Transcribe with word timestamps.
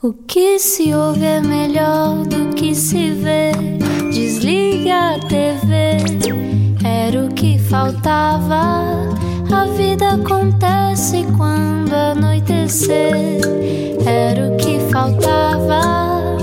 O 0.00 0.12
que 0.12 0.60
se 0.60 0.94
ouve 0.94 1.24
é 1.24 1.40
melhor 1.40 2.24
do 2.24 2.54
que 2.54 2.72
se 2.72 3.10
vê. 3.10 3.50
Desliga 4.12 5.16
a 5.16 5.18
TV, 5.18 5.96
era 6.84 7.24
o 7.24 7.34
que 7.34 7.58
faltava. 7.58 9.12
A 9.52 9.64
vida 9.76 10.10
acontece 10.10 11.26
quando 11.36 11.92
anoitecer, 11.92 13.40
era 14.06 14.52
o 14.52 14.56
que 14.56 14.78
faltava. 14.92 16.38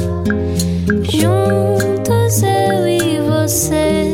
Juntos 1.09 2.43
eu 2.43 2.87
e 2.89 3.21
você. 3.21 4.13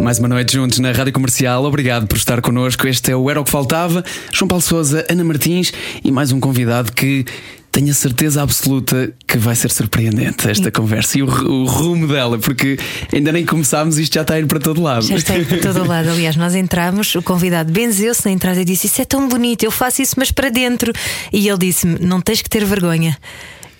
Mais 0.00 0.18
uma 0.18 0.26
noite 0.26 0.54
juntos 0.54 0.80
na 0.80 0.90
Rádio 0.90 1.12
Comercial. 1.12 1.64
Obrigado 1.64 2.08
por 2.08 2.16
estar 2.16 2.40
connosco. 2.40 2.88
Este 2.88 3.12
é 3.12 3.16
o 3.16 3.30
Era 3.30 3.40
o 3.40 3.44
que 3.44 3.52
Faltava. 3.52 4.02
João 4.32 4.48
Paulo 4.48 4.60
Souza, 4.60 5.06
Ana 5.08 5.22
Martins 5.22 5.72
e 6.02 6.10
mais 6.10 6.32
um 6.32 6.40
convidado 6.40 6.90
que 6.90 7.24
tenho 7.72 7.90
a 7.90 7.94
certeza 7.94 8.42
absoluta 8.42 9.12
que 9.26 9.38
vai 9.38 9.56
ser 9.56 9.70
surpreendente 9.70 10.48
esta 10.48 10.70
conversa 10.70 11.18
e 11.18 11.22
o, 11.22 11.26
o, 11.26 11.64
rumo 11.64 12.06
dela, 12.06 12.38
porque 12.38 12.78
ainda 13.10 13.32
nem 13.32 13.46
começámos 13.46 13.98
e 13.98 14.02
isto 14.02 14.12
já 14.12 14.20
está 14.20 14.34
a 14.34 14.38
ir 14.38 14.46
para 14.46 14.60
todo 14.60 14.82
lado. 14.82 15.06
Já 15.06 15.16
está 15.16 15.32
a 15.32 15.38
ir 15.38 15.46
para 15.46 15.58
todo 15.58 15.88
lado. 15.88 16.10
Aliás, 16.10 16.36
nós 16.36 16.54
entramos, 16.54 17.14
o 17.14 17.22
convidado 17.22 17.72
benzeu-se 17.72 18.26
na 18.26 18.30
entrada 18.30 18.60
e 18.60 18.64
disse: 18.64 18.86
Isso 18.86 19.00
é 19.00 19.06
tão 19.06 19.26
bonito, 19.26 19.64
eu 19.64 19.70
faço 19.70 20.02
isso, 20.02 20.14
mas 20.18 20.30
para 20.30 20.50
dentro. 20.50 20.92
E 21.32 21.48
ele 21.48 21.58
disse-me: 21.58 21.98
Não 21.98 22.20
tens 22.20 22.42
que 22.42 22.50
ter 22.50 22.62
vergonha. 22.64 23.16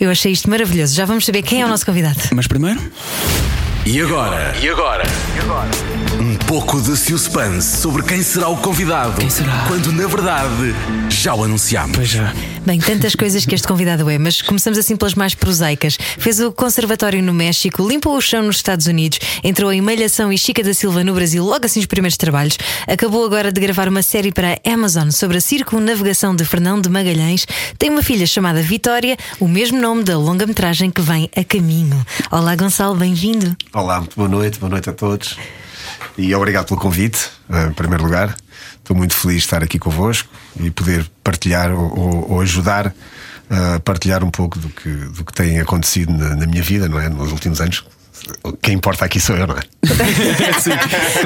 Eu 0.00 0.10
achei 0.10 0.32
isto 0.32 0.48
maravilhoso. 0.48 0.94
Já 0.94 1.04
vamos 1.04 1.26
saber 1.26 1.42
quem 1.42 1.60
é 1.60 1.66
o 1.66 1.68
nosso 1.68 1.84
convidado. 1.84 2.18
Mas 2.32 2.46
primeiro. 2.46 2.80
E 3.84 4.00
agora? 4.00 4.54
E 4.62 4.68
agora? 4.68 5.02
E 5.34 5.40
agora? 5.40 5.68
Um 6.20 6.36
pouco 6.46 6.80
de 6.80 6.96
suspense 6.96 7.78
sobre 7.78 8.02
quem 8.04 8.22
será 8.22 8.48
o 8.48 8.56
convidado. 8.56 9.18
Quem 9.18 9.28
será? 9.28 9.64
Quando 9.66 9.90
na 9.90 10.06
verdade 10.06 10.72
já 11.10 11.34
o 11.34 11.42
anunciamos. 11.42 11.96
Pois 11.96 12.08
já. 12.08 12.32
Bem, 12.64 12.78
tantas 12.78 13.16
coisas 13.16 13.44
que 13.44 13.56
este 13.56 13.66
convidado 13.66 14.08
é, 14.08 14.18
mas 14.18 14.40
começamos 14.40 14.78
assim 14.78 14.96
pelas 14.96 15.14
mais 15.14 15.34
prosaicas. 15.34 15.98
Fez 16.16 16.38
o 16.38 16.52
conservatório 16.52 17.20
no 17.20 17.34
México, 17.34 17.86
limpou 17.86 18.16
o 18.16 18.20
chão 18.20 18.44
nos 18.44 18.56
Estados 18.56 18.86
Unidos, 18.86 19.18
entrou 19.42 19.72
em 19.72 19.80
Malhação 19.80 20.32
e 20.32 20.38
Chica 20.38 20.62
da 20.62 20.72
Silva 20.72 21.02
no 21.02 21.12
Brasil, 21.12 21.44
logo 21.44 21.66
assim 21.66 21.80
os 21.80 21.86
primeiros 21.86 22.16
trabalhos. 22.16 22.56
Acabou 22.86 23.24
agora 23.24 23.50
de 23.50 23.60
gravar 23.60 23.88
uma 23.88 24.02
série 24.02 24.30
para 24.30 24.60
a 24.64 24.72
Amazon 24.72 25.10
sobre 25.10 25.38
a 25.38 25.40
circunnavegação 25.40 26.36
de 26.36 26.44
Fernão 26.44 26.80
de 26.80 26.88
Magalhães. 26.88 27.46
Tem 27.76 27.90
uma 27.90 28.02
filha 28.02 28.26
chamada 28.26 28.62
Vitória, 28.62 29.16
o 29.40 29.48
mesmo 29.48 29.80
nome 29.80 30.04
da 30.04 30.16
longa-metragem 30.16 30.88
que 30.88 31.02
vem 31.02 31.28
a 31.34 31.42
caminho. 31.42 32.00
Olá, 32.30 32.54
Gonçalo, 32.54 32.94
bem-vindo. 32.94 33.56
Olá, 33.74 34.00
muito 34.00 34.14
boa 34.16 34.28
noite, 34.28 34.58
boa 34.58 34.68
noite 34.68 34.90
a 34.90 34.92
todos. 34.92 35.38
E 36.18 36.34
obrigado 36.34 36.66
pelo 36.66 36.78
convite, 36.78 37.30
eh, 37.48 37.68
em 37.68 37.72
primeiro 37.72 38.04
lugar. 38.04 38.36
Estou 38.76 38.94
muito 38.94 39.14
feliz 39.14 39.38
de 39.38 39.44
estar 39.44 39.62
aqui 39.62 39.78
convosco 39.78 40.28
e 40.60 40.70
poder 40.70 41.10
partilhar 41.24 41.72
ou, 41.72 42.32
ou 42.32 42.40
ajudar 42.42 42.94
a 43.48 43.80
partilhar 43.80 44.22
um 44.22 44.30
pouco 44.30 44.58
do 44.58 44.68
que, 44.68 44.90
do 44.90 45.24
que 45.24 45.32
tem 45.32 45.58
acontecido 45.58 46.12
na, 46.12 46.36
na 46.36 46.46
minha 46.46 46.62
vida, 46.62 46.86
não 46.86 47.00
é? 47.00 47.08
Nos 47.08 47.32
últimos 47.32 47.62
anos, 47.62 47.82
quem 48.60 48.74
importa 48.74 49.04
aqui 49.04 49.20
sou 49.20 49.36
eu, 49.36 49.46
não 49.46 49.56
é? 49.56 49.62
Sim, 50.60 50.70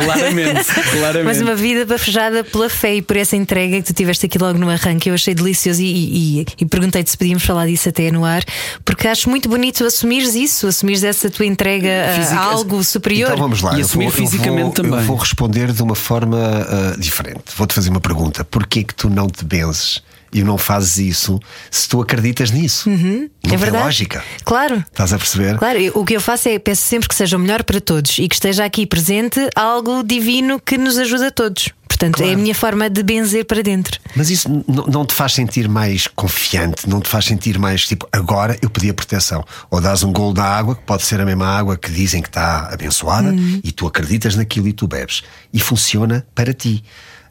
claramente, 0.02 0.64
claramente. 0.64 1.24
Mas 1.24 1.40
uma 1.40 1.54
vida 1.54 1.84
bafejada 1.84 2.42
pela 2.42 2.68
fé 2.70 2.96
e 2.96 3.02
por 3.02 3.16
essa 3.16 3.36
entrega 3.36 3.76
que 3.76 3.82
tu 3.82 3.92
tiveste 3.92 4.26
aqui 4.26 4.38
logo 4.38 4.58
no 4.58 4.70
arranque, 4.70 5.08
eu 5.08 5.14
achei 5.14 5.34
delicioso 5.34 5.82
e, 5.82 6.40
e, 6.40 6.46
e 6.58 6.66
perguntei-te 6.66 7.10
se 7.10 7.16
podíamos 7.16 7.44
falar 7.44 7.66
disso 7.66 7.88
até 7.88 8.10
no 8.10 8.24
ar, 8.24 8.42
porque 8.84 9.08
acho 9.08 9.28
muito 9.28 9.48
bonito 9.48 9.84
assumires 9.84 10.34
isso, 10.34 10.66
assumires 10.66 11.04
essa 11.04 11.30
tua 11.30 11.46
entrega 11.46 11.88
a 12.32 12.44
algo 12.44 12.82
superior. 12.82 13.30
Então 13.30 13.42
vamos 13.42 13.60
lá, 13.60 13.76
E 13.78 13.82
assumir 13.82 14.06
eu 14.06 14.10
vou, 14.10 14.20
fisicamente 14.20 14.60
eu 14.60 14.64
vou, 14.64 14.72
também. 14.72 14.98
Eu 15.00 15.04
vou 15.06 15.16
responder 15.16 15.72
de 15.72 15.82
uma 15.82 15.94
forma 15.94 16.38
uh, 16.38 17.00
diferente. 17.00 17.44
Vou-te 17.56 17.74
fazer 17.74 17.90
uma 17.90 18.00
pergunta: 18.00 18.44
porquê 18.44 18.82
que 18.82 18.94
tu 18.94 19.10
não 19.10 19.28
te 19.28 19.44
benzes? 19.44 20.02
E 20.32 20.42
não 20.42 20.58
fazes 20.58 20.98
isso 20.98 21.40
se 21.70 21.88
tu 21.88 22.00
acreditas 22.00 22.50
nisso. 22.50 22.88
Uhum, 22.88 23.28
não 23.44 23.54
é 23.54 23.56
verdade. 23.56 23.84
lógica. 23.84 24.24
Claro. 24.44 24.84
Estás 24.90 25.12
a 25.12 25.18
perceber? 25.18 25.58
Claro, 25.58 25.78
o 25.94 26.04
que 26.04 26.14
eu 26.14 26.20
faço 26.20 26.48
é 26.48 26.58
peço 26.58 26.82
sempre 26.82 27.08
que 27.08 27.14
seja 27.14 27.36
o 27.36 27.40
melhor 27.40 27.62
para 27.64 27.80
todos 27.80 28.18
e 28.18 28.28
que 28.28 28.34
esteja 28.34 28.64
aqui 28.64 28.86
presente 28.86 29.40
algo 29.54 30.02
divino 30.02 30.60
que 30.60 30.76
nos 30.76 30.98
ajuda 30.98 31.28
a 31.28 31.30
todos. 31.30 31.70
Portanto, 31.96 32.22
é 32.22 32.34
a 32.34 32.36
minha 32.36 32.54
forma 32.54 32.90
de 32.90 33.02
benzer 33.02 33.46
para 33.46 33.62
dentro. 33.62 33.98
Mas 34.14 34.28
isso 34.28 34.48
não 34.68 35.06
te 35.06 35.14
faz 35.14 35.32
sentir 35.32 35.66
mais 35.66 36.06
confiante, 36.06 36.86
não 36.86 37.00
te 37.00 37.08
faz 37.08 37.24
sentir 37.24 37.58
mais 37.58 37.86
tipo, 37.86 38.06
agora 38.12 38.58
eu 38.60 38.68
pedi 38.68 38.90
a 38.90 38.94
proteção. 38.94 39.42
Ou 39.70 39.80
dás 39.80 40.02
um 40.02 40.12
golo 40.12 40.34
da 40.34 40.44
água, 40.44 40.76
que 40.76 40.82
pode 40.82 41.04
ser 41.04 41.18
a 41.22 41.24
mesma 41.24 41.46
água 41.46 41.74
que 41.78 41.90
dizem 41.90 42.20
que 42.20 42.28
está 42.28 42.68
abençoada, 42.70 43.34
e 43.64 43.72
tu 43.72 43.86
acreditas 43.86 44.36
naquilo 44.36 44.68
e 44.68 44.74
tu 44.74 44.86
bebes. 44.86 45.22
E 45.54 45.58
funciona 45.58 46.26
para 46.34 46.52
ti. 46.52 46.84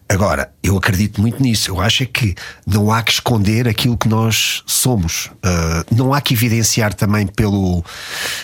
Agora, 0.07 0.51
eu 0.61 0.77
acredito 0.77 1.19
muito 1.19 1.41
nisso. 1.41 1.71
Eu 1.71 1.81
acho 1.81 2.03
é 2.03 2.05
que 2.05 2.35
não 2.65 2.91
há 2.91 3.01
que 3.01 3.11
esconder 3.11 3.67
aquilo 3.67 3.97
que 3.97 4.07
nós 4.07 4.61
somos. 4.65 5.31
Ah, 5.41 5.83
não 5.91 6.13
há 6.13 6.21
que 6.21 6.33
evidenciar 6.35 6.93
também 6.93 7.25
pelo, 7.25 7.83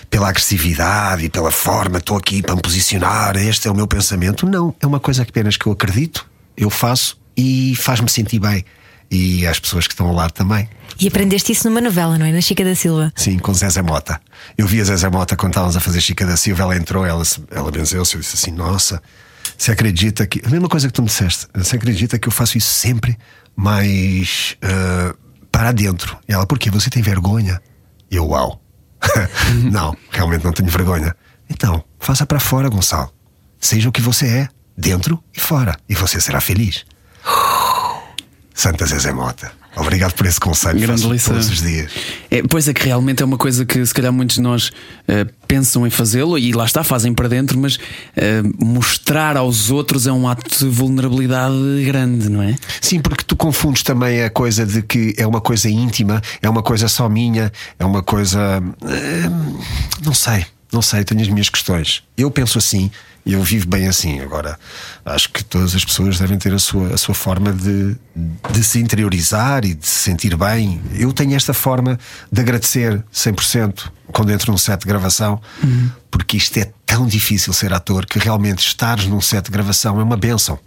pela 0.09 0.29
agressividade 0.29 1.25
e 1.25 1.29
pela 1.29 1.51
forma, 1.51 1.99
estou 1.99 2.17
aqui 2.17 2.41
para 2.41 2.55
me 2.55 2.61
posicionar, 2.61 3.37
este 3.37 3.67
é 3.67 3.71
o 3.71 3.75
meu 3.75 3.87
pensamento. 3.87 4.45
Não, 4.47 4.73
é 4.81 4.87
uma 4.87 4.99
coisa 4.99 5.23
que 5.23 5.29
apenas 5.29 5.55
que 5.55 5.67
eu 5.67 5.71
acredito, 5.71 6.25
eu 6.57 6.69
faço 6.69 7.19
e 7.37 7.75
faz-me 7.75 8.09
sentir 8.09 8.39
bem. 8.39 8.65
E 9.09 9.45
às 9.45 9.59
pessoas 9.59 9.87
que 9.87 9.93
estão 9.93 10.07
ao 10.07 10.13
lado 10.13 10.31
também. 10.31 10.69
E 10.99 11.07
aprendeste 11.07 11.51
isso 11.51 11.67
numa 11.69 11.81
novela, 11.81 12.17
não 12.17 12.25
é? 12.25 12.31
Na 12.31 12.41
Chica 12.41 12.63
da 12.63 12.73
Silva. 12.75 13.11
Sim, 13.15 13.37
com 13.39 13.53
Zezé 13.53 13.81
Mota. 13.81 14.19
Eu 14.57 14.65
vi 14.65 14.79
a 14.81 14.83
Zezé 14.85 15.09
Mota 15.09 15.35
quando 15.35 15.51
estávamos 15.51 15.75
a 15.75 15.79
fazer 15.79 15.99
Chica 15.99 16.25
da 16.25 16.37
Silva, 16.37 16.63
ela 16.63 16.75
entrou, 16.77 17.05
ela, 17.05 17.23
ela 17.51 17.71
benzeu-se, 17.71 18.15
eu 18.15 18.21
disse 18.21 18.35
assim: 18.35 18.51
Nossa, 18.51 19.01
você 19.61 19.73
acredita 19.73 20.25
que. 20.25 20.41
A 20.43 20.49
mesma 20.49 20.67
coisa 20.67 20.87
que 20.87 20.93
tu 20.93 21.03
me 21.03 21.07
disseste, 21.07 21.45
você 21.53 21.75
acredita 21.75 22.17
que 22.17 22.27
eu 22.27 22.31
faço 22.31 22.57
isso 22.57 22.73
sempre, 22.73 23.15
mas 23.55 24.57
ah, 24.63 25.15
para 25.51 25.71
dentro. 25.71 26.17
E 26.27 26.33
ela, 26.33 26.47
porquê? 26.47 26.71
Você 26.71 26.89
tem 26.89 27.03
vergonha? 27.03 27.61
E 28.09 28.15
eu, 28.15 28.27
uau. 28.27 28.59
não, 29.71 29.95
realmente 30.09 30.43
não 30.43 30.51
tenho 30.51 30.67
vergonha. 30.67 31.15
Então, 31.47 31.83
faça 31.99 32.25
para 32.25 32.39
fora, 32.39 32.69
Gonçalo. 32.69 33.13
Seja 33.59 33.87
o 33.87 33.91
que 33.91 34.01
você 34.01 34.27
é, 34.27 34.47
dentro 34.75 35.23
e 35.31 35.39
fora, 35.39 35.77
e 35.87 35.93
você 35.93 36.19
será 36.19 36.41
feliz. 36.41 36.83
Santa 38.53 38.85
Zezé 38.85 39.11
Mota. 39.11 39.51
Obrigado 39.75 40.13
por 40.13 40.25
esse 40.25 40.37
conselho. 40.39 40.79
Grande 40.81 41.07
lição. 41.07 41.33
todos 41.33 41.49
os 41.49 41.61
dias. 41.61 41.89
É, 42.29 42.43
pois 42.43 42.67
é 42.67 42.73
que 42.73 42.83
realmente 42.85 43.23
é 43.23 43.25
uma 43.25 43.37
coisa 43.37 43.65
que 43.65 43.85
se 43.85 43.93
calhar 43.93 44.11
muitos 44.11 44.35
de 44.35 44.41
nós 44.41 44.69
eh, 45.07 45.25
pensam 45.47 45.87
em 45.87 45.89
fazê-lo 45.89 46.37
e 46.37 46.51
lá 46.51 46.65
está, 46.65 46.83
fazem 46.83 47.13
para 47.13 47.29
dentro, 47.29 47.57
mas 47.57 47.79
eh, 48.17 48.41
mostrar 48.59 49.37
aos 49.37 49.71
outros 49.71 50.07
é 50.07 50.11
um 50.11 50.27
ato 50.27 50.43
de 50.59 50.65
vulnerabilidade 50.69 51.55
grande, 51.85 52.27
não 52.29 52.41
é? 52.43 52.57
Sim, 52.81 52.99
porque 52.99 53.23
tu 53.25 53.33
confundes 53.37 53.81
também 53.81 54.21
a 54.23 54.29
coisa 54.29 54.65
de 54.65 54.81
que 54.81 55.15
é 55.17 55.25
uma 55.25 55.39
coisa 55.39 55.69
íntima, 55.69 56.21
é 56.41 56.49
uma 56.49 56.61
coisa 56.61 56.89
só 56.89 57.07
minha, 57.07 57.49
é 57.79 57.85
uma 57.85 58.03
coisa. 58.03 58.61
hum, 58.61 59.59
Não 60.03 60.13
sei, 60.13 60.45
não 60.71 60.81
sei, 60.81 61.05
tenho 61.05 61.21
as 61.21 61.29
minhas 61.29 61.47
questões. 61.47 62.03
Eu 62.17 62.29
penso 62.29 62.57
assim 62.57 62.91
e 63.25 63.33
eu 63.33 63.43
vivo 63.43 63.67
bem 63.67 63.87
assim. 63.87 64.19
Agora, 64.19 64.57
acho 65.05 65.31
que 65.31 65.43
todas 65.43 65.75
as 65.75 65.85
pessoas 65.85 66.19
devem 66.19 66.37
ter 66.37 66.53
a 66.53 66.59
sua, 66.59 66.93
a 66.93 66.97
sua 66.97 67.13
forma 67.13 67.53
de, 67.53 67.95
de 68.51 68.63
se 68.63 68.79
interiorizar 68.79 69.63
e 69.65 69.73
de 69.73 69.85
se 69.85 70.03
sentir 70.03 70.35
bem. 70.35 70.81
Eu 70.93 71.13
tenho 71.13 71.35
esta 71.35 71.53
forma 71.53 71.99
de 72.31 72.41
agradecer 72.41 73.03
100% 73.13 73.91
quando 74.11 74.31
entro 74.31 74.51
num 74.51 74.57
set 74.57 74.81
de 74.81 74.87
gravação, 74.87 75.41
porque 76.09 76.37
isto 76.37 76.57
é 76.57 76.71
tão 76.85 77.07
difícil 77.07 77.53
ser 77.53 77.73
ator 77.73 78.05
que 78.05 78.19
realmente 78.19 78.59
estares 78.59 79.05
num 79.05 79.21
set 79.21 79.45
de 79.45 79.51
gravação 79.51 79.99
é 79.99 80.03
uma 80.03 80.17
benção. 80.17 80.59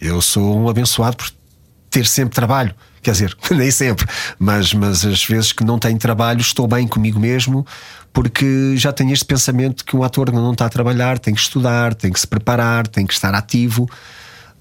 Eu 0.00 0.20
sou 0.20 0.58
um 0.58 0.68
abençoado 0.68 1.16
por 1.16 1.30
ter 1.90 2.06
sempre 2.06 2.34
trabalho. 2.34 2.74
Quer 3.02 3.12
dizer, 3.12 3.36
nem 3.50 3.70
sempre, 3.70 4.06
mas, 4.38 4.74
mas 4.74 5.04
as 5.04 5.24
vezes 5.24 5.52
que 5.52 5.64
não 5.64 5.78
tenho 5.78 5.98
trabalho 5.98 6.40
estou 6.40 6.66
bem 6.66 6.86
comigo 6.86 7.18
mesmo, 7.18 7.66
porque 8.12 8.76
já 8.76 8.92
tenho 8.92 9.12
este 9.12 9.24
pensamento 9.24 9.84
que 9.84 9.96
um 9.96 10.02
ator 10.02 10.32
não 10.32 10.52
está 10.52 10.66
a 10.66 10.68
trabalhar, 10.68 11.18
tem 11.18 11.34
que 11.34 11.40
estudar, 11.40 11.94
tem 11.94 12.12
que 12.12 12.20
se 12.20 12.26
preparar, 12.26 12.86
tem 12.86 13.06
que 13.06 13.12
estar 13.12 13.34
ativo. 13.34 13.88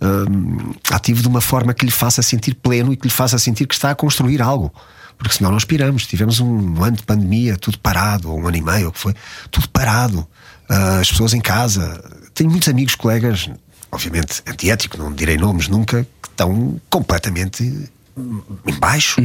hum, 0.01 0.73
ativo 0.91 1.21
de 1.21 1.27
uma 1.27 1.41
forma 1.41 1.73
que 1.73 1.85
lhe 1.85 1.91
faça 1.91 2.21
sentir 2.21 2.55
pleno 2.55 2.93
e 2.93 2.97
que 2.97 3.07
lhe 3.07 3.13
faça 3.13 3.37
sentir 3.37 3.67
que 3.67 3.73
está 3.73 3.91
a 3.91 3.95
construir 3.95 4.41
algo. 4.41 4.73
Porque 5.17 5.35
senão 5.35 5.51
nós 5.51 5.65
piramos. 5.65 6.07
Tivemos 6.07 6.39
um 6.39 6.81
ano 6.81 6.95
de 6.95 7.03
pandemia, 7.03 7.57
tudo 7.57 7.77
parado, 7.79 8.31
ou 8.31 8.39
um 8.39 8.47
ano 8.47 8.55
e 8.55 8.61
meio, 8.61 8.87
o 8.87 8.91
que 8.91 8.99
foi, 8.99 9.13
tudo 9.51 9.67
parado. 9.69 10.25
Ah, 10.69 10.99
as 10.99 11.09
pessoas 11.09 11.33
em 11.33 11.41
casa. 11.41 12.01
Tenho 12.33 12.49
muitos 12.49 12.69
amigos, 12.69 12.95
colegas, 12.95 13.49
obviamente 13.91 14.41
antiético, 14.47 14.97
não 14.97 15.11
direi 15.11 15.37
nomes 15.37 15.67
nunca, 15.67 16.07
que 16.21 16.29
estão 16.29 16.79
completamente 16.89 17.89
hum, 18.15 18.41
embaixo. 18.65 19.19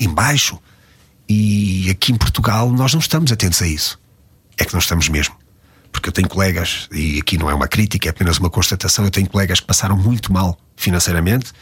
Embaixo. 0.00 0.58
E 1.28 1.88
aqui 1.90 2.12
em 2.12 2.16
Portugal 2.16 2.70
nós 2.70 2.92
não 2.92 3.00
estamos 3.00 3.32
atentos 3.32 3.60
a 3.62 3.66
isso. 3.66 3.98
É 4.56 4.64
que 4.64 4.72
não 4.72 4.80
estamos 4.80 5.08
mesmo. 5.08 5.34
Porque 5.90 6.08
eu 6.08 6.12
tenho 6.12 6.28
colegas, 6.28 6.88
e 6.92 7.20
aqui 7.20 7.38
não 7.38 7.48
é 7.48 7.54
uma 7.54 7.68
crítica, 7.68 8.08
é 8.08 8.10
apenas 8.10 8.38
uma 8.38 8.50
constatação, 8.50 9.04
eu 9.04 9.10
tenho 9.10 9.28
colegas 9.28 9.60
que 9.60 9.66
passaram 9.66 9.96
muito 9.96 10.32
mal 10.32 10.58
financeiramente. 10.76 11.52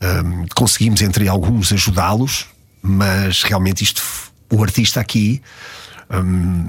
Hum, 0.00 0.46
conseguimos, 0.54 1.02
entre 1.02 1.28
alguns, 1.28 1.72
ajudá-los, 1.72 2.46
mas 2.80 3.42
realmente 3.42 3.82
isto, 3.82 4.02
o 4.52 4.62
artista 4.62 5.00
aqui, 5.00 5.42
hum, 6.08 6.68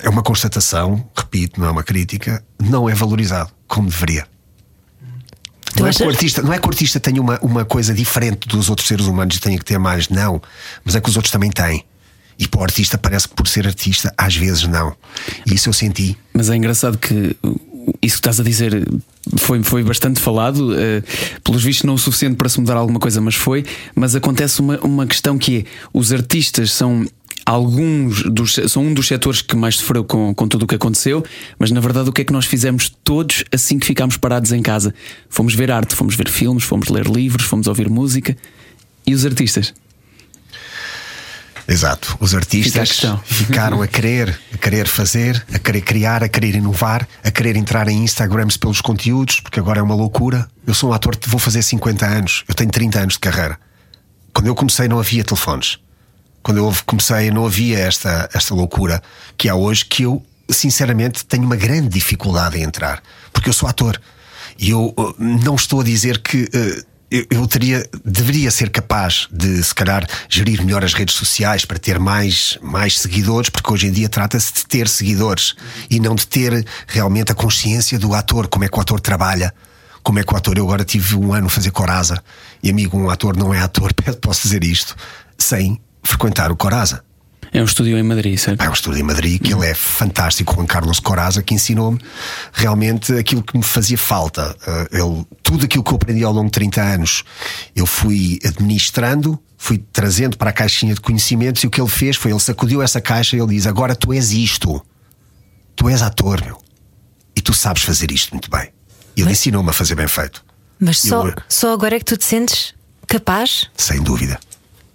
é 0.00 0.08
uma 0.08 0.22
constatação, 0.22 1.04
repito, 1.16 1.60
não 1.60 1.66
é 1.66 1.70
uma 1.70 1.82
crítica, 1.82 2.44
não 2.60 2.88
é 2.88 2.94
valorizado 2.94 3.50
como 3.66 3.88
deveria. 3.88 4.26
Não 5.78 5.86
é, 5.86 5.92
que 5.92 6.02
o 6.02 6.08
artista, 6.08 6.42
não 6.42 6.52
é 6.52 6.58
que 6.58 6.66
o 6.66 6.70
artista 6.70 7.00
tenha 7.00 7.20
uma, 7.20 7.38
uma 7.40 7.64
coisa 7.64 7.94
diferente 7.94 8.46
dos 8.48 8.68
outros 8.68 8.88
seres 8.88 9.06
humanos 9.06 9.36
e 9.36 9.40
tenha 9.40 9.58
que 9.58 9.64
ter 9.64 9.78
mais, 9.78 10.08
não. 10.08 10.40
Mas 10.84 10.94
é 10.94 11.00
que 11.00 11.08
os 11.08 11.16
outros 11.16 11.32
também 11.32 11.50
têm. 11.50 11.84
E 12.38 12.46
para 12.48 12.60
o 12.60 12.62
artista 12.62 12.98
parece 12.98 13.28
que 13.28 13.34
por 13.34 13.46
ser 13.46 13.66
artista, 13.66 14.12
às 14.16 14.34
vezes 14.36 14.66
não. 14.66 14.94
E 15.46 15.54
isso 15.54 15.68
eu 15.68 15.72
senti. 15.72 16.16
Mas 16.34 16.50
é 16.50 16.56
engraçado 16.56 16.98
que 16.98 17.36
isso 18.00 18.16
que 18.16 18.20
estás 18.20 18.40
a 18.40 18.42
dizer 18.42 18.86
foi, 19.36 19.62
foi 19.62 19.82
bastante 19.82 20.20
falado, 20.20 20.72
uh, 20.72 21.40
pelos 21.44 21.62
vistos 21.62 21.84
não 21.84 21.94
o 21.94 21.98
suficiente 21.98 22.36
para 22.36 22.48
se 22.48 22.60
mudar 22.60 22.76
alguma 22.76 22.98
coisa, 22.98 23.20
mas 23.20 23.34
foi. 23.34 23.64
Mas 23.94 24.14
acontece 24.14 24.60
uma, 24.60 24.78
uma 24.80 25.06
questão 25.06 25.38
que 25.38 25.58
é: 25.58 25.64
os 25.92 26.12
artistas 26.12 26.72
são 26.72 27.06
alguns 27.44 28.22
dos, 28.24 28.54
são 28.68 28.86
um 28.86 28.94
dos 28.94 29.06
setores 29.06 29.42
que 29.42 29.56
mais 29.56 29.76
sofreu 29.76 30.04
com, 30.04 30.34
com 30.34 30.48
tudo 30.48 30.64
o 30.64 30.66
que 30.66 30.74
aconteceu, 30.74 31.24
mas 31.58 31.70
na 31.70 31.80
verdade 31.80 32.08
o 32.08 32.12
que 32.12 32.22
é 32.22 32.24
que 32.24 32.32
nós 32.32 32.46
fizemos 32.46 32.90
todos 33.02 33.44
assim 33.52 33.78
que 33.78 33.86
ficámos 33.86 34.16
parados 34.16 34.52
em 34.52 34.62
casa? 34.62 34.94
Fomos 35.28 35.54
ver 35.54 35.70
arte, 35.70 35.94
fomos 35.94 36.14
ver 36.14 36.28
filmes, 36.28 36.64
fomos 36.64 36.88
ler 36.88 37.06
livros, 37.06 37.46
fomos 37.46 37.66
ouvir 37.66 37.88
música. 37.88 38.36
E 39.06 39.14
os 39.14 39.26
artistas? 39.26 39.74
Exato. 41.66 42.16
Os 42.20 42.34
artistas 42.34 43.04
a 43.04 43.18
ficaram 43.18 43.82
a 43.82 43.86
querer, 43.86 44.38
a 44.52 44.58
querer 44.58 44.86
fazer, 44.86 45.44
a 45.52 45.58
querer 45.58 45.80
criar, 45.80 46.22
a 46.22 46.28
querer 46.28 46.54
inovar, 46.54 47.06
a 47.22 47.30
querer 47.30 47.56
entrar 47.56 47.88
em 47.88 48.02
Instagrams 48.02 48.56
pelos 48.56 48.80
conteúdos, 48.80 49.40
porque 49.40 49.60
agora 49.60 49.80
é 49.80 49.82
uma 49.82 49.94
loucura. 49.94 50.48
Eu 50.66 50.74
sou 50.74 50.90
um 50.90 50.92
ator, 50.92 51.16
vou 51.26 51.38
fazer 51.38 51.62
50 51.62 52.06
anos, 52.06 52.44
eu 52.48 52.54
tenho 52.54 52.70
30 52.70 53.00
anos 53.00 53.14
de 53.14 53.20
carreira. 53.20 53.58
Quando 54.34 54.46
eu 54.46 54.54
comecei 54.54 54.88
não 54.88 54.98
havia 54.98 55.24
telefones. 55.24 55.78
Quando 56.42 56.58
eu 56.58 56.74
comecei 56.84 57.30
não 57.30 57.46
havia 57.46 57.78
esta, 57.78 58.28
esta 58.32 58.54
loucura 58.54 59.02
que 59.36 59.48
há 59.48 59.54
hoje, 59.54 59.84
que 59.84 60.02
eu, 60.02 60.22
sinceramente, 60.50 61.24
tenho 61.24 61.44
uma 61.44 61.56
grande 61.56 61.88
dificuldade 61.88 62.58
em 62.58 62.62
entrar. 62.62 63.02
Porque 63.32 63.48
eu 63.48 63.52
sou 63.52 63.68
ator. 63.68 64.00
E 64.58 64.70
eu 64.70 64.94
uh, 64.96 65.14
não 65.18 65.54
estou 65.54 65.80
a 65.80 65.84
dizer 65.84 66.18
que. 66.18 66.48
Eu, 67.10 67.26
eu 67.30 67.46
teria, 67.46 67.86
deveria 68.02 68.50
ser 68.50 68.70
capaz 68.70 69.28
de, 69.30 69.62
se 69.62 69.74
calhar, 69.74 70.06
gerir 70.30 70.64
melhor 70.64 70.82
as 70.82 70.94
redes 70.94 71.14
sociais 71.14 71.62
para 71.62 71.78
ter 71.78 71.98
mais, 71.98 72.58
mais 72.62 72.98
seguidores, 72.98 73.50
porque 73.50 73.70
hoje 73.70 73.86
em 73.86 73.92
dia 73.92 74.08
trata-se 74.08 74.50
de 74.50 74.64
ter 74.64 74.88
seguidores 74.88 75.54
e 75.90 76.00
não 76.00 76.14
de 76.14 76.26
ter 76.26 76.66
realmente 76.86 77.30
a 77.30 77.34
consciência 77.34 77.98
do 77.98 78.14
ator, 78.14 78.48
como 78.48 78.64
é 78.64 78.68
que 78.68 78.78
o 78.78 78.80
ator 78.80 78.98
trabalha. 78.98 79.52
Como 80.02 80.18
é 80.18 80.24
que 80.24 80.32
o 80.32 80.36
ator, 80.36 80.56
eu 80.56 80.64
agora 80.64 80.84
tive 80.84 81.14
um 81.14 81.34
ano 81.34 81.46
a 81.46 81.50
fazer 81.50 81.70
Coraza, 81.70 82.22
e 82.62 82.70
amigo, 82.70 82.96
um 82.98 83.10
ator 83.10 83.36
não 83.36 83.52
é 83.52 83.60
ator, 83.60 83.92
posso 84.20 84.42
dizer 84.42 84.64
isto, 84.64 84.96
sem 85.38 85.78
frequentar 86.02 86.50
o 86.50 86.56
Coraza. 86.56 87.04
É 87.54 87.60
um 87.60 87.66
estúdio 87.66 87.98
em 87.98 88.02
Madrid, 88.02 88.38
certo? 88.38 88.62
É 88.62 88.68
um 88.68 88.72
estúdio 88.72 89.00
em 89.00 89.02
Madrid 89.02 89.40
que 89.40 89.52
ele 89.52 89.66
é 89.66 89.74
fantástico, 89.74 90.54
Juan 90.54 90.64
Carlos 90.64 90.98
Coraza, 90.98 91.42
que 91.42 91.52
ensinou-me 91.52 92.00
realmente 92.50 93.12
aquilo 93.12 93.42
que 93.42 93.54
me 93.54 93.62
fazia 93.62 93.98
falta. 93.98 94.56
Uh, 94.66 94.96
ele, 94.96 95.26
tudo 95.42 95.66
aquilo 95.66 95.84
que 95.84 95.92
eu 95.92 95.96
aprendi 95.96 96.24
ao 96.24 96.32
longo 96.32 96.46
de 96.46 96.52
30 96.52 96.80
anos, 96.80 97.24
eu 97.76 97.84
fui 97.84 98.38
administrando, 98.42 99.38
fui 99.58 99.76
trazendo 99.92 100.38
para 100.38 100.48
a 100.48 100.52
caixinha 100.52 100.94
de 100.94 101.00
conhecimentos 101.02 101.62
e 101.62 101.66
o 101.66 101.70
que 101.70 101.78
ele 101.78 101.90
fez 101.90 102.16
foi 102.16 102.30
ele 102.30 102.40
sacudiu 102.40 102.80
essa 102.80 103.02
caixa 103.02 103.36
e 103.36 103.40
ele 103.40 103.54
diz: 103.54 103.66
Agora 103.66 103.94
tu 103.94 104.14
és 104.14 104.32
isto, 104.32 104.82
tu 105.76 105.90
és 105.90 106.00
ator, 106.00 106.42
meu, 106.42 106.58
e 107.36 107.42
tu 107.42 107.52
sabes 107.52 107.82
fazer 107.82 108.10
isto 108.10 108.30
muito 108.30 108.50
bem. 108.50 108.70
Ele 109.14 109.30
ensinou-me 109.30 109.68
a 109.68 109.74
fazer 109.74 109.94
bem 109.94 110.08
feito. 110.08 110.42
Mas 110.80 111.00
só, 111.00 111.28
eu, 111.28 111.34
só 111.50 111.74
agora 111.74 111.96
é 111.96 111.98
que 111.98 112.04
tu 112.06 112.16
te 112.16 112.24
sentes 112.24 112.74
capaz? 113.06 113.70
Sem 113.76 114.02
dúvida. 114.02 114.40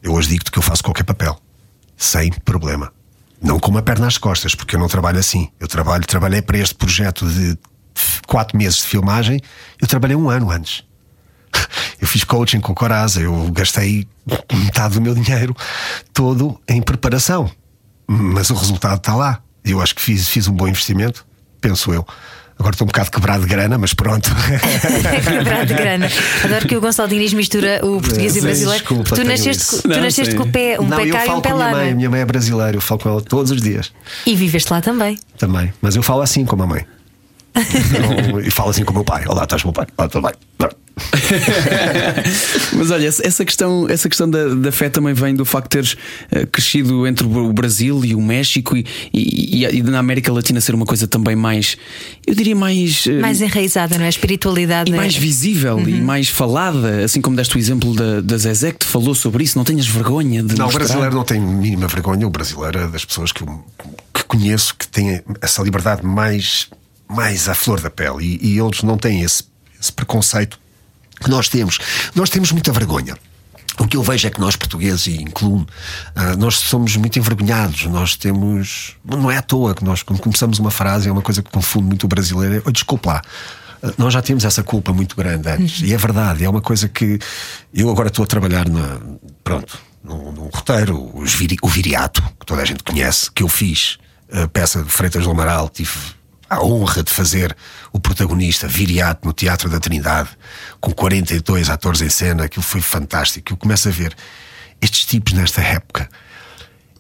Eu 0.01 0.13
hoje 0.13 0.29
digo-te 0.29 0.51
que 0.51 0.59
eu 0.59 0.63
faço 0.63 0.83
qualquer 0.83 1.03
papel 1.03 1.39
sem 1.95 2.31
problema. 2.31 2.93
Não 3.41 3.59
com 3.59 3.71
uma 3.71 3.81
perna 3.81 4.07
às 4.07 4.17
costas, 4.17 4.55
porque 4.55 4.75
eu 4.75 4.79
não 4.79 4.87
trabalho 4.87 5.19
assim. 5.19 5.49
Eu 5.59 5.67
trabalho, 5.67 6.05
trabalhei 6.05 6.41
para 6.41 6.57
este 6.57 6.75
projeto 6.75 7.27
de 7.27 7.57
quatro 8.27 8.57
meses 8.57 8.77
de 8.77 8.87
filmagem, 8.87 9.41
eu 9.81 9.87
trabalhei 9.87 10.15
um 10.15 10.29
ano 10.29 10.51
antes. 10.51 10.83
Eu 11.99 12.07
fiz 12.07 12.23
coaching 12.23 12.59
com 12.59 12.75
Coraza, 12.75 13.21
eu 13.21 13.49
gastei 13.51 14.07
metade 14.53 14.93
do 14.93 15.01
meu 15.01 15.15
dinheiro 15.15 15.55
todo 16.13 16.61
em 16.67 16.79
preparação. 16.79 17.49
Mas 18.05 18.51
o 18.51 18.53
resultado 18.53 18.97
está 18.97 19.15
lá. 19.15 19.41
Eu 19.65 19.81
acho 19.81 19.95
que 19.95 20.01
fiz, 20.01 20.29
fiz 20.29 20.47
um 20.47 20.53
bom 20.53 20.67
investimento, 20.67 21.25
penso 21.59 21.91
eu. 21.91 22.05
Agora 22.59 22.73
estou 22.73 22.85
um 22.85 22.87
bocado 22.87 23.11
quebrado 23.11 23.43
de 23.43 23.49
grana, 23.49 23.77
mas 23.77 23.93
pronto. 23.93 24.29
quebrado 25.23 25.65
de 25.67 25.73
grana. 25.73 26.09
Adoro 26.43 26.67
que 26.67 26.75
o 26.75 26.81
Gonçalo 26.81 27.07
Diniz 27.07 27.33
mistura 27.33 27.79
o 27.83 28.01
português 28.01 28.35
e 28.35 28.39
o 28.39 28.41
brasileiro. 28.41 28.79
Desculpa, 28.79 29.15
tu 29.15 29.23
nasceste, 29.23 29.81
tu 29.83 29.87
não, 29.87 30.01
nasceste 30.01 30.35
com 30.35 30.43
o 30.43 30.51
pé, 30.51 30.79
um 30.79 30.87
não, 30.87 30.97
pé 30.97 31.09
cá 31.09 31.25
e 31.27 31.29
um 31.29 31.41
pé 31.41 31.53
lá. 31.53 31.67
Minha 31.67 31.77
mãe, 31.77 31.95
minha 31.95 32.09
mãe 32.09 32.21
é 32.21 32.25
brasileira, 32.25 32.75
eu 32.75 32.81
falo 32.81 32.99
com 32.99 33.09
ela 33.09 33.21
todos 33.21 33.51
os 33.51 33.61
dias. 33.61 33.91
E 34.25 34.35
viveste 34.35 34.73
lá 34.73 34.81
também? 34.81 35.19
Também. 35.37 35.71
Mas 35.81 35.95
eu 35.95 36.01
falo 36.01 36.21
assim 36.21 36.45
com 36.45 36.61
a 36.61 36.67
mãe. 36.67 36.85
E 38.45 38.51
falo 38.51 38.69
assim 38.69 38.83
com 38.83 38.91
o 38.91 38.95
meu 38.95 39.03
pai. 39.03 39.25
Olá, 39.27 39.43
estás 39.43 39.61
com 39.61 39.69
o 39.69 39.71
meu 39.71 39.73
pai? 39.73 39.87
Olá, 39.97 40.09
tudo 40.09 40.27
bem. 40.27 40.33
Mas 42.73 42.91
olha, 42.91 43.07
essa 43.07 43.45
questão, 43.45 43.87
essa 43.89 44.09
questão 44.09 44.29
da, 44.29 44.47
da 44.55 44.71
fé 44.71 44.89
também 44.89 45.13
vem 45.13 45.35
do 45.35 45.45
facto 45.45 45.65
de 45.65 45.69
teres 45.69 45.93
uh, 45.93 46.47
crescido 46.47 47.05
entre 47.05 47.25
o 47.25 47.53
Brasil 47.53 48.03
e 48.03 48.15
o 48.15 48.21
México 48.21 48.75
e, 48.75 48.85
e, 49.13 49.65
e, 49.65 49.83
na 49.83 49.99
América 49.99 50.31
Latina 50.31 50.59
ser 50.59 50.73
uma 50.73 50.85
coisa 50.85 51.07
também 51.07 51.35
mais, 51.35 51.77
eu 52.25 52.33
diria 52.33 52.55
mais. 52.55 53.05
Uh, 53.05 53.21
mais 53.21 53.41
enraizada, 53.41 53.97
não 53.97 54.03
é? 54.03 54.07
A 54.07 54.09
espiritualidade. 54.09 54.91
E 54.91 54.95
mais 54.95 55.15
visível 55.15 55.75
uhum. 55.75 55.87
e 55.87 56.01
mais 56.01 56.29
falada, 56.29 57.03
assim 57.03 57.21
como 57.21 57.35
deste 57.35 57.55
o 57.55 57.59
exemplo 57.59 57.93
da, 57.93 58.21
da 58.21 58.37
Zezé 58.37 58.71
que 58.71 58.79
te 58.79 58.85
falou 58.85 59.13
sobre 59.13 59.43
isso. 59.43 59.57
Não 59.57 59.65
tenhas 59.65 59.87
vergonha 59.87 60.41
de. 60.41 60.57
Não, 60.57 60.65
mostrar. 60.65 60.83
o 60.83 60.85
brasileiro 60.85 61.15
não 61.15 61.23
tem 61.23 61.39
mínima 61.39 61.87
vergonha. 61.87 62.25
O 62.25 62.29
brasileiro 62.29 62.79
é 62.79 62.87
das 62.87 63.05
pessoas 63.05 63.31
que, 63.31 63.45
que 64.13 64.23
conheço 64.27 64.75
que 64.75 64.87
têm 64.87 65.21
essa 65.41 65.61
liberdade 65.61 66.05
mais, 66.05 66.69
mais 67.09 67.47
à 67.47 67.55
flor 67.55 67.79
da 67.79 67.89
pele 67.89 68.39
e, 68.41 68.53
e 68.53 68.59
eles 68.59 68.83
não 68.83 68.97
têm 68.97 69.21
esse, 69.21 69.43
esse 69.79 69.91
preconceito 69.91 70.59
que 71.19 71.29
nós 71.29 71.49
temos. 71.49 71.79
Nós 72.15 72.29
temos 72.29 72.51
muita 72.51 72.71
vergonha. 72.71 73.17
O 73.79 73.87
que 73.87 73.95
eu 73.95 74.01
vejo 74.01 74.27
é 74.27 74.31
que 74.31 74.39
nós, 74.39 74.55
portugueses, 74.55 75.05
e 75.07 75.21
incluo 75.21 75.59
uh, 75.59 76.37
nós 76.37 76.55
somos 76.55 76.95
muito 76.95 77.19
envergonhados. 77.19 77.85
Nós 77.85 78.15
temos. 78.15 78.95
Não 79.05 79.29
é 79.29 79.37
à 79.37 79.41
toa 79.41 79.75
que 79.75 79.83
nós, 79.83 80.01
quando 80.01 80.19
começamos 80.19 80.57
uma 80.57 80.71
frase, 80.71 81.07
é 81.07 81.11
uma 81.11 81.21
coisa 81.21 81.43
que 81.43 81.51
confunde 81.51 81.85
muito 81.85 82.05
o 82.05 82.07
brasileiro. 82.07 82.55
É, 82.55 82.61
oh, 82.65 82.71
desculpa 82.71 83.13
lá. 83.13 83.21
Uh, 83.83 83.93
nós 83.99 84.13
já 84.13 84.21
temos 84.21 84.43
essa 84.45 84.63
culpa 84.63 84.91
muito 84.91 85.15
grande 85.15 85.47
antes. 85.47 85.81
E 85.81 85.93
é 85.93 85.97
verdade, 85.97 86.43
é 86.43 86.49
uma 86.49 86.61
coisa 86.61 86.89
que. 86.89 87.19
Eu 87.71 87.91
agora 87.91 88.07
estou 88.07 88.23
a 88.23 88.27
trabalhar 88.27 88.67
na. 88.67 88.99
Pronto, 89.43 89.77
num, 90.03 90.31
num 90.31 90.49
roteiro, 90.51 90.97
o 90.97 91.67
Viriato, 91.67 92.23
que 92.39 92.47
toda 92.47 92.63
a 92.63 92.65
gente 92.65 92.83
conhece, 92.83 93.31
que 93.31 93.43
eu 93.43 93.47
fiz. 93.47 93.99
A 94.31 94.47
peça 94.47 94.83
de 94.83 94.89
Freitas 94.89 95.23
do 95.23 95.31
Amaral, 95.31 95.69
tive 95.69 96.16
a 96.49 96.63
honra 96.63 97.03
de 97.03 97.11
fazer 97.11 97.55
o 97.91 97.99
protagonista 97.99 98.67
Viriato 98.67 99.27
no 99.27 99.33
Teatro 99.33 99.69
da 99.69 99.79
Trindade, 99.79 100.29
com 100.79 100.91
42 100.91 101.69
atores 101.69 102.01
em 102.01 102.09
cena, 102.09 102.45
aquilo 102.45 102.63
foi 102.63 102.81
fantástico. 102.81 103.53
Eu 103.53 103.57
começo 103.57 103.87
a 103.87 103.91
ver 103.91 104.15
estes 104.81 105.05
tipos 105.05 105.33
nesta 105.33 105.61
época, 105.61 106.09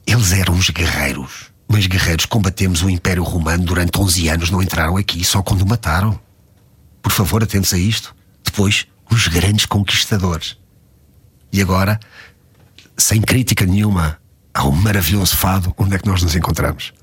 eles 0.05 0.31
eram 0.31 0.53
uns 0.53 0.69
guerreiros. 0.69 1.51
Mas 1.67 1.85
guerreiros 1.85 2.25
combatemos 2.25 2.81
o 2.81 2.89
Império 2.89 3.23
Romano 3.23 3.65
durante 3.65 3.99
11 3.99 4.29
anos, 4.29 4.49
não 4.49 4.61
entraram 4.61 4.95
aqui 4.95 5.23
só 5.23 5.41
quando 5.41 5.65
mataram. 5.65 6.19
Por 7.01 7.11
favor, 7.11 7.43
atentos 7.43 7.73
a 7.73 7.77
isto. 7.77 8.15
Depois, 8.43 8.87
os 9.11 9.27
grandes 9.27 9.65
conquistadores. 9.65 10.57
E 11.51 11.61
agora, 11.61 11.99
sem 12.97 13.21
crítica 13.21 13.65
nenhuma 13.65 14.17
ao 14.53 14.71
maravilhoso 14.71 15.35
fado, 15.35 15.73
onde 15.77 15.95
é 15.95 15.99
que 15.99 16.07
nós 16.07 16.23
nos 16.23 16.35
encontramos? 16.35 16.93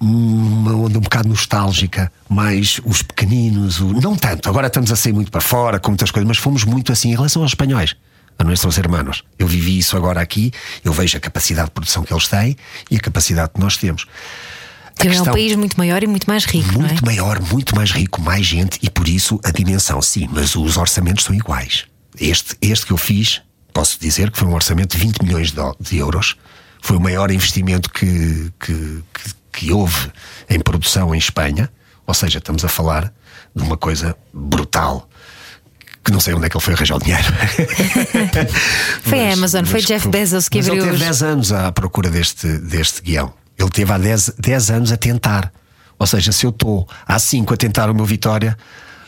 Uma 0.00 0.74
onda 0.74 0.98
um 0.98 1.02
bocado 1.02 1.28
nostálgica, 1.28 2.12
mais 2.28 2.80
os 2.84 3.02
pequeninos, 3.02 3.80
o... 3.80 3.92
não 4.00 4.14
tanto, 4.14 4.48
agora 4.48 4.68
estamos 4.68 4.92
a 4.92 4.96
sair 4.96 5.12
muito 5.12 5.30
para 5.30 5.40
fora 5.40 5.80
com 5.80 5.90
muitas 5.90 6.10
coisas, 6.10 6.26
mas 6.26 6.38
fomos 6.38 6.64
muito 6.64 6.92
assim 6.92 7.10
em 7.10 7.14
relação 7.14 7.42
aos 7.42 7.50
espanhóis, 7.50 7.96
a 8.38 8.44
nossos 8.44 8.78
irmãos. 8.78 9.24
Eu 9.38 9.46
vivi 9.46 9.78
isso 9.78 9.96
agora 9.96 10.20
aqui, 10.20 10.52
eu 10.84 10.92
vejo 10.92 11.16
a 11.16 11.20
capacidade 11.20 11.68
de 11.68 11.72
produção 11.72 12.04
que 12.04 12.12
eles 12.12 12.28
têm 12.28 12.56
e 12.90 12.96
a 12.96 13.00
capacidade 13.00 13.52
que 13.54 13.60
nós 13.60 13.76
temos. 13.76 14.06
Questão, 14.98 15.26
é 15.26 15.30
um 15.30 15.32
país 15.32 15.54
muito 15.54 15.76
maior 15.76 16.02
e 16.02 16.06
muito 16.06 16.26
mais 16.26 16.44
rico. 16.44 16.72
Muito 16.72 17.02
é? 17.02 17.06
maior, 17.06 17.40
muito 17.40 17.74
mais 17.74 17.92
rico, 17.92 18.20
mais 18.20 18.44
gente 18.44 18.78
e 18.82 18.90
por 18.90 19.08
isso 19.08 19.40
a 19.44 19.50
dimensão, 19.50 20.02
sim, 20.02 20.28
mas 20.30 20.56
os 20.56 20.76
orçamentos 20.76 21.24
são 21.24 21.34
iguais. 21.34 21.84
Este, 22.20 22.56
este 22.60 22.86
que 22.86 22.92
eu 22.92 22.96
fiz, 22.96 23.40
posso 23.72 23.98
dizer 24.00 24.30
que 24.30 24.38
foi 24.38 24.48
um 24.48 24.54
orçamento 24.54 24.96
de 24.96 25.04
20 25.04 25.22
milhões 25.22 25.52
de, 25.52 25.60
de 25.80 25.98
euros. 25.98 26.36
Foi 26.80 26.96
o 26.96 27.00
maior 27.00 27.30
investimento 27.30 27.90
que, 27.90 28.52
que, 28.58 29.02
que 29.14 29.37
que 29.58 29.72
houve 29.72 30.12
em 30.48 30.60
produção 30.60 31.12
em 31.12 31.18
Espanha, 31.18 31.68
ou 32.06 32.14
seja, 32.14 32.38
estamos 32.38 32.64
a 32.64 32.68
falar 32.68 33.12
de 33.54 33.62
uma 33.62 33.76
coisa 33.76 34.16
brutal. 34.32 35.08
Que 36.04 36.12
não 36.12 36.20
sei 36.20 36.32
onde 36.32 36.46
é 36.46 36.48
que 36.48 36.56
ele 36.56 36.64
foi 36.64 36.74
arranjar 36.74 36.96
o 36.96 37.00
dinheiro. 37.00 37.24
foi 39.02 39.18
mas, 39.18 39.30
a 39.30 39.32
Amazon, 39.32 39.64
foi 39.64 39.80
Jeff 39.80 40.08
Bezos 40.08 40.48
que 40.48 40.58
mas 40.58 40.68
abriu. 40.68 40.84
Ele 40.84 40.92
teve 40.92 41.04
10 41.04 41.22
anos 41.24 41.52
à 41.52 41.72
procura 41.72 42.08
deste, 42.08 42.46
deste 42.58 43.02
guião. 43.02 43.34
Ele 43.58 43.68
teve 43.68 43.92
há 43.92 43.98
10, 43.98 44.34
10 44.38 44.70
anos 44.70 44.92
a 44.92 44.96
tentar. 44.96 45.52
Ou 45.98 46.06
seja, 46.06 46.30
se 46.30 46.46
eu 46.46 46.50
estou 46.50 46.88
há 47.04 47.18
5 47.18 47.52
a 47.52 47.56
tentar 47.56 47.90
o 47.90 47.94
meu 47.94 48.04
Vitória, 48.04 48.56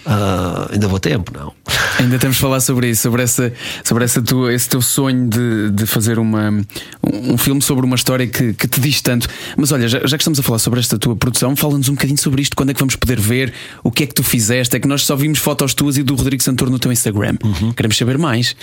Uh, 0.07 0.73
ainda 0.73 0.89
vou 0.89 0.99
tempo, 0.99 1.31
não? 1.37 1.53
Ainda 1.99 2.19
temos 2.19 2.37
de 2.37 2.43
falar 2.43 2.61
sobre 2.61 2.89
isso, 2.89 3.03
sobre, 3.03 3.23
essa, 3.23 3.53
sobre 3.85 4.05
essa 4.05 4.23
tua, 4.23 4.53
esse 4.53 4.69
teu 4.69 4.81
sonho 4.81 5.29
de, 5.29 5.71
de 5.71 5.87
fazer 5.87 6.19
uma, 6.19 6.51
um, 6.51 7.35
um 7.35 7.39
filme 7.39 7.61
sobre 7.61 7.85
uma 7.85 7.97
história 7.97 8.27
que, 8.27 8.55
que 8.55 8.67
te 8.67 8.81
diz 8.81 9.03
tanto. 9.03 9.29
Mas 9.57 9.71
olha, 9.73 9.87
já, 9.87 9.99
já 9.99 10.17
que 10.17 10.23
estamos 10.23 10.39
a 10.39 10.43
falar 10.43 10.59
sobre 10.59 10.81
esta 10.81 10.99
tua 10.99 11.15
produção, 11.15 11.55
fala-nos 11.55 11.89
um 11.89 11.95
bocadinho 11.95 12.19
sobre 12.19 12.41
isto. 12.41 12.57
Quando 12.57 12.71
é 12.71 12.75
que 12.75 12.81
vamos 12.81 12.97
poder 12.97 13.21
ver? 13.21 13.53
O 13.85 13.91
que 13.91 14.05
é 14.05 14.07
que 14.07 14.15
tu 14.15 14.23
fizeste? 14.23 14.75
É 14.77 14.81
que 14.81 14.89
nós 14.89 15.05
só 15.05 15.15
vimos 15.15 15.39
fotos 15.39 15.75
tuas 15.75 15.99
e 15.99 16.03
do 16.03 16.15
Rodrigo 16.15 16.43
Santoro 16.43 16.71
no 16.71 16.79
teu 16.79 16.91
Instagram. 16.91 17.37
Uhum. 17.45 17.73
Queremos 17.73 17.99
saber 17.99 18.17
mais. 18.17 18.57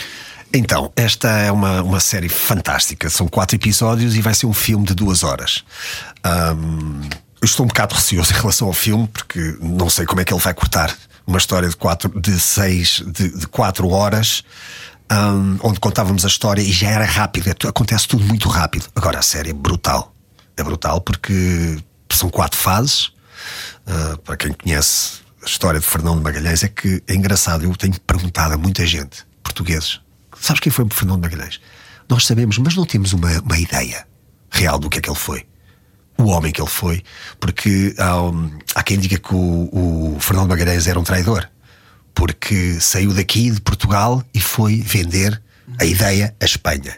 Então, 0.51 0.91
esta 0.96 1.29
é 1.29 1.51
uma, 1.51 1.82
uma 1.84 2.00
série 2.00 2.29
fantástica. 2.29 3.10
São 3.10 3.27
quatro 3.27 3.56
episódios 3.56 4.15
e 4.15 4.22
vai 4.22 4.34
ser 4.34 4.48
um 4.48 4.53
filme 4.53 4.86
de 4.86 4.96
duas 4.96 5.24
horas. 5.24 5.63
Ahm, 6.24 7.01
eu 7.41 7.46
estou 7.46 7.65
um 7.65 7.67
bocado 7.67 7.94
receoso 7.94 8.32
em 8.34 8.38
relação 8.38 8.67
ao 8.67 8.74
filme, 8.74 9.08
porque 9.08 9.58
não 9.62 9.89
sei 9.89 10.06
como 10.06 10.22
é 10.22 10.25
que 10.25 10.34
ele 10.34 10.41
vai 10.41 10.53
cortar 10.53 10.96
uma 11.27 11.38
história 11.38 11.69
de 11.69 11.75
quatro, 11.75 12.10
de 12.19 12.39
seis, 12.39 13.03
de, 13.05 13.38
de 13.38 13.48
quatro 13.48 13.89
horas. 13.89 14.43
ahm, 15.10 15.57
onde 15.62 15.79
contávamos 15.79 16.25
a 16.25 16.27
história 16.27 16.62
e 16.62 16.72
já 16.72 16.89
era 16.89 17.05
rápido, 17.05 17.50
é 17.50 17.67
acontece 17.67 18.07
tudo 18.07 18.24
muito 18.24 18.50
rápido. 18.50 18.88
Agora 18.96 19.19
a 19.19 19.22
série 19.22 19.51
é 19.51 19.53
brutal. 19.53 20.15
É 20.55 20.63
brutal 20.63 21.01
porque 21.01 21.77
são 22.12 22.29
quatro 22.29 22.57
fases. 22.57 23.12
Ah, 23.86 24.17
para 24.24 24.36
quem 24.38 24.51
conhece 24.51 25.22
a 25.41 25.46
história 25.46 25.79
de 25.79 25.86
Fernão 25.86 26.17
de 26.17 26.24
Magalhães, 26.24 26.63
é 26.63 26.67
que 26.67 27.01
é 27.07 27.15
engraçado. 27.15 27.63
Eu 27.63 27.75
tenho 27.75 28.00
perguntado 28.01 28.53
a 28.53 28.57
muita 28.57 28.86
gente, 28.86 29.25
portugueses, 29.41 30.01
sabes 30.39 30.60
quem 30.60 30.72
foi 30.72 30.86
Fernão 30.91 31.15
de 31.15 31.22
Magalhães? 31.22 31.62
Nós 32.10 32.25
sabemos, 32.25 32.57
mas 32.57 32.75
não 32.75 32.86
temos 32.86 33.13
uma, 33.13 33.29
uma 33.39 33.57
ideia 33.57 34.05
real 34.51 34.79
do 34.79 34.89
que 34.89 34.98
é 34.98 35.01
que 35.01 35.10
ele 35.10 35.17
foi. 35.17 35.47
O 36.18 36.26
homem 36.30 36.52
que 36.52 36.60
ele 36.62 36.70
foi, 36.70 37.04
porque 37.40 37.94
há, 37.98 38.22
um- 38.22 38.52
há 38.74 38.82
quem 38.84 38.98
diga 39.00 39.18
que 39.20 39.34
o, 39.36 40.16
o 40.16 40.18
Fernão 40.20 40.44
de 40.44 40.50
Magalhães 40.50 40.88
era 40.88 41.00
um 41.00 41.04
traidor, 41.04 41.48
porque 42.14 42.80
saiu 42.80 43.14
daqui 43.14 43.52
de 43.52 43.62
Portugal 43.62 44.24
e 44.34 44.40
foi 44.40 44.82
vender 44.82 45.40
a 45.80 45.86
ideia 45.86 46.36
à 46.42 46.46
Espanha. 46.46 46.98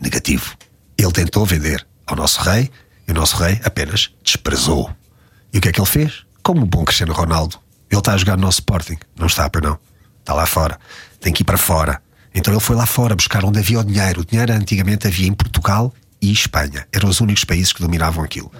Negativo. 0.00 0.56
Ele 0.96 1.12
tentou 1.12 1.44
vender 1.44 1.86
ao 2.06 2.16
nosso 2.16 2.40
rei 2.40 2.70
e 3.06 3.10
o 3.12 3.14
nosso 3.14 3.36
rei 3.36 3.60
apenas 3.64 4.10
desprezou. 4.24 4.90
E 5.52 5.58
o 5.58 5.60
que 5.60 5.68
é 5.68 5.72
que 5.72 5.80
ele 5.80 5.86
fez? 5.88 6.24
Como 6.42 6.62
o 6.62 6.66
bom 6.66 6.84
Cristiano 6.84 7.12
Ronaldo. 7.12 7.58
Ele 7.90 7.98
está 7.98 8.14
a 8.14 8.16
jogar 8.16 8.36
no 8.36 8.42
nosso 8.42 8.58
Sporting. 8.60 8.96
Não 9.18 9.26
está, 9.26 9.48
pois 9.50 9.62
não. 9.62 9.78
Está 10.20 10.32
lá 10.34 10.46
fora. 10.46 10.78
Tem 11.20 11.32
que 11.32 11.42
ir 11.42 11.44
para 11.44 11.58
fora. 11.58 12.00
Então 12.34 12.52
ele 12.52 12.60
foi 12.60 12.74
lá 12.74 12.86
fora 12.86 13.14
buscar 13.14 13.44
onde 13.44 13.58
havia 13.60 13.78
o 13.80 13.84
dinheiro. 13.84 14.22
O 14.22 14.24
dinheiro 14.24 14.52
antigamente 14.52 15.06
havia 15.06 15.28
em 15.28 15.32
Portugal 15.34 15.92
e 16.28 16.32
Espanha. 16.32 16.86
Eram 16.92 17.08
os 17.08 17.20
únicos 17.20 17.44
países 17.44 17.72
que 17.72 17.80
dominavam 17.80 18.24
aquilo. 18.24 18.50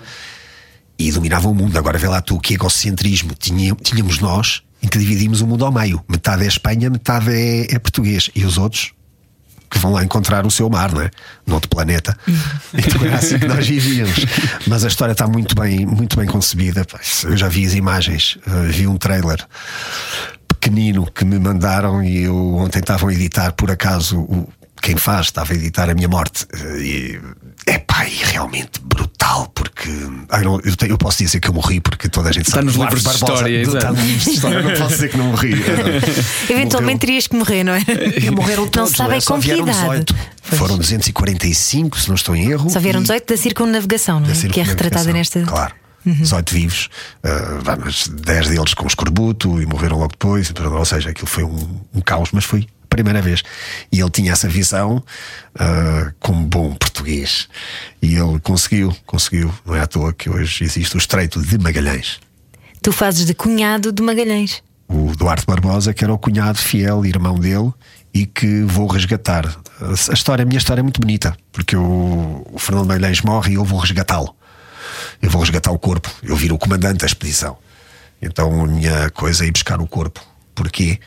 E 0.99 1.11
dominavam 1.11 1.53
o 1.53 1.55
mundo. 1.55 1.79
Agora 1.79 1.99
vê 1.99 2.09
lá 2.09 2.21
tu 2.21 2.39
que 2.39 2.55
egocentrismo 2.55 3.35
tínhamos 3.35 4.19
nós 4.19 4.63
em 4.83 4.89
que 4.89 4.99
dividimos 4.99 5.41
o 5.41 5.47
mundo 5.47 5.65
ao 5.65 5.73
meio. 5.73 6.05
Metade 6.09 6.45
é 6.45 6.47
Espanha, 6.47 6.91
metade 6.91 7.31
é, 7.33 7.75
é 7.75 7.79
português. 7.79 8.31
E 8.35 8.45
os 8.45 8.59
outros 8.59 8.93
que 9.71 9.79
vão 9.79 9.93
lá 9.93 10.05
encontrar 10.05 10.47
o 10.47 10.51
seu 10.51 10.69
mar, 10.69 10.93
não 10.93 11.01
é? 11.01 11.11
No 11.47 11.55
outro 11.55 11.69
planeta. 11.69 12.17
Então 12.77 13.07
era 13.07 13.17
assim 13.17 13.39
que 13.39 13.47
nós 13.47 13.67
vivíamos. 13.67 14.27
Mas 14.67 14.85
a 14.85 14.89
história 14.89 15.13
está 15.13 15.27
muito 15.27 15.55
bem, 15.55 15.87
muito 15.87 16.17
bem 16.17 16.27
concebida. 16.27 16.87
Eu 17.25 17.37
já 17.37 17.49
vi 17.49 17.65
as 17.65 17.75
imagens, 17.75 18.37
eh, 18.47 18.67
vi 18.69 18.87
um 18.87 18.97
trailer 18.97 19.45
pequenino 20.49 21.11
que 21.11 21.25
me 21.25 21.39
mandaram 21.39 22.03
e 22.03 22.25
eu 22.25 22.57
ontem 22.57 22.81
estavam 22.81 23.09
a 23.09 23.13
editar, 23.13 23.53
por 23.53 23.71
acaso, 23.71 24.19
o, 24.19 24.49
quem 24.85 24.97
faz 24.97 25.27
estava 25.27 25.53
a 25.53 25.57
editar 25.57 25.89
a 25.89 25.95
minha 25.95 26.09
morte. 26.09 26.47
Eh, 26.53 26.81
E 26.83 27.21
é 27.67 27.79
pá, 27.79 28.05
e 28.07 28.15
realmente 28.33 28.79
brutal, 28.83 29.47
porque 29.55 29.89
ai, 30.29 30.43
não, 30.45 30.61
eu, 30.61 30.77
tenho- 30.77 30.93
eu 30.93 30.99
posso 30.99 31.19
dizer 31.25 31.41
que 31.41 31.49
eu 31.49 31.55
morri 31.55 31.81
porque 31.81 32.09
toda 32.09 32.29
a 32.29 32.33
gente 32.33 32.47
Está 32.47 32.57
sabe 32.57 32.67
nos 32.67 32.75
livros 32.77 33.03
de 33.03 33.09
Barbosa- 33.09 33.33
história, 33.33 33.63
Está 33.63 33.91
nos 33.93 34.01
livros 34.05 34.25
de 34.25 34.31
história, 34.31 34.57
eu 34.57 34.63
não 34.63 34.73
posso 34.77 34.89
dizer 34.95 35.09
que 35.11 35.17
não 35.17 35.25
morri. 35.29 35.53
Eh, 35.55 36.53
Eventualmente 36.53 36.95
morreu- 36.95 36.99
terias 36.99 37.27
que 37.27 37.37
morrer, 37.37 37.65
não 37.65 37.73
é? 37.75 37.81
Morreram 38.31 38.65
Não 38.65 38.71
todos, 38.71 38.91
se 38.91 38.97
sabe 38.97 39.17
é? 39.17 39.21
com 39.23 39.35
que 39.41 39.47
vieram 39.47 39.63
idade. 39.63 39.81
18. 39.81 40.15
Pois. 40.49 40.59
Foram 40.61 40.77
245, 40.79 41.99
se 42.01 42.09
não 42.09 42.15
estou 42.17 42.37
em 42.37 42.51
erro. 42.51 42.69
Só 42.69 42.79
vieram 42.81 43.01
e- 43.01 43.03
18 43.05 43.27
da 43.33 43.37
circunnavegação, 43.41 44.21
não 44.21 44.31
é? 44.31 44.35
Que 44.35 44.61
é 44.61 44.63
retratada 44.63 45.13
nesta. 45.13 45.41
Claro. 45.43 45.75
18 46.07 46.53
vivos, 46.53 46.91
uh, 47.25 47.63
vá, 47.63 47.77
mas 47.83 48.09
10 48.09 48.49
deles 48.49 48.75
com 48.75 48.87
escorbuto 48.87 49.59
e 49.63 49.65
morreram 49.65 49.97
logo 49.97 50.11
depois. 50.11 50.51
e, 50.51 50.63
Ou 50.63 50.85
seja, 50.85 51.09
aquilo 51.09 51.27
foi 51.27 51.45
um, 51.45 51.81
um 51.95 52.01
caos, 52.03 52.29
mas 52.31 52.45
foi 52.45 52.67
primeira 52.95 53.21
vez. 53.21 53.43
E 53.91 54.01
ele 54.01 54.11
tinha 54.11 54.33
essa 54.33 54.49
visão 54.49 54.97
uh, 54.97 56.15
como 56.21 56.47
bom 56.47 56.75
português. 56.75 57.49
E 58.01 58.15
ele 58.15 58.39
conseguiu, 58.41 58.95
conseguiu. 59.05 59.53
Não 59.67 59.75
é 59.75 59.81
à 59.81 59.87
toa 59.87 60.13
que 60.13 60.31
hoje 60.31 60.65
existe 60.65 60.95
o 60.97 60.99
Estreito 60.99 61.43
de 61.43 61.59
Magalhães. 61.59 62.21
Tu 62.83 62.93
fazes 62.93 63.27
de 63.27 63.35
cunhado 63.35 63.93
de 63.93 64.03
Magalhães. 64.03 64.63
o 64.89 65.17
Duarte 65.17 65.47
Barbosa, 65.47 65.95
que 65.95 66.05
era 66.05 66.13
o 66.13 66.19
cunhado 66.19 66.59
fiel, 66.59 67.05
irmão 67.05 67.39
dele, 67.39 67.73
e 68.13 68.27
que 68.27 68.63
vou 68.63 68.87
resgatar. 68.87 69.45
A 69.81 70.13
história, 70.13 70.43
a 70.43 70.47
minha 70.47 70.59
história 70.59 70.81
é 70.81 70.83
muito 70.83 71.01
bonita, 71.01 71.37
porque 71.51 71.77
o, 71.77 72.47
o 72.53 72.59
Fernando 72.59 72.87
Magalhães 72.87 73.23
morre 73.23 73.53
e 73.53 73.55
eu 73.55 73.65
vou 73.65 73.79
resgatá-lo. 73.79 74.35
Eu 75.21 75.31
vou 75.31 75.41
resgatar 75.41 75.73
o 75.73 75.79
corpo, 75.79 76.11
eu 76.23 76.37
viro 76.37 76.55
o 76.55 76.59
comandante 76.59 76.99
da 76.99 77.07
expedição. 77.07 77.57
Então 78.21 78.63
a 78.63 78.67
minha 78.67 79.11
coisa 79.11 79.45
é 79.45 79.49
ir 79.49 79.51
buscar 79.51 79.81
o 79.81 79.87
corpo. 79.87 80.21
Porquê? 80.55 81.01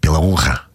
Pela 0.00 0.20
honra. 0.20 0.69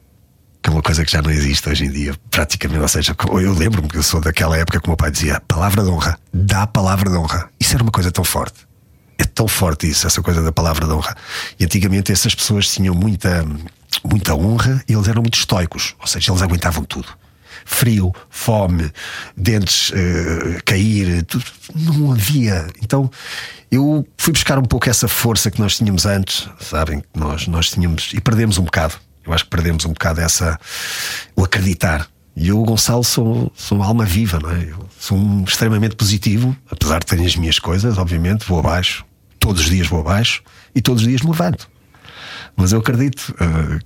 Que 0.65 0.72
é 0.72 0.74
uma 0.74 0.81
coisa 0.81 1.05
que 1.05 1.12
já 1.12 1.22
não 1.22 1.29
existe 1.29 1.69
hoje 1.69 1.86
em 1.86 1.91
dia, 1.91 2.15
praticamente. 2.31 2.81
Ou 2.81 2.88
seja, 2.88 3.15
eu 3.39 3.53
lembro-me 3.53 3.88
que 3.88 4.00
eu 4.00 4.01
sou 4.01 4.19
daquela 4.19 4.57
época 4.57 4.79
que 4.79 4.88
o 4.88 4.89
meu 4.89 4.98
pai 4.98 5.12
dizia: 5.12 5.39
palavra 5.48 5.84
de 5.84 5.89
honra, 5.91 6.17
dá 6.34 6.65
palavra 6.65 7.07
de 7.07 7.15
honra. 7.15 7.48
Isso 7.60 7.75
era 7.75 7.84
uma 7.84 7.91
coisa 7.91 8.12
tão 8.12 8.24
forte. 8.24 8.62
É 9.15 9.25
tão 9.25 9.48
forte 9.48 9.88
isso, 9.88 10.07
essa 10.07 10.24
coisa 10.24 10.41
da 10.41 10.51
palavra 10.51 10.88
de 10.88 10.91
honra. 10.91 11.15
E 11.60 11.65
antigamente 11.65 12.12
essas 12.12 12.34
pessoas 12.34 12.67
tinham 12.67 12.95
muita, 12.95 13.45
muita 14.03 14.34
honra 14.34 14.84
e 14.89 14.93
eles 14.93 15.07
eram 15.07 15.22
muito 15.22 15.38
estoicos, 15.38 15.93
ou 16.00 16.07
seja, 16.07 16.31
eles 16.31 16.41
aguentavam 16.41 16.84
tudo. 16.84 17.10
Frio, 17.63 18.12
fome, 18.31 18.91
dentes 19.38 19.91
eh, 19.93 20.62
cair, 20.65 21.22
tudo, 21.25 21.45
não 21.75 22.12
havia. 22.12 22.65
Então 22.81 23.07
eu 23.72 24.03
fui 24.17 24.34
buscar 24.34 24.57
um 24.57 24.65
pouco 24.65 24.89
essa 24.89 25.07
força 25.07 25.51
que 25.51 25.62
nós 25.62 25.77
tínhamos 25.77 26.07
antes, 26.07 26.50
sabem? 26.60 27.03
Nós, 27.15 27.45
nós 27.48 27.69
tínhamos 27.69 28.10
e 28.15 28.19
perdemos 28.19 28.57
um 28.57 28.63
bocado. 28.63 28.95
Eu 29.25 29.34
acho 29.34 29.44
que 29.46 29.50
perdemos 29.50 29.86
um 29.86 29.94
bocado 29.94 30.22
essa. 30.22 30.60
o 31.36 31.44
acreditar. 31.44 32.08
E 32.36 32.50
eu, 32.50 32.62
Gonçalo, 32.63 33.03
sou, 33.03 33.51
sou 33.55 33.82
alma 33.82 34.03
viva, 34.03 34.39
não 34.39 34.51
é? 34.51 34.63
Eu 34.63 34.89
sou 35.00 35.17
um 35.17 35.46
extremamente 35.46 35.96
positivo, 35.96 36.55
apesar 36.70 37.00
de 37.00 37.05
ter 37.05 37.20
as 37.22 37.36
minhas 37.36 37.60
coisas, 37.60 37.98
obviamente, 37.98 38.46
vou 38.46 38.60
abaixo, 38.60 39.05
todos 39.39 39.62
os 39.62 39.70
dias 39.70 39.88
vou 39.88 40.01
abaixo 40.01 40.44
e 40.74 40.82
todos 40.82 41.01
os 41.01 41.08
dias 41.08 41.22
me 41.22 41.29
levanto. 41.29 41.70
Mas 42.55 42.74
eu 42.74 42.79
acredito 42.79 43.34
eh, 43.39 43.79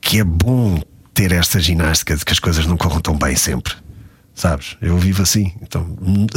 que 0.00 0.20
é 0.20 0.24
bom 0.24 0.80
ter 1.12 1.32
esta 1.32 1.58
ginástica 1.58 2.16
de 2.16 2.24
que 2.24 2.32
as 2.32 2.38
coisas 2.38 2.66
não 2.66 2.76
corram 2.76 3.00
tão 3.00 3.18
bem 3.18 3.34
sempre. 3.34 3.74
Sabes? 4.38 4.76
Eu 4.80 4.96
vivo 4.96 5.20
assim. 5.20 5.52
Então 5.60 5.84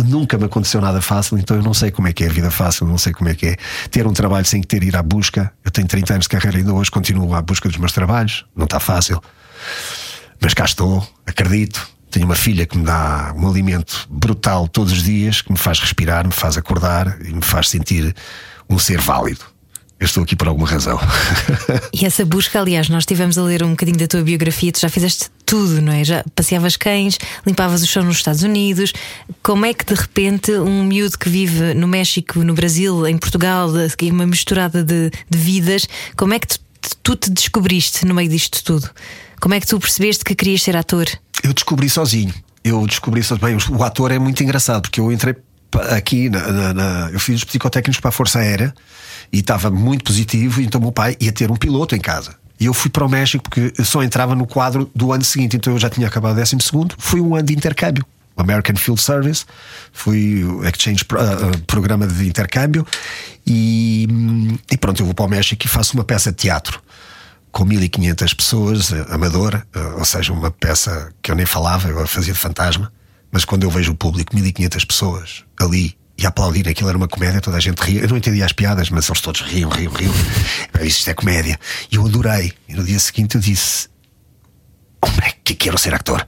nunca 0.04 0.36
me 0.36 0.46
aconteceu 0.46 0.82
nada 0.82 1.00
fácil, 1.04 1.38
então 1.38 1.56
eu 1.56 1.62
não 1.62 1.72
sei 1.72 1.92
como 1.92 2.08
é 2.08 2.14
que 2.14 2.24
é 2.24 2.28
a 2.28 2.32
vida 2.32 2.50
fácil, 2.50 2.88
não 2.88 2.98
sei 2.98 3.14
como 3.14 3.30
é 3.30 3.36
que 3.36 3.46
é 3.46 3.56
ter 3.92 4.08
um 4.08 4.12
trabalho 4.12 4.44
sem 4.44 4.60
ter 4.64 4.82
ir 4.82 4.96
à 4.96 5.04
busca. 5.04 5.54
Eu 5.64 5.70
tenho 5.70 5.88
30 5.88 6.14
anos 6.14 6.24
de 6.24 6.30
carreira 6.30 6.58
ainda 6.58 6.74
hoje, 6.74 6.90
continuo 6.90 7.36
à 7.36 7.44
busca 7.44 7.70
dos 7.70 7.78
meus 7.78 7.92
trabalhos, 7.92 8.44
não 8.56 8.64
está 8.64 8.80
fácil. 8.80 9.22
Mas 10.42 10.56
cá 10.56 10.66
estou, 10.66 11.08
acredito. 11.28 11.88
Tenho 12.10 12.26
uma 12.26 12.34
filha 12.34 12.66
que 12.66 12.76
me 12.76 12.84
dá 12.84 13.36
um 13.38 13.48
alimento 13.48 14.08
brutal 14.10 14.68
todos 14.68 14.94
os 14.94 15.04
dias, 15.04 15.44
que 15.44 15.52
me 15.52 15.58
faz 15.58 15.80
respirar, 15.80 16.26
me 16.26 16.34
faz 16.34 16.58
acordar 16.58 17.20
e 17.24 17.32
me 17.32 17.44
faz 17.44 17.70
sentir 17.70 18.16
um 18.68 18.80
ser 18.80 19.00
válido. 19.00 19.51
Eu 20.02 20.06
estou 20.06 20.24
aqui 20.24 20.36
por 20.36 20.48
alguma 20.48 20.68
razão. 20.68 21.00
E 21.94 22.06
essa 22.06 22.26
busca, 22.26 22.60
aliás, 22.60 22.90
nós 22.90 23.04
estivemos 23.04 23.38
a 23.38 23.44
ler 23.44 23.62
um 23.64 23.72
bocadinho 23.72 23.98
da 23.98 24.08
tua 24.08 24.22
biografia, 24.24 24.72
tu 24.72 24.80
já 24.80 24.90
fizeste 24.90 25.28
tudo, 25.46 25.80
não 25.82 25.94
é? 25.94 26.04
Já 26.04 26.24
passeavas 26.36 26.76
cães, 26.76 27.20
limpavas 27.46 27.84
o 27.84 27.88
chão 27.88 28.02
nos 28.04 28.16
Estados 28.18 28.42
Unidos. 28.44 28.92
Como 29.44 29.66
é 29.66 29.74
que 29.74 29.86
de 29.86 29.94
repente 29.94 30.52
um 30.54 30.84
miúdo 30.84 31.18
que 31.20 31.30
vive 31.30 31.74
no 31.76 31.88
México, 31.88 32.40
no 32.44 32.54
Brasil, 32.56 33.06
em 33.08 33.18
Portugal, 33.18 33.70
uma 34.04 34.26
misturada 34.26 34.84
de, 34.84 35.12
de 35.30 35.38
vidas, 35.38 35.88
como 36.18 36.34
é 36.34 36.40
que 36.40 36.48
tu, 36.48 36.60
tu 37.04 37.16
te 37.16 37.30
descobriste 37.30 38.04
no 38.06 38.16
meio 38.16 38.30
disto 38.30 38.64
tudo? 38.64 38.90
Como 39.40 39.54
é 39.54 39.60
que 39.60 39.68
tu 39.68 39.80
percebeste 39.80 40.24
que 40.24 40.34
querias 40.34 40.64
ser 40.64 40.76
ator? 40.76 41.06
Eu 41.44 41.54
descobri 41.54 41.90
sozinho. 41.90 42.34
Eu 42.64 42.88
descobri 42.88 43.22
sozinho. 43.22 43.46
Bem, 43.46 43.58
o 43.78 43.84
ator 43.84 44.12
é 44.12 44.18
muito 44.18 44.42
engraçado 44.44 44.82
porque 44.84 45.00
eu 45.00 45.12
entrei 45.12 45.36
aqui 45.92 46.30
na, 46.30 46.48
na- 46.52 46.74
na- 46.74 47.10
eu 47.12 47.20
fiz 47.20 47.36
os 47.38 47.44
psicotécnicos 47.44 48.00
para 48.00 48.10
a 48.10 48.12
Força 48.12 48.40
Aérea 48.40 48.74
e 49.32 49.40
estava 49.40 49.70
muito 49.70 50.04
positivo. 50.04 50.62
Então 50.62 50.80
meu 50.82 50.92
pai 50.92 51.16
ia 51.20 51.32
ter 51.32 51.52
um 51.52 51.56
piloto 51.56 51.96
em 51.96 52.00
casa. 52.00 52.36
E 52.60 52.66
eu 52.66 52.74
fui 52.74 52.92
para 52.92 53.06
o 53.06 53.10
México 53.10 53.44
porque 53.44 53.74
só 53.84 54.04
entrava 54.04 54.36
no 54.36 54.46
quadro 54.46 54.90
do 54.94 55.12
ano 55.12 55.24
seguinte. 55.24 55.58
Então 55.58 55.74
eu 55.74 55.80
já 55.80 55.90
tinha 55.90 56.08
acabado 56.08 56.34
o 56.34 56.36
décimo 56.36 56.62
segundo. 56.62 56.96
Fui 56.98 57.20
um 57.20 57.36
ano 57.36 57.46
de 57.46 57.54
intercâmbio. 57.54 58.06
American 58.38 58.76
Field 58.76 59.00
Service, 59.00 59.46
fui 59.92 60.44
Exchange 60.64 61.06
ah, 61.12 61.58
Programa 61.68 62.08
de 62.08 62.28
Intercâmbio 62.28 62.88
e, 63.46 64.08
e 64.72 64.78
pronto, 64.78 65.00
eu 65.02 65.06
vou 65.06 65.14
para 65.14 65.26
o 65.26 65.30
México 65.30 65.64
e 65.64 65.68
faço 65.68 65.94
uma 65.96 66.04
peça 66.04 66.32
de 66.32 66.38
teatro 66.38 66.82
com 67.52 67.66
1500 67.66 68.34
pessoas, 68.34 68.94
eh, 68.94 69.06
amadora, 69.10 69.68
eh, 69.76 69.80
ou 69.98 70.06
seja, 70.06 70.32
uma 70.32 70.50
peça 70.50 71.14
que 71.22 71.32
eu 71.32 71.36
nem 71.36 71.46
falava, 71.46 71.90
eu 71.90 72.08
fazia 72.08 72.34
de 72.34 72.40
fantasma, 72.40 72.92
mas 73.30 73.44
quando 73.44 73.64
eu 73.64 73.70
vejo 73.70 73.92
o 73.92 73.96
público, 73.96 74.34
1500 74.34 74.86
pessoas 74.86 75.44
ali 75.60 75.98
e 76.18 76.26
aplaudir, 76.26 76.68
aquilo 76.68 76.90
era 76.90 76.98
uma 76.98 77.08
comédia, 77.08 77.42
toda 77.42 77.58
a 77.58 77.60
gente 77.60 77.80
ria. 77.80 78.02
Eu 78.02 78.10
não 78.10 78.18
entendia 78.18 78.46
as 78.46 78.54
piadas, 78.54 78.90
mas 78.90 79.08
eles 79.08 79.22
todos 79.22 79.42
riam, 79.42 79.70
riam, 79.70 79.92
riam. 79.92 80.14
Eu 80.74 80.84
disse, 80.84 81.00
isto 81.00 81.10
é 81.10 81.14
comédia. 81.14 81.60
E 81.92 81.96
eu 81.96 82.06
adorei. 82.06 82.54
E 82.68 82.76
no 82.76 82.84
dia 82.84 83.00
seguinte 83.00 83.36
eu 83.36 83.42
disse: 83.42 83.90
Hombre, 85.02 85.34
que 85.44 85.56
quero 85.56 85.78
ser 85.78 85.94
actor. 85.94 86.26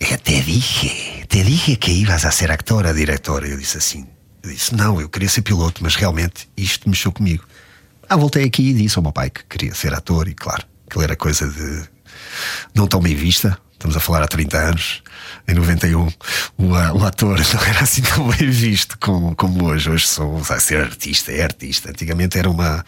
Eu 0.00 0.18
te 0.18 0.40
dije, 0.40 1.26
te 1.28 1.42
dije 1.42 1.76
que 1.76 1.90
ibas 1.90 2.24
a 2.24 2.30
ser 2.30 2.50
actor, 2.50 2.86
a 2.86 2.92
diretora. 2.92 3.46
Eu 3.46 3.58
disse 3.58 3.76
assim: 3.76 4.06
Eu 4.42 4.50
disse, 4.50 4.74
não, 4.74 5.00
eu 5.00 5.08
queria 5.08 5.28
ser 5.28 5.42
piloto, 5.42 5.82
mas 5.82 5.94
realmente 5.94 6.48
isto 6.56 6.88
mexeu 6.88 7.12
comigo. 7.12 7.44
Ah, 8.08 8.16
voltei 8.16 8.44
aqui 8.44 8.70
e 8.70 8.74
disse 8.74 8.98
ao 8.98 9.02
meu 9.02 9.12
pai 9.12 9.30
que 9.30 9.44
queria 9.44 9.74
ser 9.74 9.94
ator, 9.94 10.28
e 10.28 10.34
claro, 10.34 10.64
aquilo 10.86 11.04
era 11.04 11.16
coisa 11.16 11.48
de 11.48 11.93
não 12.74 12.86
tão 12.86 13.00
bem 13.00 13.14
vista. 13.14 13.58
Estamos 13.72 13.96
a 13.96 14.00
falar 14.00 14.22
há 14.22 14.28
30 14.28 14.56
anos. 14.56 15.02
Em 15.46 15.54
91, 15.54 16.08
o, 16.56 16.64
o 16.66 17.04
ator 17.04 17.38
não 17.54 17.62
era 17.64 17.80
assim 17.80 18.00
tão 18.02 18.28
bem 18.28 18.48
visto 18.50 18.96
como, 18.98 19.34
como 19.36 19.64
hoje. 19.66 19.90
Hoje 19.90 20.06
sou, 20.06 20.38
vai 20.38 20.58
ser 20.60 20.80
artista, 20.80 21.30
é 21.32 21.42
artista. 21.42 21.90
Antigamente 21.90 22.38
era 22.38 22.48
uma, 22.48 22.84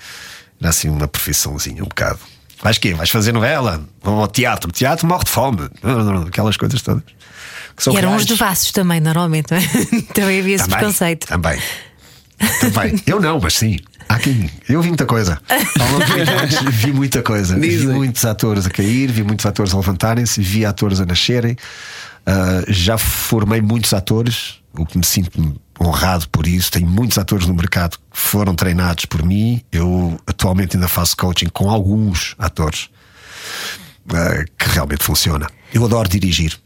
era 0.60 0.70
assim 0.70 0.88
uma 0.88 1.06
profissãozinha, 1.06 1.82
um 1.82 1.88
bocado. 1.88 2.18
Vais 2.62 2.78
quê? 2.78 2.94
Vais 2.94 3.10
fazer 3.10 3.32
novela? 3.32 3.84
Vão 4.02 4.14
ao 4.18 4.26
teatro. 4.28 4.72
Teatro 4.72 5.06
morre 5.06 5.24
de 5.24 5.30
fome. 5.30 5.68
Aquelas 6.26 6.56
coisas 6.56 6.80
todas. 6.80 7.02
Que 7.76 7.90
E 7.90 7.96
eram 7.98 8.08
reais. 8.08 8.22
os 8.22 8.26
devassos 8.28 8.70
também, 8.72 8.98
normalmente, 9.00 9.50
não 9.50 9.58
é? 9.58 9.62
Também 10.14 10.40
havia 10.40 10.54
esse 10.54 10.64
Também, 10.64 10.78
preconceito. 10.78 11.26
Também. 11.26 11.60
Também. 12.60 13.02
Eu 13.06 13.20
não, 13.20 13.38
mas 13.38 13.52
sim. 13.52 13.78
Há 14.08 14.18
quem. 14.18 14.50
Eu 14.68 14.80
vi 14.82 14.88
muita 14.88 15.06
coisa. 15.06 15.40
Ao 15.48 15.88
longo 15.92 16.04
dos 16.04 16.28
anos, 16.28 16.74
vi 16.74 16.92
muita 16.92 17.22
coisa. 17.22 17.58
Vi 17.58 17.68
Dizem. 17.68 17.88
muitos 17.88 18.24
atores 18.24 18.66
a 18.66 18.70
cair, 18.70 19.10
vi 19.10 19.22
muitos 19.22 19.44
atores 19.46 19.74
a 19.74 19.76
levantarem-se, 19.76 20.40
vi 20.40 20.64
atores 20.64 21.00
a 21.00 21.06
nascerem. 21.06 21.56
Ah, 22.24 22.64
já 22.68 22.98
formei 22.98 23.60
muitos 23.60 23.92
atores, 23.92 24.60
o 24.76 24.84
que 24.84 24.98
me 24.98 25.04
sinto 25.04 25.60
honrado 25.80 26.28
por 26.28 26.46
isso. 26.46 26.70
Tenho 26.70 26.88
muitos 26.88 27.18
atores 27.18 27.46
no 27.46 27.54
mercado 27.54 27.98
que 27.98 28.18
foram 28.18 28.54
treinados 28.54 29.04
por 29.06 29.22
mim. 29.22 29.62
Eu 29.70 30.18
atualmente 30.26 30.76
ainda 30.76 30.88
faço 30.88 31.16
coaching 31.16 31.48
com 31.52 31.70
alguns 31.70 32.34
atores 32.38 32.88
ah, 34.12 34.44
que 34.58 34.68
realmente 34.70 35.04
funciona. 35.04 35.46
Eu 35.72 35.84
adoro 35.84 36.08
dirigir. 36.08 36.58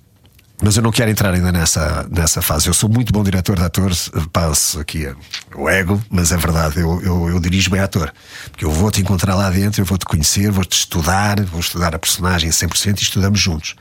Mas 0.62 0.76
eu 0.76 0.82
não 0.82 0.92
quero 0.92 1.10
entrar 1.10 1.32
ainda 1.32 1.50
nessa, 1.50 2.06
nessa 2.10 2.42
fase. 2.42 2.68
Eu 2.68 2.74
sou 2.74 2.88
muito 2.88 3.12
bom 3.12 3.24
diretor 3.24 3.56
de 3.56 3.62
atores, 3.62 4.10
passo 4.30 4.78
aqui 4.78 5.06
eh, 5.06 5.14
o 5.54 5.68
ego, 5.68 6.00
mas 6.10 6.32
é 6.32 6.36
verdade, 6.36 6.80
eu, 6.80 7.00
eu, 7.02 7.28
eu 7.30 7.40
dirijo 7.40 7.70
bem 7.70 7.80
ator. 7.80 8.12
Porque 8.50 8.64
eu 8.64 8.70
vou-te 8.70 9.00
encontrar 9.00 9.34
lá 9.34 9.48
dentro, 9.48 9.80
eu 9.80 9.86
vou-te 9.86 10.04
conhecer, 10.04 10.50
vou-te 10.50 10.72
estudar, 10.72 11.40
vou 11.44 11.60
estudar 11.60 11.94
a 11.94 11.98
personagem 11.98 12.50
100% 12.50 12.98
e 12.98 13.02
estudamos 13.02 13.40
juntos. 13.40 13.74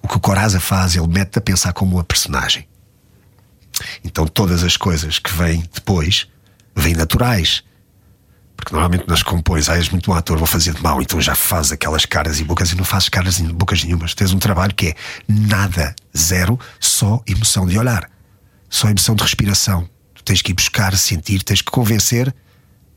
O 0.00 0.06
que 0.06 0.16
o 0.16 0.20
Coraza 0.20 0.60
faz, 0.60 0.94
ele 0.94 1.08
mete-te 1.08 1.38
a 1.38 1.42
pensar 1.42 1.72
como 1.72 1.98
a 1.98 2.04
personagem. 2.04 2.66
Então 4.04 4.26
todas 4.26 4.62
as 4.62 4.76
coisas 4.76 5.18
que 5.18 5.32
vêm 5.32 5.64
depois 5.74 6.28
vêm 6.76 6.94
naturais. 6.94 7.64
Porque 8.60 8.74
normalmente 8.74 9.08
nas 9.08 9.22
compões, 9.22 9.70
ah, 9.70 9.76
és 9.76 9.88
muito 9.88 10.10
bom 10.10 10.16
ator, 10.16 10.36
vou 10.36 10.46
fazer 10.46 10.74
de 10.74 10.82
mal, 10.82 11.00
então 11.00 11.18
já 11.18 11.34
fazes 11.34 11.72
aquelas 11.72 12.04
caras 12.04 12.40
e 12.40 12.44
bocas 12.44 12.70
e 12.70 12.76
não 12.76 12.84
fazes 12.84 13.08
caras 13.08 13.38
e 13.38 13.44
bocas 13.44 13.82
nenhumas. 13.82 14.14
Tens 14.14 14.34
um 14.34 14.38
trabalho 14.38 14.74
que 14.74 14.88
é 14.88 14.94
nada, 15.26 15.94
zero, 16.16 16.60
só 16.78 17.22
emoção 17.26 17.66
de 17.66 17.78
olhar, 17.78 18.08
só 18.68 18.88
emoção 18.90 19.14
de 19.14 19.22
respiração. 19.22 19.88
Tu 20.14 20.22
tens 20.22 20.42
que 20.42 20.52
ir 20.52 20.54
buscar, 20.54 20.94
sentir, 20.94 21.42
tens 21.42 21.62
que 21.62 21.70
convencer, 21.70 22.34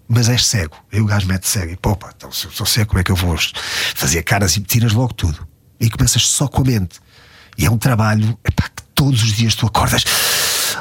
mas 0.05 0.27
és 0.27 0.45
cego. 0.45 0.75
Aí 0.91 0.99
o 0.99 1.05
gajo 1.05 1.25
mete 1.27 1.47
cego 1.47 1.71
e 1.71 1.77
pô, 1.77 1.95
pá, 1.95 2.11
então 2.13 2.29
se 2.29 2.45
eu 2.45 2.51
sou 2.51 2.65
cego, 2.65 2.89
como 2.89 2.99
é 2.99 3.03
que 3.05 3.11
eu 3.11 3.15
vou 3.15 3.37
fazer 3.95 4.21
caras 4.23 4.57
e 4.57 4.61
tiras 4.61 4.91
logo 4.91 5.13
tudo? 5.13 5.47
E 5.79 5.89
começas 5.89 6.27
só 6.27 6.45
com 6.45 6.61
a 6.61 6.65
mente. 6.65 6.99
E 7.57 7.65
é 7.65 7.71
um 7.71 7.77
trabalho 7.77 8.37
epá, 8.43 8.63
que 8.63 8.83
todos 8.93 9.23
os 9.23 9.31
dias 9.31 9.55
tu 9.55 9.65
acordas. 9.65 10.03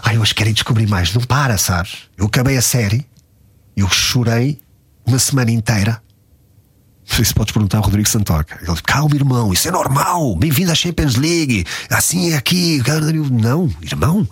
Ai, 0.03 0.19
hoje 0.19 0.35
quero 0.35 0.51
ir 0.51 0.55
descobrir 0.55 0.89
mais. 0.89 1.15
Não 1.15 1.23
para, 1.23 1.57
sabes? 1.57 2.09
Eu 2.17 2.27
acabei 2.27 2.57
a 2.57 2.63
série, 2.63 3.07
eu 3.77 3.89
chorei 3.89 4.61
uma 5.07 5.19
semana 5.19 5.51
inteira. 5.51 6.03
Isso 7.21 7.35
podes 7.35 7.53
perguntar 7.53 7.79
ao 7.79 7.85
Rodrigo 7.85 8.09
Santoca. 8.09 8.59
Ele 8.63 8.73
diz: 8.73 8.81
Calma, 8.81 9.15
irmão, 9.15 9.53
isso 9.53 9.69
é 9.69 9.71
normal. 9.71 10.35
Bem-vindo 10.37 10.73
à 10.73 10.75
Champions 10.75 11.17
League. 11.17 11.67
Assim 11.91 12.33
é 12.33 12.37
aqui. 12.37 12.83
Não, 13.31 13.71
irmão, 13.83 14.29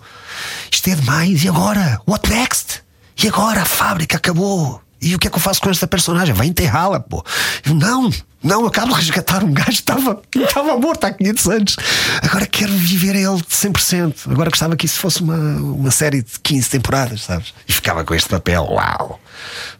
isto 0.71 0.89
é 0.89 0.95
demais. 0.95 1.43
E 1.43 1.49
agora? 1.49 2.01
What 2.07 2.29
next? 2.29 2.81
E 3.21 3.27
agora? 3.27 3.61
A 3.61 3.65
fábrica 3.65 4.17
acabou. 4.17 4.81
E 5.01 5.15
o 5.15 5.19
que 5.19 5.27
é 5.27 5.31
que 5.31 5.35
eu 5.37 5.41
faço 5.41 5.59
com 5.61 5.69
esta 5.69 5.87
personagem? 5.87 6.33
Vai 6.33 6.45
enterrá-la, 6.47 6.99
pô. 6.99 7.23
Eu, 7.65 7.73
não, 7.73 8.09
não, 8.43 8.61
eu 8.61 8.67
acabo 8.67 8.89
de 8.93 8.99
resgatar 8.99 9.43
um 9.43 9.51
gajo 9.51 9.69
que 9.69 9.73
estava, 9.73 10.21
estava 10.35 10.77
morto 10.77 11.03
há 11.05 11.11
500 11.11 11.47
anos. 11.47 11.75
Agora 12.21 12.45
quero 12.45 12.71
viver 12.73 13.15
ele 13.15 13.37
de 13.37 13.43
100%. 13.47 14.31
Agora 14.31 14.49
gostava 14.51 14.75
que 14.75 14.85
isso 14.85 14.99
fosse 14.99 15.21
uma, 15.21 15.35
uma 15.35 15.89
série 15.91 16.21
de 16.21 16.39
15 16.43 16.69
temporadas, 16.69 17.21
sabes? 17.23 17.53
E 17.67 17.73
ficava 17.73 18.03
com 18.03 18.13
este 18.13 18.29
papel, 18.29 18.63
uau. 18.63 19.19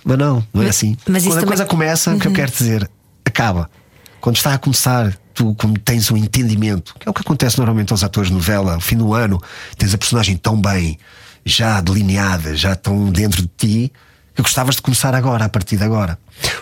Mas 0.04 0.18
não, 0.18 0.46
não 0.52 0.64
é 0.64 0.70
assim. 0.70 0.98
mas 1.08 1.24
Quando 1.24 1.32
a 1.34 1.36
também- 1.36 1.48
coisa 1.50 1.66
começa, 1.66 2.16
o 2.16 2.20
que 2.20 2.28
eu 2.28 2.34
quero 2.34 2.52
dizer, 2.52 2.90
acaba. 3.24 3.70
Quando 4.20 4.38
está 4.38 4.54
a 4.54 4.58
começar, 4.58 5.16
tu 5.36 5.54
como 5.56 5.78
tens 5.78 6.10
um 6.12 6.18
entendimento, 6.18 6.96
que 7.00 7.08
é 7.08 7.12
o 7.12 7.14
que 7.14 7.22
acontece 7.22 7.58
normalmente 7.58 7.92
aos 7.94 8.04
atores 8.04 8.30
de 8.30 8.36
novela, 8.36 8.74
ao 8.76 8.82
fim 8.82 8.98
do 8.98 9.14
ano, 9.14 9.40
tens 9.78 9.94
a 9.94 9.98
personagem 9.98 10.36
tão 10.36 10.60
bem, 10.60 10.98
já 11.46 11.80
delineada, 11.82 12.56
já 12.56 12.76
tão 12.76 13.12
dentro 13.12 13.42
de 13.44 13.50
ti, 13.58 13.94
que 14.36 14.42
gostavas 14.42 14.76
de 14.76 14.82
começar 14.82 15.14
agora, 15.14 15.46
a 15.46 15.50
partir 15.50 15.78
de 15.78 15.84
agora. 15.84 16.18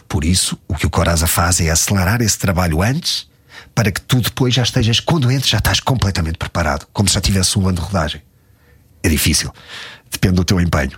Por 0.08 0.23
isso, 0.23 0.58
o 0.67 0.75
que 0.75 0.86
o 0.86 0.89
Coraza 0.89 1.27
faz 1.27 1.60
é 1.62 1.69
acelerar 1.69 2.21
esse 2.21 2.38
trabalho 2.38 2.82
antes, 2.82 3.27
para 3.75 3.91
que 3.91 4.01
tu 4.01 4.19
depois 4.21 4.53
já 4.53 4.63
estejas, 4.63 4.99
quando 4.99 5.32
entres, 5.32 5.49
já 5.49 5.60
estás 5.60 5.79
completamente 5.79 6.38
preparado, 6.38 6.88
como 6.91 7.08
se 7.08 7.15
já 7.15 7.21
tivesse 7.21 7.58
um 7.58 7.67
ano 7.67 7.77
de 7.77 7.84
rodagem. 7.84 8.21
É 9.03 9.10
difícil. 9.10 9.53
Depende 10.12 10.36
do 10.36 10.43
teu 10.43 10.60
empenho. 10.60 10.97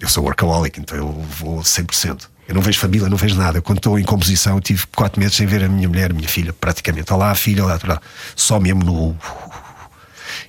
Eu 0.00 0.08
sou 0.08 0.24
workaholic, 0.24 0.80
então 0.80 0.96
eu 0.96 1.12
vou 1.12 1.60
100%. 1.60 2.28
Eu 2.48 2.54
não 2.54 2.62
vejo 2.62 2.78
família, 2.78 3.08
não 3.08 3.16
vejo 3.16 3.36
nada. 3.36 3.62
Quando 3.62 3.78
estou 3.78 3.98
em 3.98 4.04
composição, 4.04 4.60
tive 4.60 4.84
quatro 4.88 5.20
meses 5.20 5.36
sem 5.36 5.46
ver 5.46 5.62
a 5.62 5.68
minha 5.68 5.88
mulher, 5.88 6.10
a 6.10 6.14
minha 6.14 6.28
filha, 6.28 6.52
praticamente. 6.52 7.12
Olá, 7.12 7.32
filha, 7.34 7.64
olá, 7.64 7.78
olá. 7.84 8.00
Só 8.34 8.58
mesmo 8.58 8.82
no. 8.82 9.16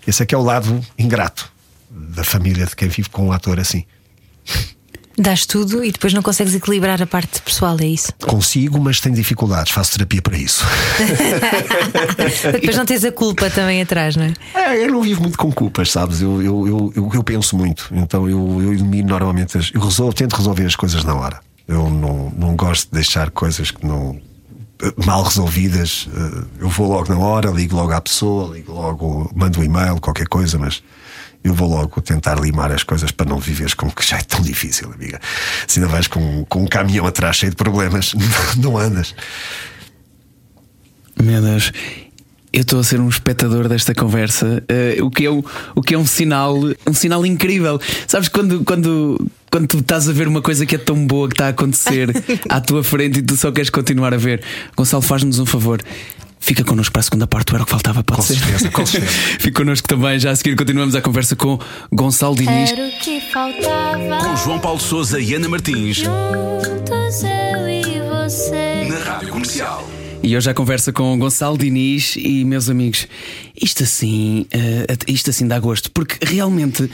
Esse 0.08 0.24
é 0.24 0.26
que 0.26 0.34
é 0.34 0.38
o 0.38 0.42
lado 0.42 0.84
ingrato 0.98 1.52
da 1.90 2.24
família 2.24 2.66
de 2.66 2.76
quem 2.76 2.90
vive 2.90 3.10
com 3.10 3.28
um 3.28 3.32
ator 3.32 3.60
assim. 3.60 3.86
Dás 5.18 5.46
tudo 5.46 5.84
e 5.84 5.92
depois 5.92 6.12
não 6.12 6.24
consegues 6.24 6.56
equilibrar 6.56 7.00
a 7.02 7.06
parte 7.06 7.40
pessoal, 7.42 7.78
é 7.80 7.86
isso? 7.86 8.12
Consigo, 8.26 8.80
mas 8.80 9.00
tenho 9.00 9.14
dificuldades. 9.16 9.72
Faço 9.72 9.92
terapia 9.94 10.22
para 10.22 10.36
isso. 10.38 10.66
depois 12.52 12.76
não 12.76 12.86
tens 12.86 13.04
a 13.06 13.12
culpa 13.12 13.50
também 13.50 13.82
atrás, 13.82 14.16
não 14.16 14.26
é? 14.26 14.34
É, 14.56 14.84
eu 14.84 14.92
não 14.92 15.02
vivo 15.04 15.22
muito 15.22 15.38
com 15.38 15.52
culpas, 15.52 15.92
sabes? 15.92 16.20
Eu, 16.22 16.42
eu, 16.42 16.94
eu, 16.96 17.12
eu, 17.14 17.24
penso 17.24 17.56
muito. 17.56 17.90
Então 17.92 18.28
eu, 18.28 18.60
eu 18.62 18.74
elimino 18.74 19.10
normalmente. 19.10 19.56
As, 19.58 19.72
eu 19.74 19.82
resolvo, 19.82 20.14
tento 20.14 20.34
resolver 20.36 20.66
as 20.66 20.76
coisas 20.76 21.04
na 21.04 21.14
hora. 21.14 21.40
Eu 21.68 21.90
não, 21.90 22.32
não 22.36 22.56
gosto 22.56 22.86
de 22.88 22.94
deixar 22.94 23.30
coisas 23.30 23.70
que 23.70 23.86
não. 23.86 24.20
mal 25.06 25.22
resolvidas. 25.24 26.10
Eh, 26.12 26.44
Eu 26.62 26.70
vou 26.70 26.88
logo 26.88 27.14
na 27.14 27.20
hora, 27.20 27.52
ligo 27.52 27.76
logo 27.76 27.92
à 27.94 28.02
pessoa, 28.02 28.56
ligo 28.56 28.74
logo, 28.74 29.32
mando 29.36 29.60
um 29.60 29.64
e-mail, 29.64 30.00
qualquer 30.02 30.28
coisa, 30.28 30.58
mas. 30.58 30.82
Eu 31.44 31.54
vou 31.54 31.70
logo 31.70 32.02
tentar 32.02 32.40
limar 32.40 32.72
as 32.72 32.84
coisas 32.84 33.12
para 33.12 33.30
não 33.30 33.38
viveres 33.38 33.74
com 33.74 33.90
que 33.92 34.06
já 34.06 34.18
é 34.18 34.22
tão 34.22 34.42
difícil, 34.42 34.92
amiga. 34.94 35.20
Se 35.68 35.80
ainda 35.80 35.92
vais 35.92 36.08
com, 36.08 36.46
com 36.46 36.64
um 36.64 36.68
caminhão 36.68 37.06
atrás 37.06 37.36
cheio 37.36 37.50
de 37.50 37.56
problemas, 37.56 38.14
não 38.58 38.78
andas. 38.78 39.14
Meu 41.22 41.42
Deus. 41.42 41.72
Eu 42.52 42.62
estou 42.62 42.80
a 42.80 42.84
ser 42.84 43.00
um 43.00 43.10
espectador 43.10 43.68
desta 43.68 43.96
conversa, 43.96 44.64
eh, 44.68 44.98
o, 45.02 45.10
que 45.10 45.26
é 45.26 45.30
o, 45.30 45.44
o 45.74 45.82
que 45.82 45.96
é 45.96 45.98
um 45.98 46.06
sinal, 46.06 46.56
um 46.88 46.94
sinal 46.94 47.26
incrível. 47.26 47.82
Sabes 48.08 48.30
quando, 48.30 48.64
quando, 48.64 49.28
quando 49.50 49.68
tu 49.68 49.80
estás 49.80 50.08
a 50.08 50.14
ver 50.14 50.28
uma 50.28 50.40
coisa 50.40 50.64
que 50.64 50.76
é 50.76 50.78
tão 50.78 51.08
boa 51.08 51.28
que 51.28 51.34
está 51.34 51.48
a 51.48 51.50
acontecer 51.50 52.12
à 52.48 52.62
tua 52.62 52.84
frente 52.84 53.20
e 53.20 53.22
tu 53.24 53.36
só 53.36 53.52
queres 53.52 53.72
continuar 53.72 54.14
a 54.14 54.18
ver? 54.18 54.44
Gonçalo, 54.78 55.02
faz-nos 55.02 55.40
um 55.40 55.48
favor. 55.48 55.82
Fica 56.44 56.62
connosco 56.62 56.92
para 56.92 57.00
a 57.00 57.04
segunda 57.04 57.26
parte, 57.26 57.54
era 57.54 57.64
o 57.64 57.66
que 57.66 57.72
faltava, 57.72 58.04
pode 58.04 58.20
Com 58.20 58.28
ser? 58.28 58.36
certeza, 58.36 58.70
com 58.70 58.86
certeza. 58.86 59.14
Fica 59.40 59.62
connosco 59.62 59.88
também, 59.88 60.20
já 60.20 60.30
a 60.32 60.36
seguir 60.36 60.58
continuamos 60.58 60.94
a 60.94 61.02
conversa 61.02 61.38
com 61.38 61.58
Gonçalo 61.90 62.36
Diniz. 62.36 62.70
Era 62.70 62.86
o 62.86 63.00
que 63.00 63.22
faltava. 63.32 64.18
Com 64.20 64.36
João 64.36 64.60
Paulo 64.60 64.78
Souza 64.78 65.22
e 65.22 65.34
Ana 65.36 65.48
Martins. 65.48 65.96
Juntos 65.96 67.24
eu 67.24 67.70
e 67.70 68.28
você. 68.28 68.90
Na 68.90 69.00
Rádio 69.00 69.30
Comercial. 69.30 69.90
E 70.22 70.36
hoje 70.36 70.50
a 70.50 70.54
conversa 70.54 70.92
com 70.92 71.18
Gonçalo 71.18 71.58
Diniz 71.58 72.18
e 72.18 72.44
meus 72.44 72.70
amigos. 72.70 73.08
Isto 73.56 73.84
assim, 73.84 74.46
eh, 74.52 74.86
isto 75.08 75.30
assim 75.30 75.48
dá 75.48 75.58
gosto, 75.60 75.90
porque 75.92 76.26
realmente 76.26 76.92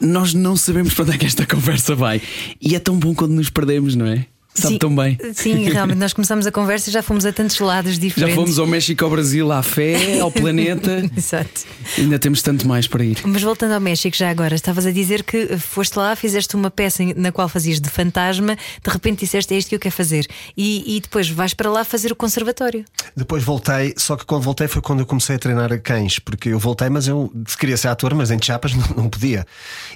nós 0.00 0.34
não 0.34 0.54
sabemos 0.54 0.94
para 0.94 1.02
onde 1.06 1.14
é 1.16 1.18
que 1.18 1.26
esta 1.26 1.44
conversa 1.44 1.96
vai. 1.96 2.22
E 2.60 2.76
é 2.76 2.78
tão 2.78 2.96
bom 2.96 3.12
quando 3.12 3.32
nos 3.32 3.50
perdemos, 3.50 3.96
não 3.96 4.06
é? 4.06 4.24
Sabe 4.56 4.74
Sim, 4.74 4.78
tão 4.78 4.94
bem. 4.94 5.18
Sim, 5.34 5.68
realmente 5.68 5.98
nós 5.98 6.12
começamos 6.12 6.46
a 6.46 6.52
conversa 6.52 6.88
e 6.88 6.92
já 6.92 7.02
fomos 7.02 7.26
a 7.26 7.32
tantos 7.32 7.58
lados 7.58 7.94
Já 7.94 8.00
diferentes. 8.00 8.36
fomos 8.36 8.58
ao 8.58 8.66
México, 8.68 9.04
ao 9.04 9.10
Brasil, 9.10 9.50
à 9.50 9.62
fé, 9.64 10.20
ao 10.22 10.30
planeta. 10.30 11.02
Exato. 11.16 11.64
Ainda 11.98 12.20
temos 12.20 12.40
tanto 12.40 12.66
mais 12.66 12.86
para 12.86 13.04
ir. 13.04 13.18
Mas 13.24 13.42
voltando 13.42 13.72
ao 13.72 13.80
México, 13.80 14.16
já 14.16 14.30
agora, 14.30 14.54
estavas 14.54 14.86
a 14.86 14.92
dizer 14.92 15.24
que 15.24 15.56
foste 15.58 15.96
lá, 15.96 16.14
fizeste 16.14 16.54
uma 16.54 16.70
peça 16.70 17.02
na 17.16 17.32
qual 17.32 17.48
fazias 17.48 17.80
de 17.80 17.90
fantasma, 17.90 18.54
de 18.54 18.90
repente 18.90 19.20
disseste 19.24 19.52
é 19.54 19.58
isto 19.58 19.68
que 19.70 19.74
eu 19.74 19.80
quero 19.80 19.94
fazer. 19.94 20.24
E, 20.56 20.96
e 20.96 21.00
depois 21.00 21.28
vais 21.28 21.52
para 21.52 21.68
lá 21.68 21.84
fazer 21.84 22.12
o 22.12 22.16
conservatório. 22.16 22.84
Depois 23.16 23.42
voltei, 23.42 23.92
só 23.96 24.16
que 24.16 24.24
quando 24.24 24.42
voltei 24.42 24.68
foi 24.68 24.80
quando 24.80 25.00
eu 25.00 25.06
comecei 25.06 25.34
a 25.34 25.38
treinar 25.38 25.80
cães, 25.82 26.20
porque 26.20 26.50
eu 26.50 26.60
voltei, 26.60 26.88
mas 26.88 27.08
eu 27.08 27.32
queria 27.58 27.76
ser 27.76 27.88
ator, 27.88 28.14
mas 28.14 28.30
em 28.30 28.40
Chapas 28.40 28.72
não, 28.74 28.86
não 28.96 29.08
podia. 29.08 29.44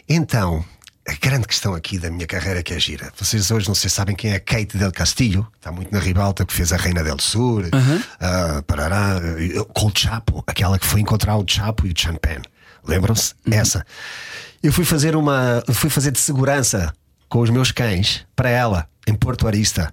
Então, 0.09 0.65
a 1.09 1.15
grande 1.15 1.47
questão 1.47 1.75
aqui 1.75 1.99
da 1.99 2.11
minha 2.11 2.27
carreira 2.27 2.63
que 2.63 2.75
é 2.75 2.79
gira. 2.79 3.11
Vocês 3.17 3.51
hoje 3.51 3.67
não 3.67 3.75
sei 3.75 3.89
se 3.89 3.97
sabem 3.97 4.15
quem 4.15 4.33
é 4.33 4.39
Kate 4.39 4.77
del 4.77 4.93
Castillo, 4.93 5.49
está 5.57 5.73
muito 5.73 5.91
na 5.91 5.99
ribalta, 5.99 6.45
que 6.45 6.53
fez 6.53 6.71
a 6.71 6.77
Reina 6.77 7.03
del 7.03 7.19
Sur, 7.19 7.65
ah, 8.21 8.63
parará, 8.67 9.19
eh, 9.39 9.65
com 9.73 9.87
o 9.87 9.93
Chapo, 9.95 10.45
aquela 10.47 10.79
que 10.79 10.85
foi 10.85 11.01
encontrar 11.01 11.37
o 11.37 11.45
Chapo 11.49 11.87
e 11.87 11.93
o 11.93 11.95
Champagne. 11.99 12.45
Lembram-se? 12.87 13.35
Essa. 13.51 13.87
Eu 14.63 14.71
fui 14.71 14.85
fazer 14.85 15.17
uma. 15.17 15.63
fui 15.73 15.89
fazer 15.89 16.11
de 16.11 16.19
segurança 16.19 16.93
com 17.27 17.41
os 17.41 17.49
meus 17.49 17.73
cães 17.73 18.27
para 18.37 18.51
ela, 18.51 18.87
em 19.07 19.15
Porto 19.15 19.47
Arista. 19.47 19.91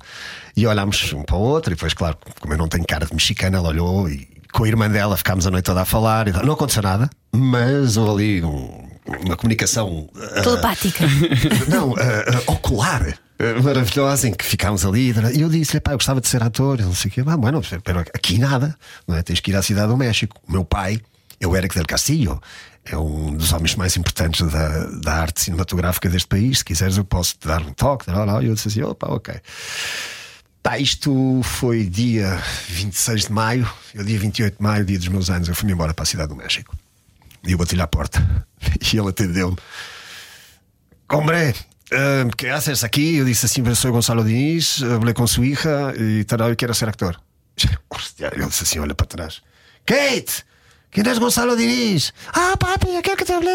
E 0.55 0.67
olhámos 0.67 1.13
um 1.13 1.23
para 1.23 1.35
o 1.35 1.39
outro, 1.39 1.71
e 1.71 1.75
depois, 1.75 1.93
claro, 1.93 2.17
como 2.41 2.53
eu 2.53 2.57
não 2.57 2.67
tenho 2.67 2.85
cara 2.85 3.05
de 3.05 3.13
mexicana, 3.13 3.57
ela 3.57 3.69
olhou 3.69 4.09
e 4.09 4.27
com 4.55 4.63
a 4.63 4.67
irmã 4.69 4.89
dela 4.89 5.17
ficámos 5.17 5.45
a 5.45 5.51
noite 5.51 5.65
toda 5.65 5.81
a 5.81 5.85
falar. 5.85 6.27
Não 6.45 6.53
aconteceu 6.53 6.81
nada, 6.81 7.09
mas 7.29 7.97
houve 7.97 8.39
ali 8.39 8.43
um, 8.43 8.87
uma 9.25 9.35
comunicação. 9.35 10.09
uh, 10.15 10.41
Telepática. 10.41 11.05
não, 11.67 11.89
uh, 11.89 11.93
uh, 11.93 12.53
ocular. 12.53 13.01
uh, 13.05 13.63
Maravilhosa, 13.63 14.29
em 14.29 14.33
que 14.33 14.45
ficámos 14.45 14.85
ali. 14.85 15.13
E 15.33 15.41
eu 15.41 15.49
disse-lhe, 15.49 15.81
pá, 15.81 15.91
eu 15.91 15.97
gostava 15.97 16.21
de 16.21 16.29
ser 16.29 16.41
ator, 16.41 16.79
não 16.79 16.95
sei 16.95 17.11
o 17.11 17.13
quê. 17.13 17.23
Ah, 17.27 17.35
bueno, 17.35 17.61
aqui 18.13 18.37
nada, 18.37 18.73
não 19.05 19.17
é? 19.17 19.21
Tens 19.21 19.41
que 19.41 19.51
ir 19.51 19.55
à 19.57 19.61
cidade 19.61 19.89
do 19.89 19.97
México. 19.97 20.39
O 20.47 20.51
meu 20.53 20.63
pai 20.63 21.01
é 21.41 21.45
o 21.45 21.53
Eric 21.53 21.75
del 21.75 21.85
Castillo, 21.85 22.41
é 22.85 22.97
um 22.97 23.35
dos 23.35 23.51
homens 23.51 23.75
mais 23.75 23.97
importantes 23.97 24.49
da, 24.49 24.85
da 25.01 25.15
arte 25.15 25.41
cinematográfica 25.41 26.07
deste 26.07 26.29
país. 26.29 26.59
Se 26.59 26.65
quiseres, 26.65 26.95
eu 26.95 27.03
posso 27.03 27.35
te 27.37 27.45
dar 27.45 27.61
um 27.61 27.73
toque. 27.73 28.05
E 28.09 28.45
eu 28.45 28.53
disse 28.53 28.69
assim: 28.69 28.83
opa, 28.83 29.11
ok. 29.11 29.35
Tá, 30.65 30.79
isto 30.79 31.41
foi 31.43 31.83
dia 31.83 32.41
26 32.69 33.27
de 33.27 33.31
maio, 33.31 33.71
eu 33.93 34.03
dia 34.03 34.17
28 34.17 34.57
de 34.57 34.63
maio, 34.63 34.83
dia 34.83 34.97
dos 34.97 35.09
meus 35.09 35.29
anos, 35.29 35.47
eu 35.47 35.53
fui-me 35.53 35.73
embora 35.73 35.93
para 35.93 36.01
a 36.01 36.05
cidade 36.07 36.29
do 36.29 36.35
México. 36.35 36.75
E 37.45 37.51
eu 37.51 37.57
bati-lhe 37.59 37.83
à 37.83 37.87
porta. 37.87 38.17
E 38.91 38.97
ele 38.97 39.09
atendeu-me. 39.09 39.57
Hombre, 41.07 41.53
eh, 41.91 42.25
¿qué 42.35 42.49
haces 42.49 42.83
aquí? 42.83 43.15
Yo 43.15 43.25
dije, 43.25 43.47
siempre 43.47 43.75
soy 43.75 43.91
Gonzalo 43.91 44.23
Diniz, 44.23 44.81
hablé 44.81 45.13
con 45.13 45.27
su 45.27 45.43
hija 45.43 45.93
y 45.95 46.23
tal, 46.23 46.51
y 46.51 46.55
quiero 46.55 46.73
ser 46.73 46.89
actor. 46.89 47.21
Yo 47.57 47.69
dije 48.31 48.45
así, 48.47 48.79
olha 48.79 48.95
para 48.95 49.05
atrás. 49.05 49.43
Kate! 49.85 50.45
Quem 50.89 51.05
és 51.05 51.19
Gonçalo 51.19 51.55
Diniz? 51.55 52.11
Ah, 52.33 52.55
papi, 52.57 52.87
eu 52.95 53.03
quero 53.03 53.17
que 53.17 53.25
te 53.25 53.33
hable. 53.33 53.49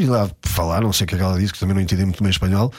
E 0.00 0.06
lá 0.06 0.28
falar, 0.42 0.80
não 0.80 0.92
sei 0.92 1.04
o 1.04 1.06
que 1.06 1.14
é 1.14 1.18
que 1.18 1.22
ela 1.22 1.38
disse, 1.38 1.52
que 1.52 1.60
também 1.60 1.76
não 1.76 1.82
entendi 1.82 2.04
muito 2.04 2.24
bem 2.24 2.30
espanhol. 2.30 2.72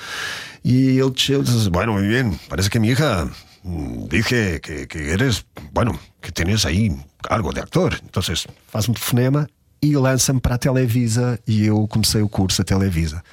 E 0.61 0.99
ele 0.99 1.11
desceu 1.11 1.39
e 1.39 1.45
disse: 1.45 1.69
Bueno, 1.69 1.93
muy 1.93 2.07
bien, 2.07 2.37
parece 2.49 2.69
que 2.69 2.79
mi 2.79 2.89
hija 2.89 3.25
mm, 3.25 3.50
dije 3.63 4.59
que, 4.59 4.87
que 4.87 4.97
eres, 4.97 5.45
bueno, 5.71 5.99
que 6.21 6.31
tienes 6.31 6.65
aí 6.65 6.95
algo 7.29 7.53
de 7.53 7.59
actor. 7.59 7.99
Entonces, 8.03 8.47
faz 8.67 8.89
um 8.89 8.93
telefonema 8.93 9.49
e 9.81 9.95
lança-me 9.95 10.39
para 10.39 10.55
a 10.55 10.57
Televisa. 10.57 11.39
E 11.47 11.65
eu 11.65 11.87
comecei 11.87 12.21
o 12.21 12.29
curso 12.29 12.61
a 12.61 12.65
Televisa. 12.65 13.23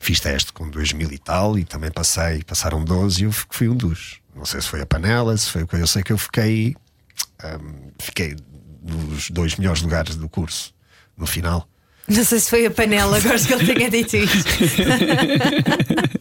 Fiz 0.00 0.20
teste 0.20 0.52
com 0.52 0.68
2000 0.68 1.12
e 1.12 1.18
tal 1.18 1.58
e 1.58 1.64
também 1.64 1.90
passei, 1.90 2.42
passaram 2.42 2.84
12 2.84 3.22
e 3.22 3.24
eu 3.24 3.32
fui 3.32 3.68
um 3.68 3.76
dos. 3.76 4.20
Não 4.34 4.44
sei 4.44 4.60
se 4.60 4.68
foi 4.68 4.80
a 4.80 4.86
panela, 4.86 5.36
se 5.36 5.48
foi 5.48 5.62
o 5.62 5.66
que 5.66 5.76
eu 5.76 5.86
sei 5.86 6.02
que 6.02 6.12
eu 6.12 6.18
fiquei. 6.18 6.74
hum, 7.44 7.90
fiquei 8.00 8.34
nos 8.82 9.30
dois 9.30 9.54
melhores 9.56 9.80
lugares 9.80 10.16
do 10.16 10.28
curso 10.28 10.74
no 11.16 11.26
final. 11.26 11.68
Não 12.08 12.24
sei 12.24 12.40
se 12.40 12.50
foi 12.50 12.66
a 12.66 12.70
panela, 12.70 13.20
gosto 13.20 13.46
que 13.46 13.54
ele 13.54 13.74
tenha 13.74 13.90
dito 13.90 14.16
isto. 14.16 14.50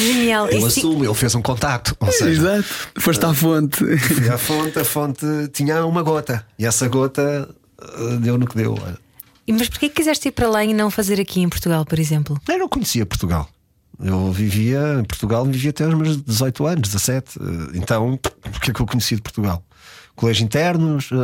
Genial. 0.00 0.48
Eu 0.48 0.58
Isso- 0.58 0.78
assumo, 0.80 1.04
ele 1.04 1.14
fez 1.14 1.34
um 1.34 1.42
contacto. 1.42 1.96
Ou 2.00 2.12
seja, 2.12 2.30
Exato. 2.58 2.68
Foste 2.98 3.24
à 3.24 3.34
fonte. 3.34 3.76
fui 3.98 4.28
à 4.28 4.38
fonte, 4.38 4.78
a 4.78 4.84
fonte 4.84 5.26
tinha 5.52 5.84
uma 5.84 6.02
gota 6.02 6.46
e 6.58 6.64
essa 6.66 6.88
gota 6.88 7.48
eh, 7.82 8.16
deu 8.20 8.38
no 8.38 8.46
que 8.46 8.56
deu. 8.56 8.76
Mas 9.48 9.68
porquê 9.68 9.88
que 9.88 9.96
quiseste 9.96 10.28
ir 10.28 10.32
para 10.32 10.48
lá 10.48 10.64
e 10.64 10.72
não 10.72 10.90
fazer 10.90 11.20
aqui 11.20 11.40
em 11.40 11.48
Portugal, 11.48 11.84
por 11.84 11.98
exemplo? 11.98 12.40
Eu 12.48 12.58
não 12.58 12.68
conhecia 12.68 13.04
Portugal. 13.04 13.48
Eu 14.02 14.32
vivia 14.32 14.96
em 15.00 15.04
Portugal, 15.04 15.44
vivia 15.44 15.70
até 15.70 15.84
aos 15.84 15.94
meus 15.94 16.22
18 16.22 16.66
anos, 16.66 16.88
17. 16.88 17.38
eh, 17.38 17.42
Então, 17.78 18.14
o 18.14 18.60
que 18.60 18.70
é 18.70 18.74
que 18.74 18.80
eu 18.80 18.86
conhecia 18.86 19.16
de 19.16 19.22
Portugal? 19.22 19.62
Colégios 20.20 20.44
internos, 20.44 21.10
uh, 21.12 21.16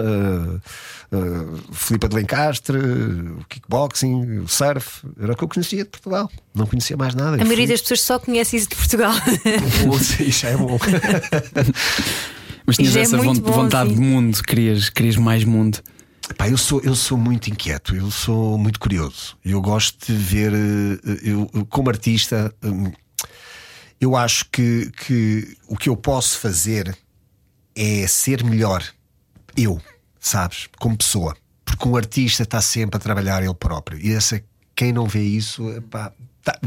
uh, 1.12 1.74
Filipa 1.74 2.09
de 2.09 2.16
Lencastre, 2.16 2.78
o 2.78 3.44
kickboxing, 3.46 4.38
o 4.38 4.48
surf, 4.48 5.06
era 5.20 5.35
o 5.35 5.37
que 5.37 5.44
eu 5.44 5.48
conhecia 5.48 5.85
de 5.85 5.90
Portugal. 5.90 6.30
Não 6.54 6.66
conhecia 6.66 6.96
mais 6.96 7.14
nada. 7.14 7.37
A 7.37 7.44
maioria 7.44 7.66
das 7.66 7.82
pessoas 7.82 8.00
só 8.00 8.18
conhece 8.18 8.56
isso 8.56 8.70
de 8.70 8.74
Portugal. 8.74 9.12
Isso 10.26 10.46
é 10.46 10.56
bom. 10.56 10.78
Mas 12.66 12.76
tinhas 12.76 12.96
é 12.96 13.00
essa 13.00 13.18
bom, 13.18 13.35
vontade 13.35 13.90
sim. 13.90 13.96
de 13.96 14.00
mundo, 14.00 14.42
querias, 14.42 14.88
querias 14.88 15.16
mais 15.16 15.44
mundo. 15.44 15.78
Pá, 16.38 16.48
eu 16.48 16.56
sou, 16.56 16.80
eu 16.80 16.94
sou 16.94 17.18
muito 17.18 17.50
inquieto, 17.50 17.94
eu 17.94 18.11
sou 18.11 18.56
muito 18.56 18.80
curioso. 18.80 19.37
Eu 19.44 19.61
gosto 19.61 20.11
de 20.11 20.18
ver, 20.18 20.54
eh, 20.54 21.20
eu, 21.22 21.50
eu, 21.52 21.66
como 21.66 21.90
artista, 21.90 22.50
hum, 22.64 22.90
eu 24.00 24.16
acho 24.16 24.46
que, 24.50 24.90
que 25.04 25.54
o 25.68 25.76
que 25.76 25.90
eu 25.90 25.96
posso 25.96 26.38
fazer 26.38 26.96
é 27.76 28.06
ser 28.06 28.42
melhor, 28.42 28.82
eu, 29.56 29.80
sabes, 30.18 30.68
como 30.78 30.96
pessoa. 30.96 31.36
Porque 31.64 31.86
um 31.88 31.96
artista 31.96 32.42
está 32.44 32.60
sempre 32.60 32.96
a 32.96 33.00
trabalhar 33.00 33.42
ele 33.42 33.54
próprio. 33.54 33.98
E 34.00 34.12
essa, 34.12 34.42
quem 34.74 34.92
não 34.92 35.06
vê 35.06 35.22
isso, 35.22 35.68
epá, 35.72 36.12
tá- 36.42 36.58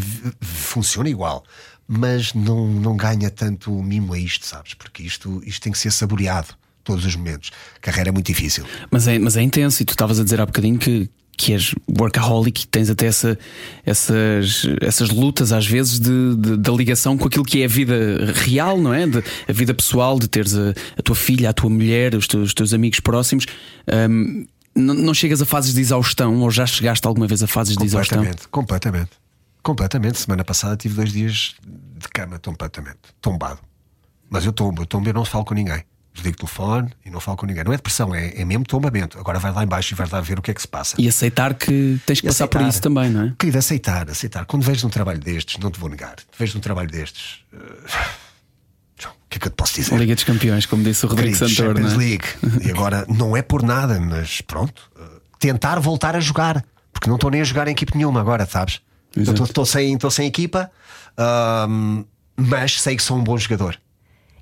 funciona 0.42 1.10
igual. 1.10 1.44
Mas 1.88 2.34
não, 2.34 2.68
não 2.68 2.96
ganha 2.96 3.32
tanto 3.32 3.72
mimo 3.82 4.14
a 4.14 4.20
isto, 4.20 4.46
sabes? 4.46 4.76
Porque 4.76 5.02
isto, 5.02 5.42
isto 5.44 5.64
tem 5.64 5.72
que 5.72 5.80
ser 5.80 5.92
saboreado 5.92 6.50
todos 6.84 7.04
os 7.06 7.16
momentos. 7.16 7.52
Carreira 7.82 8.10
é 8.10 8.12
muito 8.12 8.28
difícil. 8.28 8.66
Mas 8.92 9.08
é, 9.08 9.18
mas 9.18 9.36
é 9.36 9.42
intenso, 9.42 9.82
e 9.82 9.86
tu 9.86 9.92
estavas 9.92 10.20
a 10.20 10.24
dizer 10.24 10.40
há 10.40 10.46
bocadinho 10.46 10.78
que, 10.78 11.10
que 11.42 11.54
és 11.54 11.74
workaholic 11.98 12.64
e 12.64 12.68
tens 12.68 12.90
até 12.90 13.06
essa, 13.06 13.40
essas, 13.86 14.64
essas 14.82 15.10
lutas 15.10 15.54
às 15.54 15.66
vezes 15.66 15.98
de, 16.00 16.36
de- 16.36 16.58
da 16.58 16.72
ligação 16.74 17.18
com 17.18 17.28
aquilo 17.28 17.46
que 17.46 17.62
é 17.62 17.66
a 17.66 17.68
vida 17.68 17.96
real, 18.36 18.78
não 18.78 18.94
é? 18.94 19.08
De, 19.08 19.24
a 19.48 19.54
vida 19.54 19.74
pessoal, 19.74 20.20
de 20.20 20.28
teres 20.28 20.54
a, 20.54 20.72
a 20.98 21.02
tua 21.02 21.16
filha, 21.16 21.50
a 21.50 21.54
tua 21.54 21.70
mulher, 21.70 22.14
os 22.14 22.28
teus, 22.28 22.48
os 22.50 22.54
teus 22.54 22.74
amigos 22.74 23.00
próximos. 23.00 23.46
Hum, 24.10 24.46
não, 24.76 25.14
chegas 25.14 25.42
a 25.42 25.46
fases 25.46 25.74
de 25.74 25.80
exaustão, 25.82 26.38
ou 26.42 26.52
já 26.52 26.66
chegaste 26.66 27.08
alguma 27.08 27.26
vez 27.26 27.42
a 27.42 27.48
fases 27.48 27.76
de 27.78 27.86
exaustão? 27.86 28.20
Completamente, 28.52 29.18
completamente. 29.64 30.20
Semana 30.20 30.44
passada 30.44 30.76
tive 30.76 30.96
dois 30.96 31.12
dias 31.12 31.56
de 31.98 32.08
cama 32.10 32.38
completamente, 32.40 32.98
tombado. 33.22 33.60
Mas 34.30 34.46
eu 34.46 34.52
tombo, 34.52 34.82
eu 34.82 34.86
tombo 34.86 35.10
e 35.10 35.14
não 35.14 35.24
falo 35.26 35.46
com 35.46 35.54
ninguém. 35.54 35.84
Desligo 36.20 36.36
o 36.36 36.40
telefone 36.48 36.90
e 37.06 37.10
não 37.10 37.20
falo 37.20 37.38
com 37.38 37.46
ninguém. 37.46 37.64
Não 37.64 37.72
é 37.74 37.76
depressão, 37.78 38.14
é, 38.14 38.34
é 38.40 38.46
mesmo 38.46 38.64
tombamento. 38.66 39.18
Agora 39.20 39.40
vai 39.40 39.52
lá 39.52 39.64
embaixo 39.64 39.94
e 39.94 39.96
vais 39.96 40.10
lá 40.12 40.20
ver 40.22 40.38
o 40.38 40.42
que 40.42 40.52
é 40.52 40.54
que 40.54 40.62
se 40.62 40.68
passa. 40.68 40.96
E 41.00 41.08
aceitar 41.08 41.54
que 41.54 42.00
tens 42.06 42.22
que 42.22 42.28
E 42.28 42.30
passar 42.30 42.48
por 42.48 42.58
aceitar. 42.58 42.70
isso 42.70 42.82
também, 42.82 43.10
não 43.10 43.24
é? 43.24 43.34
Querido, 43.38 43.58
aceitar, 43.58 44.10
aceitar. 44.10 44.46
Quando 44.46 44.64
vejo 44.64 44.86
um 44.86 44.90
trabalho 44.90 45.20
destes, 45.20 45.58
não 45.58 45.72
te 45.72 45.80
vou 45.80 45.90
negar. 45.90 46.16
Vejo 46.38 46.58
um 46.58 46.62
trabalho 46.62 46.90
destes. 46.90 47.40
João, 49.02 49.14
O 49.14 49.30
que 49.30 49.38
é 49.38 49.40
que 49.40 49.48
eu 49.48 49.52
te 49.52 49.56
posso 49.56 49.74
dizer? 49.76 49.96
Liga 49.98 50.14
dos 50.16 50.24
Campeões, 50.24 50.66
como 50.66 50.84
disse 50.84 51.06
o 51.06 51.10
Rodrigo 51.10 51.38
Querido, 51.38 51.56
Santoro, 51.56 51.78
Champions 51.78 51.94
não 51.94 52.02
é? 52.02 52.06
League. 52.06 52.26
E 52.68 52.72
agora 52.72 53.06
não 53.08 53.38
é 53.38 53.42
por 53.42 53.64
nada, 53.64 54.00
mas 54.00 54.42
pronto. 54.42 54.92
eh, 55.00 55.04
Tentar 55.40 55.80
voltar 55.80 56.16
a 56.16 56.20
jogar. 56.20 56.64
Porque 56.92 57.08
não 57.08 57.16
estou 57.16 57.32
nem 57.32 57.40
a 57.40 57.44
jogar 57.46 57.68
em 57.68 57.72
equipe 57.72 57.96
nenhuma 57.96 58.20
agora, 58.20 58.46
sabes? 58.46 58.82
Exato. 59.16 59.44
Estou 59.44 59.66
sem, 59.66 59.94
estou 59.94 60.12
sem 60.12 60.28
equipa, 60.28 60.70
mas 62.36 62.82
sei 62.82 62.96
que 62.96 63.04
sou 63.04 63.18
um 63.18 63.24
bom 63.24 63.38
jogador. 63.38 63.80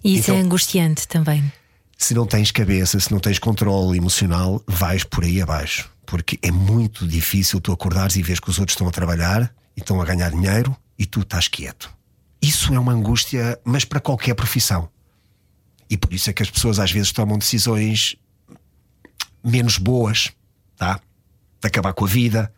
E 0.03 0.15
isso 0.15 0.31
Então- 0.31 0.35
é 0.37 0.39
angustiante 0.41 1.07
também. 1.07 1.51
Se 1.97 2.13
não 2.13 2.27
tens 2.27 2.51
cabeça, 2.51 2.99
se 2.99 3.11
não 3.11 3.19
tens 3.19 3.39
controle 3.39 3.97
emocional, 3.97 4.61
vais 4.67 5.03
por 5.03 5.23
aí 5.23 5.41
abaixo. 5.41 5.89
Porque 6.05 6.37
é 6.41 6.51
muito 6.51 7.07
difícil 7.07 7.59
tu 7.59 7.71
acordares 7.71 8.15
e 8.15 8.21
vês 8.21 8.39
que 8.39 8.49
os 8.49 8.59
outros 8.59 8.75
estão 8.75 8.87
a 8.87 8.91
trabalhar 8.91 9.51
e 9.75 9.79
estão 9.79 9.99
a 9.99 10.05
ganhar 10.05 10.29
dinheiro 10.29 10.77
e 10.97 11.05
tu 11.05 11.21
estás 11.21 11.47
quieto. 11.47 11.91
Isso 12.39 12.73
é 12.73 12.79
uma 12.79 12.93
angústia, 12.93 13.59
mas 13.65 13.83
para 13.83 13.99
qualquer 13.99 14.35
profissão. 14.35 14.89
E 15.89 15.97
por 15.97 16.13
isso 16.13 16.29
é 16.29 16.33
que 16.33 16.43
as 16.43 16.51
pessoas 16.51 16.79
às 16.79 16.91
vezes 16.91 17.11
tomam 17.11 17.37
decisões 17.37 18.15
menos 19.43 19.77
boas, 19.77 20.31
tá? 20.77 20.99
De 21.59 21.67
acabar 21.67 21.93
com 21.93 22.05
a 22.05 22.07
vida, 22.07 22.53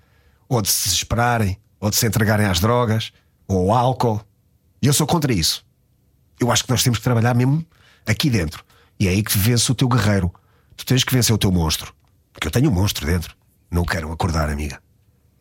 ou 0.50 0.62
de 0.62 0.68
se 0.68 0.90
desesperarem, 0.90 1.58
ou 1.80 1.90
de 1.90 1.96
se 1.96 2.06
entregarem 2.06 2.46
às 2.46 2.60
drogas, 2.60 3.14
ou 3.48 3.72
ao 3.72 3.78
álcool. 3.78 4.22
E 4.82 4.88
eu 4.88 4.94
sou 4.94 5.08
contra 5.08 5.32
isso. 5.32 5.66
Eu 6.40 6.52
acho 6.52 6.64
que 6.64 6.70
nós 6.70 6.84
temos 6.84 7.00
que 7.00 7.04
trabalhar 7.04 7.34
mesmo 7.34 7.66
aqui 8.06 8.30
dentro. 8.30 8.64
E 9.00 9.08
é 9.08 9.12
aí 9.12 9.24
que 9.24 9.38
vence 9.38 9.72
o 9.72 9.76
teu 9.76 9.88
guerreiro. 9.88 10.32
Tu 10.76 10.86
tens 10.86 11.04
que 11.04 11.14
vencer 11.14 11.34
o 11.34 11.38
teu 11.38 11.52
monstro. 11.52 11.94
Porque 12.34 12.48
eu 12.48 12.52
tenho 12.52 12.70
um 12.70 12.74
monstro 12.74 13.06
dentro. 13.06 13.36
Não 13.72 13.86
quero 13.86 14.12
acordar, 14.12 14.50
amiga. 14.50 14.82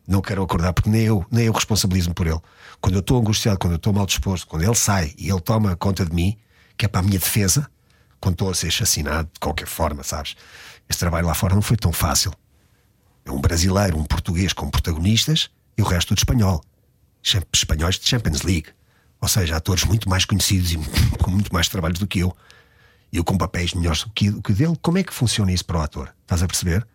Não 0.07 0.21
quero 0.21 0.41
acordar 0.41 0.73
porque 0.73 0.89
nem 0.89 1.01
eu, 1.01 1.25
nem 1.29 1.45
eu 1.45 1.53
responsabilizo-me 1.53 2.15
por 2.15 2.25
ele. 2.25 2.39
Quando 2.81 2.95
eu 2.95 3.01
estou 3.01 3.19
angustiado, 3.19 3.59
quando 3.59 3.73
eu 3.73 3.77
estou 3.77 3.93
mal 3.93 4.05
disposto, 4.05 4.47
quando 4.47 4.63
ele 4.63 4.75
sai 4.75 5.13
e 5.17 5.29
ele 5.29 5.41
toma 5.41 5.75
conta 5.75 6.05
de 6.05 6.13
mim, 6.13 6.37
que 6.77 6.85
é 6.85 6.87
para 6.87 7.01
a 7.01 7.03
minha 7.03 7.19
defesa, 7.19 7.69
quando 8.19 8.33
estou 8.33 8.49
a 8.49 8.55
ser 8.55 8.67
assassinado 8.67 9.29
de 9.33 9.39
qualquer 9.39 9.67
forma, 9.67 10.03
sabes? 10.03 10.35
Esse 10.89 10.99
trabalho 10.99 11.27
lá 11.27 11.33
fora 11.33 11.53
não 11.53 11.61
foi 11.61 11.77
tão 11.77 11.91
fácil. 11.91 12.33
É 13.25 13.31
um 13.31 13.39
brasileiro, 13.39 13.97
um 13.97 14.03
português 14.03 14.53
como 14.53 14.71
protagonistas 14.71 15.49
e 15.77 15.81
o 15.81 15.85
resto 15.85 16.09
tudo 16.09 16.19
espanhol. 16.19 16.63
Espanhóis 17.53 17.99
de 17.99 18.07
Champions 18.07 18.41
League. 18.41 18.69
Ou 19.21 19.27
seja, 19.27 19.57
atores 19.57 19.83
muito 19.83 20.09
mais 20.09 20.25
conhecidos 20.25 20.71
e 20.71 20.77
com 21.21 21.29
muito 21.29 21.53
mais 21.53 21.67
trabalhos 21.67 21.99
do 21.99 22.07
que 22.07 22.19
eu. 22.19 22.35
E 23.11 23.17
eu 23.17 23.23
com 23.23 23.37
papéis 23.37 23.73
melhores 23.73 24.03
do 24.03 24.11
que, 24.11 24.31
que 24.41 24.53
dele. 24.53 24.77
Como 24.81 24.97
é 24.97 25.03
que 25.03 25.13
funciona 25.13 25.51
isso 25.51 25.65
para 25.65 25.79
o 25.79 25.81
ator? 25.81 26.13
Estás 26.21 26.43
a 26.43 26.47
perceber? 26.47 26.87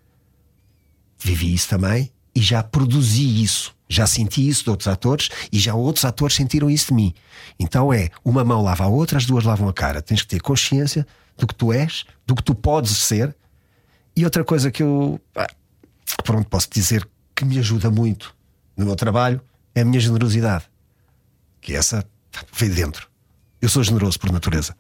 Vivi 1.19 1.55
isso 1.55 1.69
também 1.69 2.13
e 2.35 2.41
já 2.41 2.63
produzi 2.63 3.43
isso. 3.43 3.75
Já 3.89 4.07
senti 4.07 4.49
isso 4.49 4.65
de 4.65 4.71
outros 4.71 4.89
atores 4.89 5.29
e 5.53 5.59
já 5.59 5.75
outros 5.75 6.05
atores 6.05 6.35
sentiram 6.37 6.71
isso 6.71 6.89
de 6.89 6.95
mim. 6.95 7.15
Então 7.59 7.93
é 7.93 8.11
uma 8.25 8.45
mão 8.45 8.63
lava 8.63 8.85
a 8.85 8.89
outra, 8.89 9.19
as 9.19 9.27
duas 9.27 9.45
lavam 9.45 9.69
a 9.69 9.73
cara. 9.73 10.01
Tens 10.03 10.23
que 10.23 10.29
ter 10.29 10.41
consciência 10.41 11.07
do 11.37 11.47
que 11.47 11.55
tu 11.55 11.73
és, 11.73 12.05
do 12.27 12.35
que 12.35 12.43
tu 12.43 12.55
podes 12.55 12.97
ser. 12.99 13.37
E 14.17 14.25
outra 14.25 14.45
coisa 14.45 14.71
que 14.71 14.83
eu 14.83 15.21
pá, 15.33 15.47
pronto, 16.25 16.49
posso 16.49 16.69
dizer 16.71 17.09
que 17.35 17.45
me 17.45 17.59
ajuda 17.59 17.91
muito 17.91 18.35
no 18.77 18.87
meu 18.87 18.97
trabalho 18.97 19.41
é 19.75 19.81
a 19.81 19.85
minha 19.85 20.01
generosidade. 20.01 20.65
que 21.61 21.75
essa 21.75 22.05
veio 22.53 22.75
dentro. 22.75 23.09
Eu 23.65 23.69
sou 23.71 23.83
generoso 23.83 24.21
por 24.21 24.31
natureza. 24.31 24.77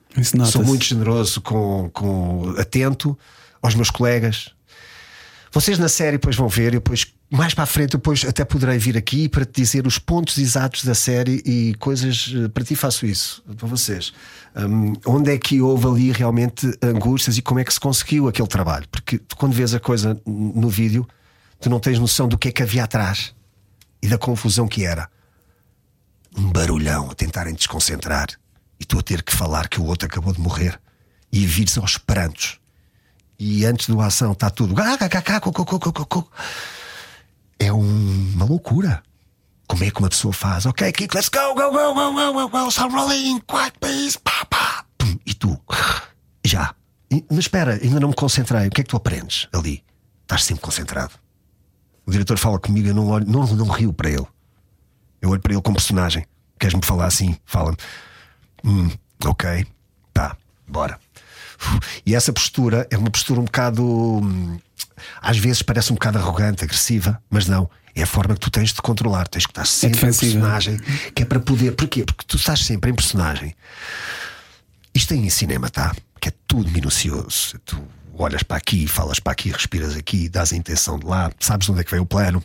Sou 0.53 0.62
muito 0.62 0.85
generoso, 0.85 1.40
com, 1.40 1.88
com 1.90 2.55
atento 2.59 3.18
aos 3.62 3.75
meus 3.75 3.88
colegas. 3.88 4.51
Vocês 5.51 5.79
na 5.79 5.88
série 5.88 6.18
depois 6.18 6.37
vão 6.37 6.49
ver, 6.49 6.68
e 6.68 6.70
depois 6.73 7.07
mais 7.31 7.55
para 7.55 7.64
a 7.64 7.66
frente, 7.66 7.92
depois 7.92 8.27
até 8.27 8.44
poderei 8.44 8.77
vir 8.77 8.94
aqui 8.94 9.27
para 9.27 9.47
te 9.47 9.62
dizer 9.62 9.87
os 9.87 9.99
pontos 9.99 10.37
exatos 10.37 10.85
da 10.85 10.94
série 10.94 11.42
e 11.47 11.75
coisas. 11.77 12.31
eh, 12.37 12.49
Para 12.49 12.62
ti 12.62 12.77
faço 12.77 13.07
isso, 13.07 13.42
para 13.57 13.66
vocês. 13.66 14.12
Hum, 14.55 14.92
onde 15.07 15.33
é 15.33 15.38
que 15.38 15.62
houve 15.62 15.87
ali 15.87 16.12
realmente 16.12 16.70
angústias 16.83 17.38
e 17.38 17.42
como 17.42 17.61
é 17.61 17.64
que 17.64 17.73
se 17.73 17.81
conseguiu 17.81 18.29
aquele 18.29 18.49
trabalho? 18.49 18.87
Porque 18.90 19.18
quando 19.35 19.55
vês 19.55 19.73
a 19.73 19.81
coisa 19.81 20.20
no 20.27 20.68
vídeo, 20.68 21.09
tu 21.59 21.70
não 21.70 21.81
tens 21.81 21.99
noção 21.99 22.29
do 22.29 22.37
que 22.37 22.49
é 22.49 22.53
que 22.53 22.62
havia 22.62 22.85
atrás 22.85 23.35
e 24.03 24.09
da 24.09 24.18
confusão 24.18 24.68
que 24.68 24.85
era. 24.85 25.09
Um 26.37 26.53
barulhão 26.53 27.11
a 27.11 27.14
tentarem 27.14 27.55
desconcentrar 27.55 28.27
e 28.80 28.84
tu 28.84 28.98
a 28.98 29.02
ter 29.02 29.22
que 29.22 29.34
falar 29.34 29.68
que 29.68 29.80
o 29.80 29.84
outro 29.84 30.06
acabou 30.06 30.32
de 30.32 30.40
morrer 30.40 30.80
e 31.32 31.46
vires 31.46 31.76
aos 31.78 31.96
prantos. 31.98 32.58
E 33.38 33.64
antes 33.64 33.88
da 33.88 34.06
ação 34.06 34.32
está 34.32 34.48
tudo. 34.50 34.74
É 37.58 37.72
um- 37.72 38.32
uma 38.34 38.44
loucura. 38.44 39.02
Como 39.66 39.82
é 39.82 39.90
que 39.90 39.98
uma 39.98 40.08
pessoa 40.08 40.32
faz? 40.32 40.66
Ok, 40.66 40.90
kick, 40.92 41.14
let's 41.14 41.28
go, 41.28 41.54
go, 41.54 41.70
go, 41.70 41.94
go, 41.94 42.12
go, 42.12 42.32
go, 42.32 42.48
go, 42.48 42.68
start 42.68 42.92
rolling, 42.92 43.40
quiet, 43.40 43.72
please, 43.80 44.18
pá, 44.18 44.44
pá. 44.44 44.84
Pum, 44.98 45.18
E 45.26 45.32
tu, 45.34 45.58
já. 46.44 46.74
Mas 47.30 47.40
espera, 47.40 47.78
ainda 47.82 47.98
não 48.00 48.08
me 48.08 48.14
concentrei. 48.14 48.66
O 48.66 48.70
que 48.70 48.80
é 48.82 48.84
que 48.84 48.90
tu 48.90 48.96
aprendes 48.96 49.48
ali? 49.52 49.82
Estás 50.22 50.44
sempre 50.44 50.62
concentrado. 50.62 51.12
O 52.06 52.10
diretor 52.10 52.37
fala 52.38 52.58
comigo, 52.58 52.88
eu 52.88 52.94
não, 52.94 53.06
olho, 53.08 53.26
não, 53.26 53.46
não 53.46 53.66
rio 53.68 53.92
para 53.92 54.10
ele. 54.10 54.26
Eu 55.22 55.30
olho 55.30 55.40
para 55.40 55.52
ele 55.54 55.62
como 55.62 55.76
personagem. 55.76 56.26
Queres-me 56.58 56.84
falar 56.84 57.06
assim? 57.06 57.37
Fala-me. 57.46 57.76
Hum, 58.64 58.90
ok, 59.24 59.66
tá, 60.12 60.37
bora. 60.66 60.98
E 62.05 62.14
essa 62.14 62.33
postura 62.33 62.87
é 62.90 62.96
uma 62.96 63.11
postura 63.11 63.40
um 63.40 63.44
bocado. 63.44 63.85
hum, 63.85 64.59
Às 65.20 65.38
vezes 65.38 65.62
parece 65.62 65.92
um 65.92 65.94
bocado 65.94 66.18
arrogante, 66.18 66.64
agressiva, 66.64 67.22
mas 67.31 67.46
não. 67.46 67.68
É 67.94 68.03
a 68.03 68.07
forma 68.07 68.35
que 68.35 68.40
tu 68.40 68.50
tens 68.50 68.72
de 68.72 68.83
controlar. 68.83 69.29
Tens 69.29 69.46
que 69.46 69.53
estar 69.53 69.64
sempre 69.64 69.98
em 69.98 70.00
defensiva. 70.00 70.33
personagem, 70.33 70.81
que 71.14 71.22
é 71.22 71.27
para 71.27 71.38
poder. 71.38 71.72
Porquê? 71.77 72.05
Porque 72.05 72.24
tu 72.27 72.37
estás 72.37 72.61
sempre 72.61 72.90
em 72.90 72.94
personagem. 72.94 73.55
Isto 74.92 75.14
em 75.14 75.29
cinema, 75.31 75.68
tá? 75.70 75.94
Que 76.20 76.29
é 76.29 76.33
tudo 76.46 76.70
minucioso. 76.70 77.59
Tu 77.64 77.81
olhas 78.16 78.42
para 78.42 78.57
aqui, 78.57 78.87
falas 78.88 79.20
para 79.20 79.33
aqui, 79.33 79.50
respiras 79.50 79.96
aqui, 79.96 80.29
dás 80.29 80.53
a 80.53 80.57
intenção 80.57 80.98
de 80.98 81.07
lá, 81.07 81.31
sabes 81.40 81.68
onde 81.68 81.81
é 81.81 81.85
que 81.85 81.90
veio 81.90 82.03
o 82.03 82.07
plano. 82.07 82.42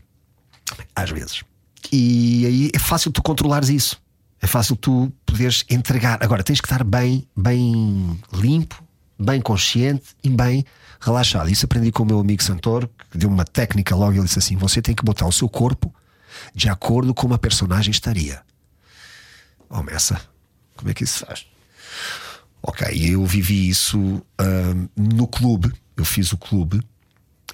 Às 0.95 1.09
vezes. 1.09 1.43
E 1.91 2.45
aí 2.45 2.71
é 2.73 2.79
fácil 2.79 3.11
tu 3.11 3.21
controlares 3.23 3.69
isso. 3.69 3.99
É 4.41 4.47
fácil 4.47 4.75
tu 4.75 5.11
poderes 5.25 5.65
entregar. 5.69 6.17
Agora 6.21 6.43
tens 6.43 6.61
que 6.61 6.67
estar 6.67 6.83
bem, 6.83 7.27
bem 7.35 8.19
limpo, 8.33 8.81
bem 9.19 9.41
consciente 9.41 10.15
e 10.23 10.29
bem 10.29 10.65
relaxado. 10.99 11.49
Isso 11.49 11.65
aprendi 11.65 11.91
com 11.91 12.03
o 12.03 12.05
meu 12.05 12.19
amigo 12.19 12.41
Santoro, 12.41 12.89
que 13.11 13.17
deu 13.17 13.29
uma 13.29 13.45
técnica 13.45 13.95
logo. 13.95 14.13
Ele 14.13 14.23
disse 14.23 14.39
assim: 14.39 14.55
você 14.55 14.81
tem 14.81 14.95
que 14.95 15.03
botar 15.03 15.25
o 15.25 15.31
seu 15.31 15.49
corpo 15.49 15.93
de 16.53 16.69
acordo 16.69 17.13
com 17.13 17.23
como 17.23 17.33
a 17.33 17.37
personagem 17.37 17.91
estaria. 17.91 18.41
Oh, 19.69 19.83
Messa, 19.83 20.21
como 20.75 20.89
é 20.89 20.93
que 20.93 21.03
isso 21.03 21.25
faz? 21.25 21.45
Ok, 22.61 22.87
eu 23.13 23.25
vivi 23.25 23.69
isso 23.69 24.21
ahm, 24.37 24.87
no 24.95 25.27
clube. 25.27 25.71
Eu 25.95 26.05
fiz 26.05 26.31
o 26.31 26.37
clube 26.37 26.81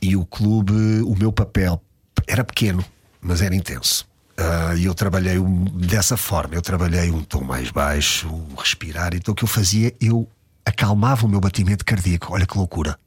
e 0.01 0.15
o 0.15 0.25
clube, 0.25 0.73
o 1.01 1.15
meu 1.15 1.31
papel 1.31 1.81
era 2.27 2.43
pequeno, 2.43 2.85
mas 3.19 3.41
era 3.41 3.55
intenso. 3.55 4.07
Ah, 4.37 4.75
E 4.75 4.85
eu 4.85 4.93
trabalhei 4.93 5.39
um- 5.39 5.63
dessa 5.65 6.17
forma. 6.17 6.55
Eu 6.55 6.61
trabalhei 6.61 7.09
um 7.11 7.23
tom 7.23 7.43
mais 7.43 7.71
baixo, 7.71 8.27
um 8.27 8.55
respirar. 8.55 9.13
Então 9.15 9.31
o 9.31 9.35
que 9.35 9.43
eu 9.43 9.47
fazia, 9.47 9.95
eu 10.01 10.29
acalmava 10.65 11.25
o 11.25 11.29
meu 11.29 11.39
batimento 11.39 11.85
cardíaco. 11.85 12.33
Olha 12.33 12.45
que 12.45 12.57
loucura. 12.57 12.99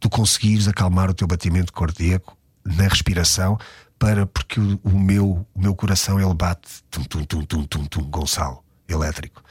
Tu 0.00 0.08
conseguires 0.10 0.66
acalmar 0.66 1.10
o 1.10 1.14
teu 1.14 1.26
batimento 1.26 1.72
cardíaco 1.72 2.36
na 2.64 2.84
respiração 2.88 3.56
para 3.98 4.26
porque 4.26 4.58
o, 4.60 4.80
o 4.84 4.98
meu, 4.98 5.46
o 5.54 5.60
meu 5.60 5.74
coração 5.74 6.20
ele 6.20 6.34
bate 6.34 6.82
tum, 6.90 7.02
tum, 7.04 7.24
tum, 7.24 7.44
tum, 7.44 7.64
tum, 7.64 7.84
tum, 7.86 8.02
Gonçalo, 8.10 8.64
elétrico. 8.88 9.42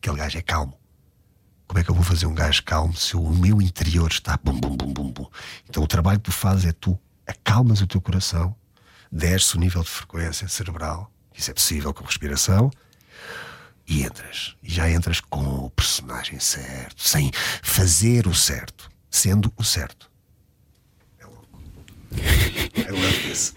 Aquele 0.00 0.16
gajo 0.16 0.38
é 0.38 0.42
calmo. 0.42 0.74
Como 1.68 1.78
é 1.80 1.84
que 1.84 1.90
eu 1.90 1.94
vou 1.94 2.04
fazer 2.04 2.26
um 2.26 2.34
gajo 2.34 2.62
calmo 2.64 2.94
se 2.96 3.16
o 3.16 3.28
meu 3.30 3.60
interior 3.60 4.10
está 4.10 4.38
bum, 4.42 4.58
bum, 4.58 4.76
bum, 4.76 4.92
bum, 4.92 5.12
bum? 5.12 5.26
Então 5.68 5.82
o 5.82 5.86
trabalho 5.86 6.18
que 6.18 6.24
tu 6.24 6.32
fazes 6.32 6.64
é 6.66 6.72
tu 6.72 6.96
acalmas 7.26 7.80
o 7.80 7.86
teu 7.88 8.00
coração, 8.00 8.54
desce 9.16 9.56
o 9.56 9.60
nível 9.60 9.82
de 9.82 9.88
frequência 9.88 10.46
cerebral, 10.46 11.10
isso 11.34 11.50
é 11.50 11.54
possível 11.54 11.92
com 11.94 12.04
respiração, 12.04 12.70
e 13.88 14.02
entras. 14.02 14.54
E 14.62 14.70
já 14.72 14.90
entras 14.90 15.20
com 15.20 15.40
o 15.40 15.70
personagem 15.70 16.38
certo, 16.38 16.96
sem 17.02 17.30
fazer 17.62 18.26
o 18.26 18.34
certo, 18.34 18.90
sendo 19.10 19.52
o 19.56 19.64
certo. 19.64 20.10
É 21.18 21.24
louco. 21.24 21.48
I 22.76 22.90
love 22.90 23.18
this. 23.28 23.54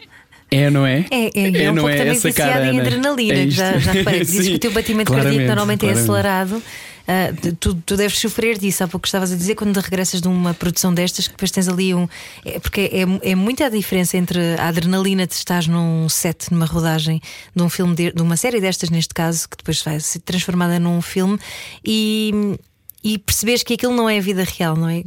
É, 0.51 0.69
não 0.69 0.85
é? 0.85 1.05
É, 1.11 1.25
é, 1.39 1.63
é 1.65 1.71
um 1.71 1.75
não 1.75 1.83
pouco 1.83 1.97
também 1.97 2.13
essa 2.13 2.27
viciada 2.27 2.53
cara, 2.53 2.65
em 2.65 2.79
Ana? 2.79 2.81
adrenalina, 2.81 3.39
É 3.39 3.49
já, 3.49 3.77
já 3.77 3.91
reparei. 3.91 4.21
Dizes 4.21 4.47
que 4.49 4.55
o 4.55 4.59
teu 4.59 4.71
batimento 4.71 5.11
claramente, 5.11 5.35
cardíaco 5.35 5.47
normalmente 5.47 5.85
é 5.85 5.93
claramente. 5.93 6.03
acelerado. 6.03 6.63
Ah, 7.11 7.33
tu, 7.59 7.73
tu 7.73 7.97
deves 7.97 8.19
sofrer 8.19 8.59
disso. 8.59 8.83
Há 8.83 8.87
pouco 8.87 9.07
estavas 9.07 9.31
a 9.31 9.35
dizer 9.35 9.55
quando 9.55 9.75
regressas 9.77 10.21
de 10.21 10.27
uma 10.27 10.53
produção 10.53 10.93
destas 10.93 11.27
que 11.27 11.33
depois 11.33 11.49
tens 11.49 11.67
ali 11.67 11.91
um. 11.91 12.07
É, 12.45 12.59
porque 12.59 12.81
é, 12.81 13.31
é 13.31 13.33
muita 13.33 13.65
a 13.65 13.69
diferença 13.69 14.15
entre 14.15 14.39
a 14.59 14.67
adrenalina 14.67 15.25
de 15.25 15.33
estás 15.33 15.65
num 15.65 16.07
set, 16.07 16.51
numa 16.51 16.67
rodagem 16.67 17.19
de 17.55 17.63
um 17.63 17.67
filme, 17.67 17.95
de, 17.95 18.11
de 18.11 18.21
uma 18.21 18.37
série 18.37 18.61
destas, 18.61 18.91
neste 18.91 19.11
caso, 19.15 19.49
que 19.49 19.57
depois 19.57 19.81
vai 19.81 19.99
ser 19.99 20.19
transformada 20.19 20.79
num 20.79 21.01
filme 21.01 21.39
e, 21.83 22.59
e 23.03 23.17
percebes 23.17 23.63
que 23.63 23.73
aquilo 23.73 23.95
não 23.95 24.07
é 24.07 24.19
a 24.19 24.21
vida 24.21 24.43
real, 24.43 24.75
não 24.75 24.87
é? 24.87 25.03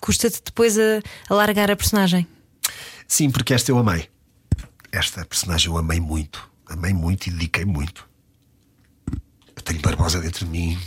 Custa-te 0.00 0.40
depois 0.44 0.78
a, 0.78 1.02
a 1.28 1.34
largar 1.34 1.68
a 1.68 1.74
personagem. 1.74 2.28
Sim, 3.08 3.28
porque 3.28 3.54
esta 3.54 3.72
eu 3.72 3.78
amei. 3.78 4.08
Esta 4.92 5.24
personagem 5.24 5.66
eu 5.66 5.76
amei 5.76 5.98
muito. 5.98 6.48
Amei 6.68 6.92
muito 6.92 7.26
e 7.26 7.32
dediquei 7.32 7.64
muito. 7.64 8.08
Eu 9.56 9.62
tenho 9.64 9.80
Barbosa 9.80 10.20
dentro 10.20 10.44
de 10.44 10.52
mim 10.52 10.78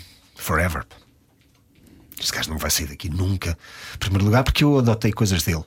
forever. 0.43 0.86
Este 2.19 2.32
gajo 2.34 2.49
não 2.49 2.58
vai 2.58 2.69
sair 2.69 2.88
daqui 2.88 3.10
nunca. 3.10 3.58
Em 3.95 3.97
primeiro 3.97 4.25
lugar, 4.25 4.43
porque 4.43 4.63
eu 4.63 4.77
adotei 4.77 5.12
coisas 5.12 5.43
dele. 5.43 5.63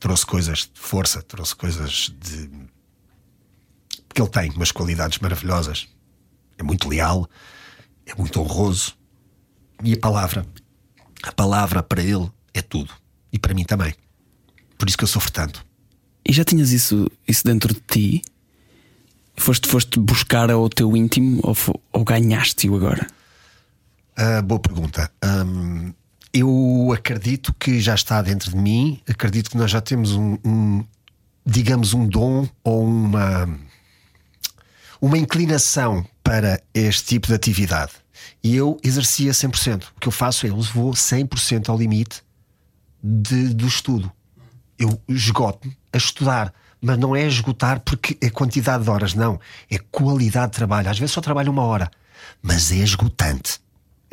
Trouxe 0.00 0.26
coisas 0.26 0.70
de 0.72 0.80
força, 0.80 1.22
trouxe 1.22 1.54
coisas 1.54 2.12
de. 2.20 2.50
Porque 4.08 4.20
ele 4.20 4.30
tem 4.30 4.50
umas 4.50 4.72
qualidades 4.72 5.18
maravilhosas. 5.18 5.88
É 6.58 6.62
muito 6.62 6.88
leal, 6.88 7.28
é 8.04 8.14
muito 8.14 8.40
honroso. 8.40 8.96
E 9.82 9.94
a 9.94 9.98
palavra, 9.98 10.46
a 11.22 11.32
palavra 11.32 11.82
para 11.82 12.02
ele 12.02 12.30
é 12.52 12.62
tudo. 12.62 12.92
E 13.32 13.38
para 13.38 13.54
mim 13.54 13.64
também. 13.64 13.94
Por 14.76 14.88
isso 14.88 14.98
que 14.98 15.04
eu 15.04 15.08
sofro 15.08 15.32
tanto. 15.32 15.64
E 16.26 16.32
já 16.32 16.44
tinhas 16.44 16.70
isso, 16.70 17.10
isso 17.26 17.44
dentro 17.44 17.72
de 17.72 17.80
ti? 17.80 18.22
Foste, 19.36 19.68
foste 19.68 19.98
buscar 19.98 20.50
ao 20.50 20.68
teu 20.68 20.96
íntimo 20.96 21.40
ou, 21.42 21.56
ou 21.92 22.04
ganhaste-o 22.04 22.76
agora? 22.76 23.06
Ah, 24.16 24.42
boa 24.42 24.60
pergunta. 24.60 25.10
Hum, 25.24 25.92
eu 26.32 26.92
acredito 26.94 27.52
que 27.58 27.80
já 27.80 27.94
está 27.94 28.20
dentro 28.22 28.50
de 28.50 28.56
mim. 28.56 29.00
Acredito 29.08 29.50
que 29.50 29.56
nós 29.56 29.70
já 29.70 29.80
temos 29.80 30.12
um, 30.12 30.38
um, 30.44 30.84
digamos, 31.44 31.94
um 31.94 32.06
dom 32.06 32.48
ou 32.62 32.84
uma, 32.84 33.48
uma 35.00 35.18
inclinação 35.18 36.04
para 36.22 36.60
este 36.72 37.04
tipo 37.06 37.26
de 37.28 37.34
atividade. 37.34 37.92
E 38.42 38.54
eu 38.56 38.78
exercia 38.82 39.32
100%. 39.32 39.84
O 39.96 40.00
que 40.00 40.08
eu 40.08 40.12
faço 40.12 40.46
é 40.46 40.50
eu 40.50 40.60
vou 40.60 40.92
100% 40.92 41.68
ao 41.68 41.76
limite 41.76 42.22
de- 43.02 43.52
do 43.52 43.66
estudo. 43.66 44.10
Eu 44.78 45.00
esgoto-me 45.08 45.76
a 45.92 45.96
estudar. 45.96 46.52
Mas 46.80 46.98
não 46.98 47.16
é 47.16 47.26
esgotar 47.26 47.80
porque 47.80 48.16
é 48.20 48.28
quantidade 48.28 48.84
de 48.84 48.90
horas, 48.90 49.14
não. 49.14 49.40
É 49.70 49.78
qualidade 49.78 50.52
de 50.52 50.58
trabalho. 50.58 50.90
Às 50.90 50.98
vezes 50.98 51.14
só 51.14 51.20
trabalho 51.22 51.50
uma 51.50 51.62
hora, 51.62 51.90
mas 52.42 52.70
é 52.70 52.76
esgotante. 52.76 53.58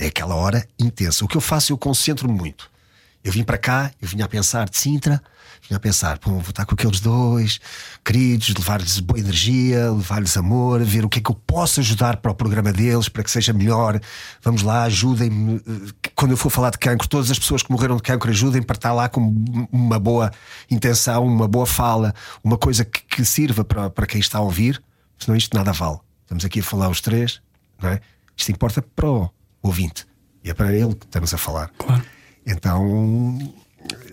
É 0.01 0.07
aquela 0.07 0.33
hora 0.33 0.67
intensa. 0.79 1.23
O 1.23 1.27
que 1.27 1.37
eu 1.37 1.41
faço, 1.41 1.71
eu 1.71 1.77
concentro-me 1.77 2.33
muito. 2.33 2.71
Eu 3.23 3.31
vim 3.31 3.43
para 3.43 3.59
cá, 3.59 3.91
eu 4.01 4.07
vinha 4.07 4.25
a 4.25 4.27
pensar 4.27 4.67
de 4.67 4.75
Sintra, 4.75 5.21
vinha 5.69 5.77
a 5.77 5.79
pensar, 5.79 6.17
bom, 6.17 6.39
vou 6.39 6.49
estar 6.49 6.65
com 6.65 6.73
aqueles 6.73 6.99
dois 6.99 7.59
queridos, 8.03 8.49
levar-lhes 8.49 8.99
boa 8.99 9.19
energia, 9.19 9.91
levar-lhes 9.91 10.35
amor, 10.35 10.83
ver 10.83 11.05
o 11.05 11.09
que 11.09 11.19
é 11.19 11.21
que 11.21 11.29
eu 11.29 11.35
posso 11.35 11.81
ajudar 11.81 12.17
para 12.17 12.31
o 12.31 12.33
programa 12.33 12.73
deles, 12.73 13.09
para 13.09 13.23
que 13.23 13.29
seja 13.29 13.53
melhor. 13.53 14.01
Vamos 14.41 14.63
lá, 14.63 14.85
ajudem-me. 14.85 15.61
Quando 16.15 16.31
eu 16.31 16.37
for 16.37 16.49
falar 16.49 16.71
de 16.71 16.79
cancro, 16.79 17.07
todas 17.07 17.29
as 17.29 17.37
pessoas 17.37 17.61
que 17.61 17.71
morreram 17.71 17.97
de 17.97 18.01
cancro 18.01 18.31
ajudem 18.31 18.63
para 18.63 18.77
estar 18.77 18.93
lá 18.93 19.07
com 19.07 19.21
uma 19.71 19.99
boa 19.99 20.31
intenção, 20.67 21.27
uma 21.27 21.47
boa 21.47 21.67
fala, 21.67 22.11
uma 22.43 22.57
coisa 22.57 22.83
que, 22.83 23.03
que 23.03 23.23
sirva 23.23 23.63
para, 23.63 23.87
para 23.91 24.07
quem 24.07 24.19
está 24.19 24.39
a 24.39 24.41
ouvir, 24.41 24.81
senão 25.19 25.37
isto 25.37 25.55
nada 25.55 25.71
vale. 25.71 25.99
Estamos 26.23 26.43
aqui 26.43 26.61
a 26.61 26.63
falar 26.63 26.89
os 26.89 27.01
três, 27.01 27.39
não 27.79 27.87
é? 27.87 28.01
Isto 28.35 28.51
importa 28.51 28.81
para 28.81 29.07
o 29.07 29.29
ouvinte 29.61 30.05
e 30.43 30.49
é 30.49 30.53
para 30.53 30.73
ele 30.73 30.95
que 30.95 31.05
estamos 31.05 31.33
a 31.33 31.37
falar. 31.37 31.69
Claro. 31.77 32.03
Então 32.45 33.37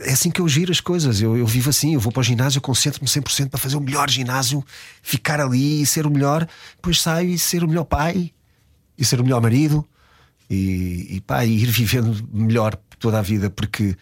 é 0.00 0.12
assim 0.12 0.30
que 0.30 0.40
eu 0.40 0.48
giro 0.48 0.70
as 0.70 0.80
coisas. 0.80 1.20
Eu, 1.20 1.36
eu 1.36 1.46
vivo 1.46 1.70
assim, 1.70 1.94
eu 1.94 2.00
vou 2.00 2.12
para 2.12 2.20
o 2.20 2.24
ginásio, 2.24 2.60
concentro-me 2.60 3.08
100% 3.08 3.48
para 3.50 3.58
fazer 3.58 3.76
o 3.76 3.80
melhor 3.80 4.08
ginásio, 4.10 4.64
ficar 5.02 5.40
ali 5.40 5.82
e 5.82 5.86
ser 5.86 6.06
o 6.06 6.10
melhor. 6.10 6.46
Depois 6.76 7.00
saio 7.00 7.30
e 7.30 7.38
ser 7.38 7.64
o 7.64 7.68
melhor 7.68 7.84
pai 7.84 8.32
e 8.96 9.04
ser 9.04 9.20
o 9.20 9.24
melhor 9.24 9.40
marido 9.40 9.86
e, 10.50 11.16
e, 11.16 11.20
pá, 11.20 11.44
e 11.44 11.62
ir 11.62 11.70
vivendo 11.70 12.26
melhor 12.32 12.76
toda 12.98 13.18
a 13.18 13.22
vida, 13.22 13.48
porque 13.50 13.96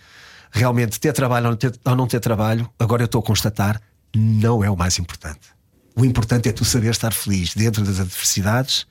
realmente 0.51 0.99
ter 0.99 1.13
trabalho 1.13 1.47
ou 1.47 1.51
não 1.51 1.57
ter, 1.59 1.73
ou 1.85 1.97
não 1.97 2.07
ter 2.07 2.21
trabalho, 2.21 2.69
agora 2.79 3.03
eu 3.03 3.07
estou 3.07 3.21
a 3.21 3.23
constatar, 3.23 3.81
não 4.15 4.65
é 4.65 4.71
o 4.71 4.77
mais 4.77 4.99
importante. 4.99 5.55
O 5.95 6.05
importante 6.05 6.49
é 6.49 6.53
tu 6.53 6.65
saber 6.65 6.91
estar 6.91 7.13
feliz 7.13 7.55
dentro 7.55 7.85
das 7.85 8.01
adversidades, 8.01 8.87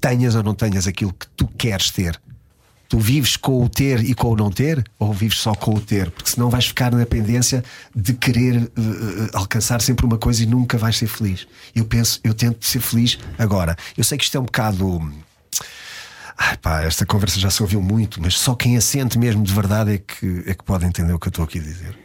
tenhas 0.00 0.34
ou 0.34 0.42
não 0.42 0.54
tenhas 0.54 0.86
aquilo 0.86 1.12
que 1.12 1.26
tu 1.36 1.46
queres 1.46 1.90
ter. 1.90 2.20
Tu 2.88 2.98
vives 2.98 3.36
com 3.36 3.64
o 3.64 3.68
ter 3.68 4.02
e 4.02 4.14
com 4.14 4.32
o 4.32 4.36
não 4.36 4.50
ter, 4.50 4.84
ou 4.98 5.12
vives 5.12 5.38
só 5.38 5.54
com 5.54 5.74
o 5.74 5.80
ter? 5.80 6.10
Porque 6.10 6.28
senão 6.28 6.50
vais 6.50 6.66
ficar 6.66 6.90
na 6.90 6.98
dependência 6.98 7.62
de 7.94 8.14
querer 8.14 8.56
uh, 8.62 8.70
alcançar 9.32 9.80
sempre 9.80 10.04
uma 10.04 10.18
coisa 10.18 10.42
e 10.42 10.46
nunca 10.46 10.76
vais 10.76 10.96
ser 10.96 11.06
feliz. 11.06 11.46
Eu 11.72 11.84
penso, 11.84 12.18
eu 12.24 12.34
tento 12.34 12.66
ser 12.66 12.80
feliz 12.80 13.16
agora. 13.38 13.76
Eu 13.96 14.02
sei 14.02 14.18
que 14.18 14.24
isto 14.24 14.36
é 14.36 14.40
um 14.40 14.44
bocado. 14.44 15.12
Ai 16.36 16.56
pá, 16.56 16.82
esta 16.82 17.06
conversa 17.06 17.38
já 17.38 17.48
se 17.48 17.62
ouviu 17.62 17.80
muito, 17.80 18.20
mas 18.20 18.36
só 18.36 18.56
quem 18.56 18.76
assente 18.76 19.16
mesmo 19.18 19.44
de 19.44 19.54
verdade 19.54 19.92
é 19.92 19.98
que, 19.98 20.42
é 20.46 20.54
que 20.54 20.64
pode 20.64 20.84
entender 20.84 21.12
o 21.12 21.18
que 21.18 21.28
eu 21.28 21.30
estou 21.30 21.44
aqui 21.44 21.60
a 21.60 21.62
dizer. 21.62 21.96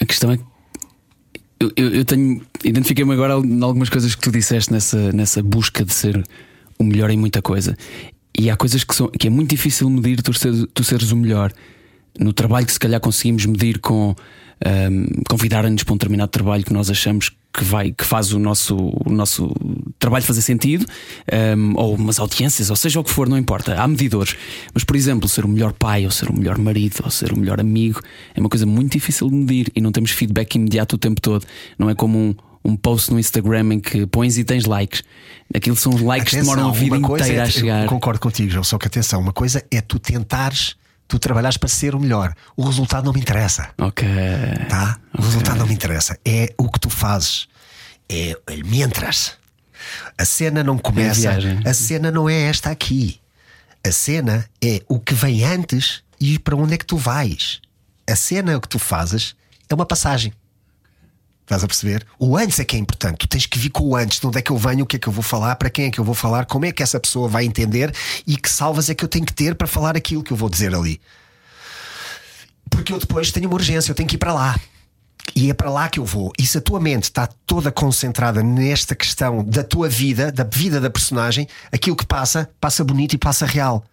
A 0.00 0.06
questão 0.06 0.30
é 0.32 0.38
que 0.38 0.44
eu, 1.62 1.70
eu, 1.76 1.94
eu 1.96 2.04
tenho. 2.04 2.42
Identifiquei-me 2.64 3.12
agora 3.12 3.34
em 3.34 3.62
algumas 3.62 3.88
coisas 3.88 4.14
que 4.14 4.20
tu 4.20 4.32
disseste 4.32 4.72
nessa, 4.72 5.12
nessa 5.12 5.42
busca 5.42 5.84
de 5.84 5.92
ser 5.92 6.24
o 6.82 6.86
melhor 6.86 7.10
em 7.10 7.16
muita 7.16 7.40
coisa. 7.40 7.76
E 8.38 8.50
há 8.50 8.56
coisas 8.56 8.84
que, 8.84 8.94
são, 8.94 9.08
que 9.08 9.26
é 9.26 9.30
muito 9.30 9.50
difícil 9.50 9.88
medir 9.90 10.22
tu, 10.22 10.32
tu 10.66 10.84
seres 10.84 11.12
o 11.12 11.16
melhor. 11.16 11.52
No 12.18 12.32
trabalho 12.32 12.66
que 12.66 12.72
se 12.72 12.80
calhar 12.80 13.00
conseguimos 13.00 13.46
medir 13.46 13.78
com 13.78 14.14
um, 14.64 15.06
convidar-nos 15.28 15.82
para 15.82 15.92
um 15.92 15.96
determinado 15.96 16.30
trabalho 16.30 16.64
que 16.64 16.72
nós 16.72 16.90
achamos 16.90 17.30
que 17.52 17.64
vai 17.64 17.92
que 17.92 18.04
faz 18.04 18.32
o 18.32 18.38
nosso, 18.38 18.76
o 18.76 19.10
nosso 19.10 19.52
trabalho 19.98 20.24
fazer 20.24 20.40
sentido, 20.40 20.86
um, 21.56 21.74
ou 21.76 21.94
umas 21.94 22.18
audiências, 22.18 22.70
ou 22.70 22.76
seja 22.76 22.98
o 22.98 23.04
que 23.04 23.10
for, 23.10 23.28
não 23.28 23.36
importa. 23.36 23.74
Há 23.74 23.86
medidores. 23.86 24.34
Mas, 24.72 24.84
por 24.84 24.96
exemplo, 24.96 25.28
ser 25.28 25.44
o 25.44 25.48
melhor 25.48 25.72
pai, 25.72 26.04
ou 26.06 26.10
ser 26.10 26.30
o 26.30 26.36
melhor 26.36 26.56
marido, 26.56 27.00
ou 27.04 27.10
ser 27.10 27.32
o 27.32 27.38
melhor 27.38 27.60
amigo 27.60 28.00
é 28.34 28.40
uma 28.40 28.48
coisa 28.48 28.64
muito 28.64 28.92
difícil 28.92 29.28
de 29.28 29.34
medir 29.34 29.70
e 29.74 29.80
não 29.80 29.92
temos 29.92 30.12
feedback 30.12 30.54
imediato 30.54 30.96
o 30.96 30.98
tempo 30.98 31.20
todo. 31.20 31.44
Não 31.78 31.90
é 31.90 31.94
como 31.94 32.18
um 32.18 32.34
um 32.64 32.76
post 32.76 33.12
no 33.12 33.18
Instagram 33.18 33.74
em 33.74 33.80
que 33.80 34.06
pões 34.06 34.38
e 34.38 34.44
tens 34.44 34.64
likes. 34.64 35.02
Aquilo 35.54 35.76
são 35.76 35.92
likes 35.92 36.34
atenção, 36.34 36.54
que 36.54 36.60
demoram 36.60 36.68
a 36.68 36.72
vida 36.72 36.96
inteira 36.96 37.34
é, 37.34 37.40
a 37.40 37.50
chegar. 37.50 37.86
concordo 37.86 38.20
contigo, 38.20 38.50
João, 38.50 38.64
só 38.64 38.78
que 38.78 38.86
atenção, 38.86 39.20
uma 39.20 39.32
coisa 39.32 39.64
é 39.70 39.80
tu 39.80 39.98
tentares, 39.98 40.76
tu 41.06 41.18
trabalhares 41.18 41.56
para 41.56 41.68
ser 41.68 41.94
o 41.94 42.00
melhor. 42.00 42.34
O 42.56 42.64
resultado 42.64 43.04
não 43.04 43.12
me 43.12 43.20
interessa. 43.20 43.70
Ok. 43.78 44.08
Tá? 44.68 44.98
O 45.12 45.18
okay. 45.18 45.30
resultado 45.30 45.58
não 45.58 45.66
me 45.66 45.74
interessa. 45.74 46.18
É 46.24 46.52
o 46.56 46.70
que 46.70 46.80
tu 46.80 46.90
fazes. 46.90 47.48
É 48.08 48.36
mientras. 48.64 49.36
A 50.16 50.24
cena 50.24 50.62
não 50.62 50.78
começa. 50.78 51.28
É 51.28 51.68
a, 51.68 51.70
a 51.70 51.74
cena 51.74 52.10
não 52.10 52.28
é 52.28 52.42
esta 52.42 52.70
aqui. 52.70 53.20
A 53.84 53.90
cena 53.90 54.48
é 54.62 54.82
o 54.88 55.00
que 55.00 55.12
vem 55.12 55.44
antes 55.44 56.02
e 56.20 56.38
para 56.38 56.54
onde 56.56 56.74
é 56.74 56.78
que 56.78 56.86
tu 56.86 56.96
vais. 56.96 57.60
A 58.08 58.14
cena 58.14 58.52
é 58.52 58.56
o 58.56 58.60
que 58.60 58.68
tu 58.68 58.78
fazes 58.78 59.34
é 59.68 59.74
uma 59.74 59.86
passagem. 59.86 60.32
Estás 61.42 61.64
a 61.64 61.66
perceber? 61.66 62.06
O 62.18 62.36
antes 62.36 62.58
é 62.60 62.64
que 62.64 62.76
é 62.76 62.78
importante. 62.78 63.18
Tu 63.18 63.28
tens 63.28 63.46
que 63.46 63.58
vir 63.58 63.70
com 63.70 63.84
o 63.84 63.96
antes. 63.96 64.20
De 64.20 64.26
onde 64.26 64.38
é 64.38 64.42
que 64.42 64.50
eu 64.50 64.56
venho, 64.56 64.84
o 64.84 64.86
que 64.86 64.96
é 64.96 64.98
que 64.98 65.08
eu 65.08 65.12
vou 65.12 65.22
falar, 65.22 65.56
para 65.56 65.68
quem 65.68 65.86
é 65.86 65.90
que 65.90 65.98
eu 65.98 66.04
vou 66.04 66.14
falar, 66.14 66.46
como 66.46 66.64
é 66.64 66.72
que 66.72 66.82
essa 66.82 67.00
pessoa 67.00 67.28
vai 67.28 67.44
entender 67.44 67.92
e 68.26 68.36
que 68.36 68.48
salvas 68.48 68.88
é 68.88 68.94
que 68.94 69.04
eu 69.04 69.08
tenho 69.08 69.26
que 69.26 69.32
ter 69.32 69.54
para 69.54 69.66
falar 69.66 69.96
aquilo 69.96 70.22
que 70.22 70.32
eu 70.32 70.36
vou 70.36 70.48
dizer 70.48 70.74
ali. 70.74 71.00
Porque 72.70 72.92
eu 72.92 72.98
depois 72.98 73.30
tenho 73.30 73.48
uma 73.48 73.54
urgência, 73.54 73.90
eu 73.90 73.94
tenho 73.94 74.08
que 74.08 74.14
ir 74.14 74.18
para 74.18 74.32
lá. 74.32 74.58
E 75.34 75.50
é 75.50 75.54
para 75.54 75.70
lá 75.70 75.88
que 75.88 75.98
eu 75.98 76.04
vou. 76.04 76.32
E 76.38 76.46
se 76.46 76.58
a 76.58 76.60
tua 76.60 76.80
mente 76.80 77.04
está 77.04 77.28
toda 77.46 77.70
concentrada 77.70 78.42
nesta 78.42 78.94
questão 78.94 79.44
da 79.44 79.62
tua 79.62 79.88
vida, 79.88 80.30
da 80.32 80.44
vida 80.44 80.80
da 80.80 80.90
personagem, 80.90 81.46
aquilo 81.70 81.96
que 81.96 82.06
passa, 82.06 82.48
passa 82.60 82.84
bonito 82.84 83.14
e 83.14 83.18
passa 83.18 83.46
real. 83.46 83.84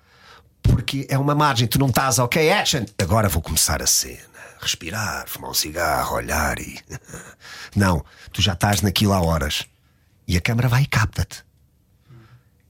Porque 0.61 1.05
é 1.09 1.17
uma 1.17 1.35
margem. 1.35 1.67
Tu 1.67 1.79
não 1.79 1.87
estás, 1.87 2.19
ok, 2.19 2.51
action. 2.51 2.85
Agora 3.01 3.29
vou 3.29 3.41
começar 3.41 3.81
a 3.81 3.87
cena 3.87 4.29
respirar, 4.59 5.27
fumar 5.27 5.51
um 5.51 5.53
cigarro, 5.53 6.15
olhar 6.15 6.59
e. 6.59 6.79
Não, 7.75 8.03
tu 8.31 8.41
já 8.41 8.53
estás 8.53 8.81
naquilo 8.81 9.13
há 9.13 9.21
horas. 9.21 9.65
E 10.27 10.37
a 10.37 10.41
câmara 10.41 10.67
vai 10.67 10.83
e 10.83 10.87
capta-te. 10.87 11.43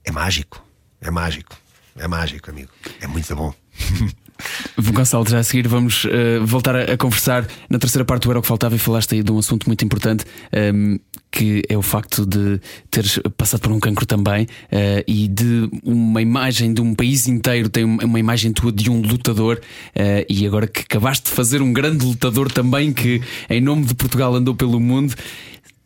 É 0.04 0.10
mágico. 0.10 0.64
É 1.00 1.10
mágico. 1.10 1.56
É 1.96 2.08
mágico, 2.08 2.50
amigo. 2.50 2.70
É 3.00 3.06
muito 3.06 3.34
bom. 3.36 3.52
Gonçalo, 4.92 5.28
já 5.28 5.38
a 5.38 5.42
seguir 5.42 5.68
vamos 5.68 6.04
uh, 6.04 6.44
voltar 6.44 6.76
a, 6.76 6.92
a, 6.92 6.96
conversar 6.96 7.46
na 7.68 7.78
terceira 7.78 8.04
parte 8.04 8.24
do 8.24 8.30
Era 8.30 8.38
o 8.38 8.42
que 8.42 8.48
Faltava 8.48 8.74
e 8.74 8.78
falaste 8.78 9.14
aí 9.14 9.22
de 9.22 9.32
um 9.32 9.38
assunto 9.38 9.66
muito 9.66 9.84
importante 9.84 10.24
um, 10.52 10.58
ehm, 10.58 10.98
que 11.30 11.62
é 11.68 11.78
o 11.78 11.82
facto 11.82 12.26
de 12.26 12.60
teres 12.90 13.20
passado 13.36 13.60
por 13.60 13.72
um 13.72 13.78
cancro 13.78 14.04
também 14.04 14.44
uh, 14.44 15.04
e 15.06 15.28
de 15.28 15.68
uma 15.84 16.20
imagem 16.20 16.74
de 16.74 16.80
um 16.80 16.94
país 16.94 17.28
inteiro 17.28 17.68
tem 17.68 17.84
uma 17.84 18.18
imagem 18.18 18.52
tua 18.52 18.72
de 18.72 18.90
um 18.90 19.00
lutador 19.00 19.60
uh, 19.60 20.24
e 20.28 20.46
agora 20.46 20.66
que 20.66 20.80
acabaste 20.80 21.30
de 21.30 21.30
fazer 21.30 21.62
um 21.62 21.72
grande 21.72 22.04
lutador 22.04 22.50
também 22.50 22.92
que 22.92 23.22
em 23.48 23.60
nome 23.60 23.84
de 23.84 23.94
Portugal 23.94 24.34
andou 24.34 24.54
pelo 24.54 24.80
mundo. 24.80 25.14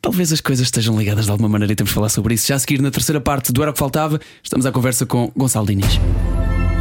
Talvez 0.01 0.33
as 0.33 0.41
coisas 0.41 0.67
estejam 0.67 0.99
ligadas 0.99 1.25
de 1.25 1.31
alguma 1.31 1.49
maneira 1.49 1.73
e 1.73 1.77
temos 1.77 1.89
de 1.89 1.95
falar 1.95 2.11
sobre 2.11 2.35
isso. 2.35 2.47
Já 2.47 2.57
a 2.57 2.59
seguir, 2.59 2.81
na 2.83 2.91
terceira 2.91 3.23
parte 3.23 3.53
do 3.53 3.63
Era 3.63 3.71
o 3.71 3.75
que 3.75 3.79
Faltava, 3.79 4.21
estamos 4.43 4.67
à 4.67 4.73
conversa 4.73 5.07
com 5.07 5.33
Gonçalo 5.35 5.67
Diniz. 5.67 5.99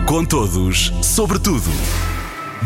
Com 0.06 0.26
todos, 0.26 0.92
sobre 1.02 1.40
tudo. 1.40 1.70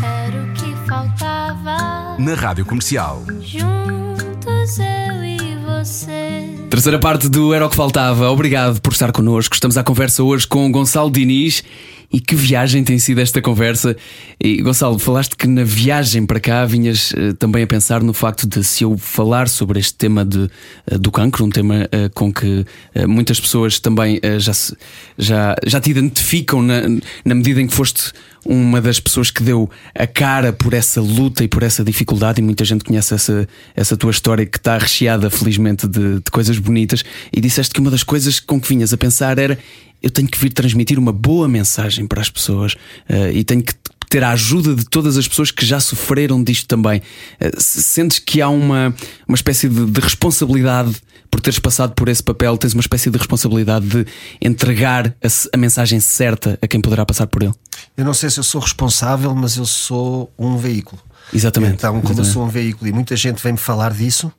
Era 0.02 0.42
o 0.42 0.52
que 0.52 0.74
faltava. 0.88 2.16
Na 2.18 2.34
Rádio 2.34 2.66
Comercial. 2.66 3.22
Juntos 3.40 4.78
eu 4.78 5.24
e 5.24 5.56
você. 5.64 6.66
Terceira 6.68 6.98
parte 6.98 7.28
do 7.28 7.54
Era 7.54 7.66
o 7.66 7.70
que 7.70 7.76
Faltava. 7.76 8.30
Obrigado 8.30 8.80
por 8.80 8.92
estar 8.92 9.12
connosco. 9.12 9.54
Estamos 9.54 9.78
à 9.78 9.84
conversa 9.84 10.22
hoje 10.22 10.46
com 10.46 10.70
Gonçalo 10.70 11.10
Diniz. 11.10 11.62
E 12.10 12.20
que 12.20 12.34
viagem 12.34 12.82
tem 12.82 12.98
sido 12.98 13.20
esta 13.20 13.42
conversa? 13.42 13.94
E 14.42 14.62
Gonçalo, 14.62 14.98
falaste 14.98 15.36
que 15.36 15.46
na 15.46 15.62
viagem 15.62 16.24
para 16.24 16.40
cá 16.40 16.64
vinhas 16.64 17.12
uh, 17.12 17.34
também 17.34 17.62
a 17.62 17.66
pensar 17.66 18.02
no 18.02 18.14
facto 18.14 18.46
de 18.46 18.64
se 18.64 18.82
eu 18.82 18.96
falar 18.96 19.46
sobre 19.46 19.78
este 19.78 19.94
tema 19.94 20.24
de, 20.24 20.50
uh, 20.90 20.98
do 20.98 21.12
cancro, 21.12 21.44
um 21.44 21.50
tema 21.50 21.84
uh, 21.84 22.10
com 22.14 22.32
que 22.32 22.64
muitas 23.06 23.38
pessoas 23.38 23.78
também 23.78 24.20
já, 24.38 24.52
se, 24.54 24.76
já, 25.16 25.54
já 25.66 25.80
te 25.80 25.90
identificam 25.90 26.62
na, 26.62 26.80
na 27.24 27.34
medida 27.34 27.60
em 27.60 27.66
que 27.66 27.74
foste 27.74 28.12
uma 28.44 28.80
das 28.80 28.98
pessoas 28.98 29.30
que 29.30 29.42
deu 29.42 29.68
a 29.94 30.06
cara 30.06 30.52
por 30.52 30.72
essa 30.72 31.00
luta 31.00 31.44
e 31.44 31.48
por 31.48 31.62
essa 31.62 31.84
dificuldade, 31.84 32.40
e 32.40 32.44
muita 32.44 32.64
gente 32.64 32.82
conhece 32.84 33.14
essa, 33.14 33.46
essa 33.76 33.96
tua 33.96 34.10
história 34.10 34.46
que 34.46 34.56
está 34.56 34.78
recheada, 34.78 35.28
felizmente, 35.28 35.86
de, 35.86 36.14
de 36.16 36.30
coisas 36.30 36.58
bonitas. 36.58 37.04
E 37.32 37.40
disseste 37.40 37.74
que 37.74 37.80
uma 37.80 37.90
das 37.90 38.02
coisas 38.02 38.40
com 38.40 38.60
que 38.60 38.68
vinhas 38.68 38.92
a 38.92 38.96
pensar 38.96 39.38
era 39.38 39.58
eu 40.02 40.10
tenho 40.10 40.28
que 40.28 40.38
vir 40.38 40.50
transmitir 40.52 40.98
uma 40.98 41.12
boa 41.12 41.48
mensagem 41.48 42.06
para 42.06 42.20
as 42.20 42.30
pessoas 42.30 42.74
uh, 43.08 43.30
e 43.32 43.44
tenho 43.44 43.62
que 43.62 43.74
ter 44.08 44.24
a 44.24 44.30
ajuda 44.30 44.74
de 44.74 44.84
todas 44.84 45.16
as 45.16 45.28
pessoas 45.28 45.50
que 45.50 45.64
já 45.66 45.80
sofreram 45.80 46.42
disto 46.42 46.66
também. 46.66 47.00
Uh, 47.40 47.60
sentes 47.60 48.18
que 48.18 48.40
há 48.40 48.48
uma, 48.48 48.94
uma 49.26 49.34
espécie 49.34 49.68
de, 49.68 49.86
de, 49.86 50.00
responsabilidade 50.00 50.96
por 51.30 51.40
teres 51.40 51.58
passado 51.58 51.92
por 51.94 52.08
esse 52.08 52.22
papel, 52.22 52.56
tens 52.56 52.72
uma 52.72 52.80
espécie 52.80 53.10
de 53.10 53.18
responsabilidade 53.18 53.86
de 53.86 54.06
entregar 54.40 55.08
a, 55.22 55.28
a, 55.52 55.56
mensagem 55.58 56.00
certa 56.00 56.58
a 56.62 56.66
quem 56.66 56.80
poderá 56.80 57.04
passar 57.04 57.26
por 57.26 57.42
ele? 57.42 57.52
Eu 57.96 58.04
não 58.04 58.14
sei 58.14 58.30
se 58.30 58.40
eu 58.40 58.44
sou 58.44 58.60
responsável, 58.60 59.34
mas 59.34 59.56
eu 59.56 59.66
sou 59.66 60.32
um 60.38 60.56
veículo. 60.56 61.02
Exatamente. 61.32 61.74
Então, 61.74 61.92
como 61.92 62.04
Exatamente. 62.04 62.28
eu 62.28 62.32
sou 62.32 62.44
um 62.44 62.48
veículo 62.48 62.88
e 62.88 62.92
muita 62.92 63.14
gente 63.14 63.42
vem-me 63.42 63.58
falar 63.58 63.92
disso, 63.92 64.32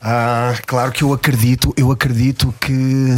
ah, 0.00 0.54
claro 0.66 0.92
que 0.92 1.02
eu 1.02 1.12
acredito, 1.12 1.72
eu 1.76 1.90
acredito 1.90 2.54
que 2.60 3.08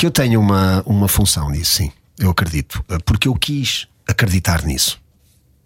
que 0.00 0.06
eu 0.06 0.10
tenho 0.10 0.40
uma, 0.40 0.82
uma 0.86 1.06
função 1.06 1.50
nisso, 1.50 1.74
sim, 1.74 1.92
eu 2.18 2.30
acredito. 2.30 2.82
Porque 3.04 3.28
eu 3.28 3.34
quis 3.34 3.86
acreditar 4.08 4.64
nisso. 4.64 4.98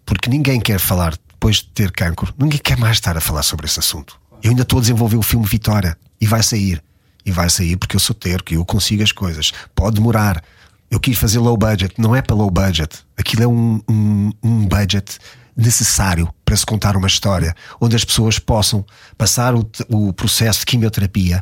Porque 0.05 0.29
ninguém 0.29 0.59
quer 0.59 0.77
falar, 0.77 1.17
depois 1.29 1.59
de 1.59 1.67
ter 1.67 1.89
cancro, 1.89 2.33
ninguém 2.37 2.59
quer 2.59 2.77
mais 2.77 2.97
estar 2.97 3.15
a 3.15 3.21
falar 3.21 3.43
sobre 3.43 3.65
esse 3.65 3.79
assunto. 3.79 4.19
Eu 4.43 4.49
ainda 4.49 4.63
estou 4.63 4.79
a 4.79 4.81
desenvolver 4.81 5.15
o 5.15 5.21
filme 5.21 5.45
Vitória 5.47 5.97
e 6.19 6.27
vai 6.27 6.43
sair. 6.43 6.83
E 7.25 7.31
vai 7.31 7.49
sair 7.49 7.77
porque 7.77 7.95
eu 7.95 7.99
sou 8.01 8.13
terco 8.13 8.51
e 8.51 8.55
eu 8.55 8.65
consigo 8.65 9.01
as 9.01 9.13
coisas. 9.13 9.53
Pode 9.73 9.95
demorar. 9.95 10.43
Eu 10.91 10.99
quis 10.99 11.17
fazer 11.17 11.39
low 11.39 11.55
budget, 11.55 11.93
não 11.97 12.13
é 12.13 12.21
para 12.21 12.35
low 12.35 12.51
budget. 12.51 13.05
Aquilo 13.15 13.43
é 13.43 13.47
um, 13.47 13.81
um, 13.89 14.31
um 14.43 14.67
budget 14.67 15.17
necessário 15.55 16.29
para 16.43 16.57
se 16.57 16.65
contar 16.65 16.97
uma 16.97 17.07
história 17.07 17.55
onde 17.79 17.95
as 17.95 18.03
pessoas 18.03 18.37
possam 18.37 18.85
passar 19.17 19.55
o, 19.55 19.65
o 19.87 20.11
processo 20.11 20.59
de 20.59 20.65
quimioterapia 20.65 21.41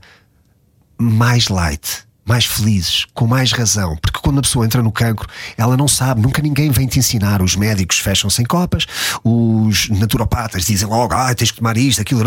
mais 1.00 1.48
light 1.48 2.06
mais 2.26 2.46
felizes, 2.46 3.06
com 3.14 3.28
mais 3.28 3.52
razão, 3.52 3.98
porque 3.98 4.20
quando 4.20 4.40
a 4.40 4.42
pessoa 4.42 4.66
entra 4.66 4.82
no 4.82 4.92
cancro, 4.92 5.28
ela 5.58 5.76
não 5.76 5.88
sabe, 5.88 6.22
nunca 6.22 6.42
ninguém 6.42 6.72
vem 6.72 6.88
te 6.88 7.00
ensinar. 7.00 7.42
Os 7.42 7.56
médicos 7.56 8.00
fecham 8.00 8.30
sem 8.30 8.46
copas, 8.46 8.86
os 9.24 9.90
naturopatas 9.90 10.66
dizem 10.66 10.88
logo, 10.88 11.14
ah, 11.14 11.34
tens 11.36 11.52
que 11.52 11.58
tomar 11.58 11.78
isto, 11.78 12.02
aquilo, 12.02 12.24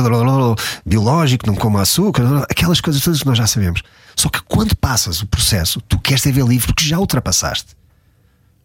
biológico, 0.85 1.47
não 1.47 1.55
coma 1.55 1.83
açúcar, 1.83 2.45
aquelas 2.51 2.81
coisas 2.81 3.03
todas 3.03 3.21
que 3.21 3.27
nós 3.27 3.39
já 3.39 3.47
sabemos. 3.47 3.83
Só 4.15 4.29
que 4.29 4.41
quando 4.43 4.77
passas 4.77 5.21
o 5.23 5.27
processo, 5.27 5.81
tu 5.81 5.99
queres 5.99 6.23
ter 6.23 6.33
livre 6.33 6.67
porque 6.67 6.85
já 6.85 6.99
ultrapassaste. 6.99 7.77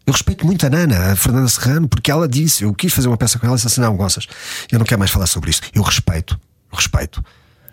Eu 0.04 0.12
respeito 0.12 0.44
muito 0.44 0.66
a 0.66 0.70
Nana, 0.70 1.12
a 1.12 1.16
Fernanda 1.16 1.48
Serrano, 1.48 1.88
porque 1.88 2.10
ela 2.10 2.28
disse, 2.28 2.64
eu 2.64 2.74
quis 2.74 2.92
fazer 2.92 3.08
uma 3.08 3.16
peça 3.16 3.38
com 3.38 3.46
ela 3.46 3.54
e 3.54 3.56
disse 3.56 3.68
assim: 3.68 3.80
não, 3.80 3.96
Gonças, 3.96 4.26
eu 4.70 4.78
não 4.78 4.84
quero 4.84 4.98
mais 4.98 5.10
falar 5.10 5.26
sobre 5.26 5.50
isso. 5.50 5.62
Eu 5.72 5.82
respeito, 5.82 6.38
respeito. 6.72 7.24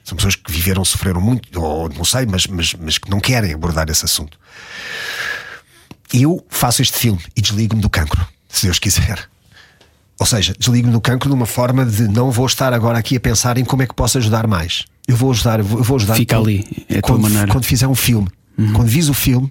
São 0.09 0.15
pessoas 0.15 0.35
que 0.35 0.51
viveram, 0.51 0.83
sofreram 0.83 1.21
muito, 1.21 1.61
ou 1.61 1.87
não 1.89 2.03
sei, 2.03 2.25
mas, 2.25 2.47
mas, 2.47 2.73
mas 2.73 2.97
que 2.97 3.09
não 3.11 3.19
querem 3.19 3.53
abordar 3.53 3.87
esse 3.91 4.03
assunto. 4.03 4.39
Eu 6.11 6.43
faço 6.49 6.81
este 6.81 6.97
filme 6.97 7.21
e 7.35 7.41
desligo-me 7.41 7.79
do 7.79 7.89
cancro, 7.91 8.25
se 8.49 8.65
Deus 8.65 8.79
quiser. 8.79 9.29
Ou 10.19 10.25
seja, 10.25 10.55
desligo-me 10.57 10.91
do 10.91 10.99
cancro 10.99 11.29
de 11.29 11.35
uma 11.35 11.45
forma 11.45 11.85
de 11.85 12.07
não 12.07 12.31
vou 12.31 12.47
estar 12.47 12.73
agora 12.73 12.97
aqui 12.97 13.15
a 13.17 13.19
pensar 13.19 13.59
em 13.59 13.63
como 13.63 13.83
é 13.83 13.87
que 13.87 13.93
posso 13.93 14.17
ajudar 14.17 14.47
mais. 14.47 14.85
Eu 15.07 15.15
vou 15.15 15.29
ajudar, 15.31 15.59
eu 15.59 15.65
vou, 15.65 15.95
ajudar. 15.97 16.15
Fica 16.15 16.35
quando- 16.37 16.47
ali, 16.47 16.85
é 16.89 16.97
a 16.97 17.01
tua 17.01 17.13
quando, 17.13 17.21
maneira. 17.21 17.43
Uhum. 17.45 17.51
quando 17.51 17.65
fizer 17.65 17.87
um 17.87 17.93
filme, 17.95 18.27
quando 18.73 18.87
vis 18.87 19.09
o 19.09 19.13
filme, 19.13 19.47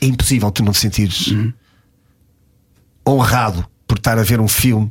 é 0.00 0.06
impossível 0.06 0.50
tu 0.50 0.64
não 0.64 0.72
te 0.72 0.78
sentires 0.78 1.26
Uhum. 1.26 1.52
honrado 3.06 3.66
por 3.86 3.98
estar 3.98 4.18
a 4.18 4.22
ver 4.22 4.40
um 4.40 4.48
filme 4.48 4.90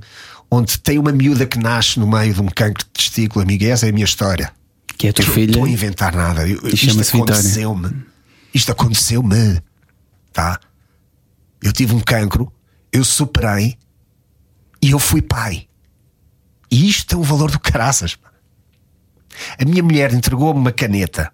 onde 0.50 0.78
tem 0.78 1.00
uma 1.00 1.12
miúda 1.12 1.48
que 1.48 1.58
nasce 1.58 2.00
no 2.00 2.08
meio 2.08 2.32
de 2.34 2.42
um 2.42 2.46
cancro 2.48 2.84
de 2.86 2.90
testículo, 2.92 3.42
amiga. 3.44 3.66
Essa 3.68 3.88
é 3.88 3.90
a 3.90 3.92
minha 3.92 4.06
história. 4.06 4.52
Que 4.98 5.08
é 5.08 5.10
a 5.10 5.14
tua 5.14 5.24
Eu 5.24 5.28
não 5.28 5.34
filha. 5.34 5.52
estou 5.52 5.66
a 5.66 5.70
inventar 5.70 6.16
nada. 6.16 6.48
Eu- 6.48 6.68
isto 6.68 7.02
aconteceu-me. 7.02 8.06
Isto 8.54 8.72
aconteceu-me. 8.72 9.62
Tá? 10.32 10.60
Eu 11.62 11.72
tive 11.72 11.94
um 11.96 12.00
cancro, 12.00 12.52
eu 12.92 13.04
superei 13.04 13.78
e 14.82 14.92
eu 14.92 15.00
fui 15.00 15.22
pai. 15.22 15.68
E 16.70 16.90
isto 16.90 17.06
tem 17.08 17.18
um 17.18 17.22
valor 17.24 17.52
do 17.52 17.60
caraças. 17.60 18.18
A 19.60 19.66
minha 19.66 19.82
mulher 19.84 20.14
entregou-me 20.14 20.60
uma 20.60 20.72
caneta, 20.72 21.32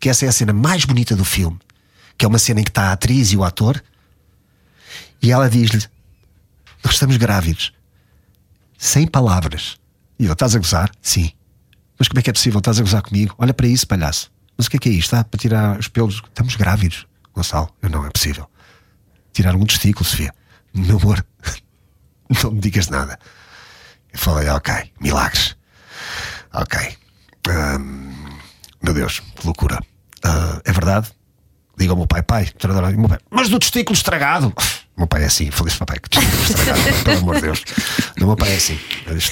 que 0.00 0.08
essa 0.08 0.24
é 0.24 0.28
a 0.28 0.32
cena 0.32 0.52
mais 0.52 0.84
bonita 0.84 1.14
do 1.16 1.24
filme, 1.24 1.58
que 2.16 2.24
é 2.24 2.28
uma 2.28 2.38
cena 2.38 2.60
em 2.60 2.64
que 2.64 2.70
está 2.70 2.88
a 2.88 2.92
atriz 2.92 3.32
e 3.32 3.36
o 3.36 3.44
ator, 3.44 3.82
e 5.22 5.30
ela 5.32 5.48
diz-lhe: 5.50 5.84
Nós 6.84 6.94
estamos 6.94 7.16
grávidos. 7.16 7.72
Sem 8.78 9.06
palavras. 9.06 9.76
E 10.18 10.26
eu, 10.26 10.32
estás 10.32 10.54
a 10.54 10.58
gozar? 10.58 10.90
Sim. 11.00 11.30
Mas 11.98 12.08
como 12.08 12.18
é 12.18 12.22
que 12.22 12.30
é 12.30 12.32
possível? 12.32 12.58
Estás 12.58 12.78
a 12.78 12.82
gozar 12.82 13.02
comigo? 13.02 13.34
Olha 13.38 13.54
para 13.54 13.66
isso, 13.66 13.86
palhaço. 13.86 14.30
Mas 14.56 14.66
o 14.66 14.70
que 14.70 14.76
é 14.76 14.80
que 14.80 14.88
é 14.88 14.92
isto? 14.92 15.14
Está 15.14 15.24
para 15.24 15.38
tirar 15.38 15.78
os 15.78 15.88
pelos? 15.88 16.16
Estamos 16.16 16.56
grávidos, 16.56 17.06
Gonçalo. 17.34 17.68
Eu 17.82 17.90
não, 17.90 18.06
é 18.06 18.10
possível. 18.10 18.48
Tiraram 19.32 19.60
um 19.60 19.66
testículo, 19.66 20.04
Sofia. 20.04 20.32
Meu 20.74 20.98
amor, 20.98 21.24
não 22.42 22.52
me 22.52 22.60
digas 22.60 22.88
nada. 22.88 23.18
Eu 24.12 24.18
falei, 24.18 24.48
ok, 24.48 24.92
milagres. 25.00 25.56
Ok. 26.52 26.78
Ahm, 27.48 28.38
meu 28.82 28.94
Deus, 28.94 29.20
que 29.20 29.44
loucura. 29.44 29.78
Ah, 30.24 30.60
é 30.64 30.72
verdade? 30.72 31.10
Diga 31.78 31.92
ao 31.92 31.96
meu 31.96 32.06
pai, 32.06 32.22
pai, 32.22 32.50
meu 32.96 33.08
pai, 33.08 33.18
mas 33.30 33.50
do 33.50 33.58
testículo 33.58 33.94
estragado. 33.94 34.52
O 34.96 35.02
meu 35.02 35.06
pai 35.06 35.24
é 35.24 35.26
assim, 35.26 35.50
falei 35.50 35.74
papai, 35.74 35.98
que 35.98 36.18
estragado, 36.18 36.80
pelo 37.04 37.18
amor 37.18 37.34
de 37.34 37.42
Deus. 37.42 37.62
O 38.18 38.24
meu 38.24 38.34
pai 38.34 38.54
é 38.54 38.56
assim. 38.56 38.78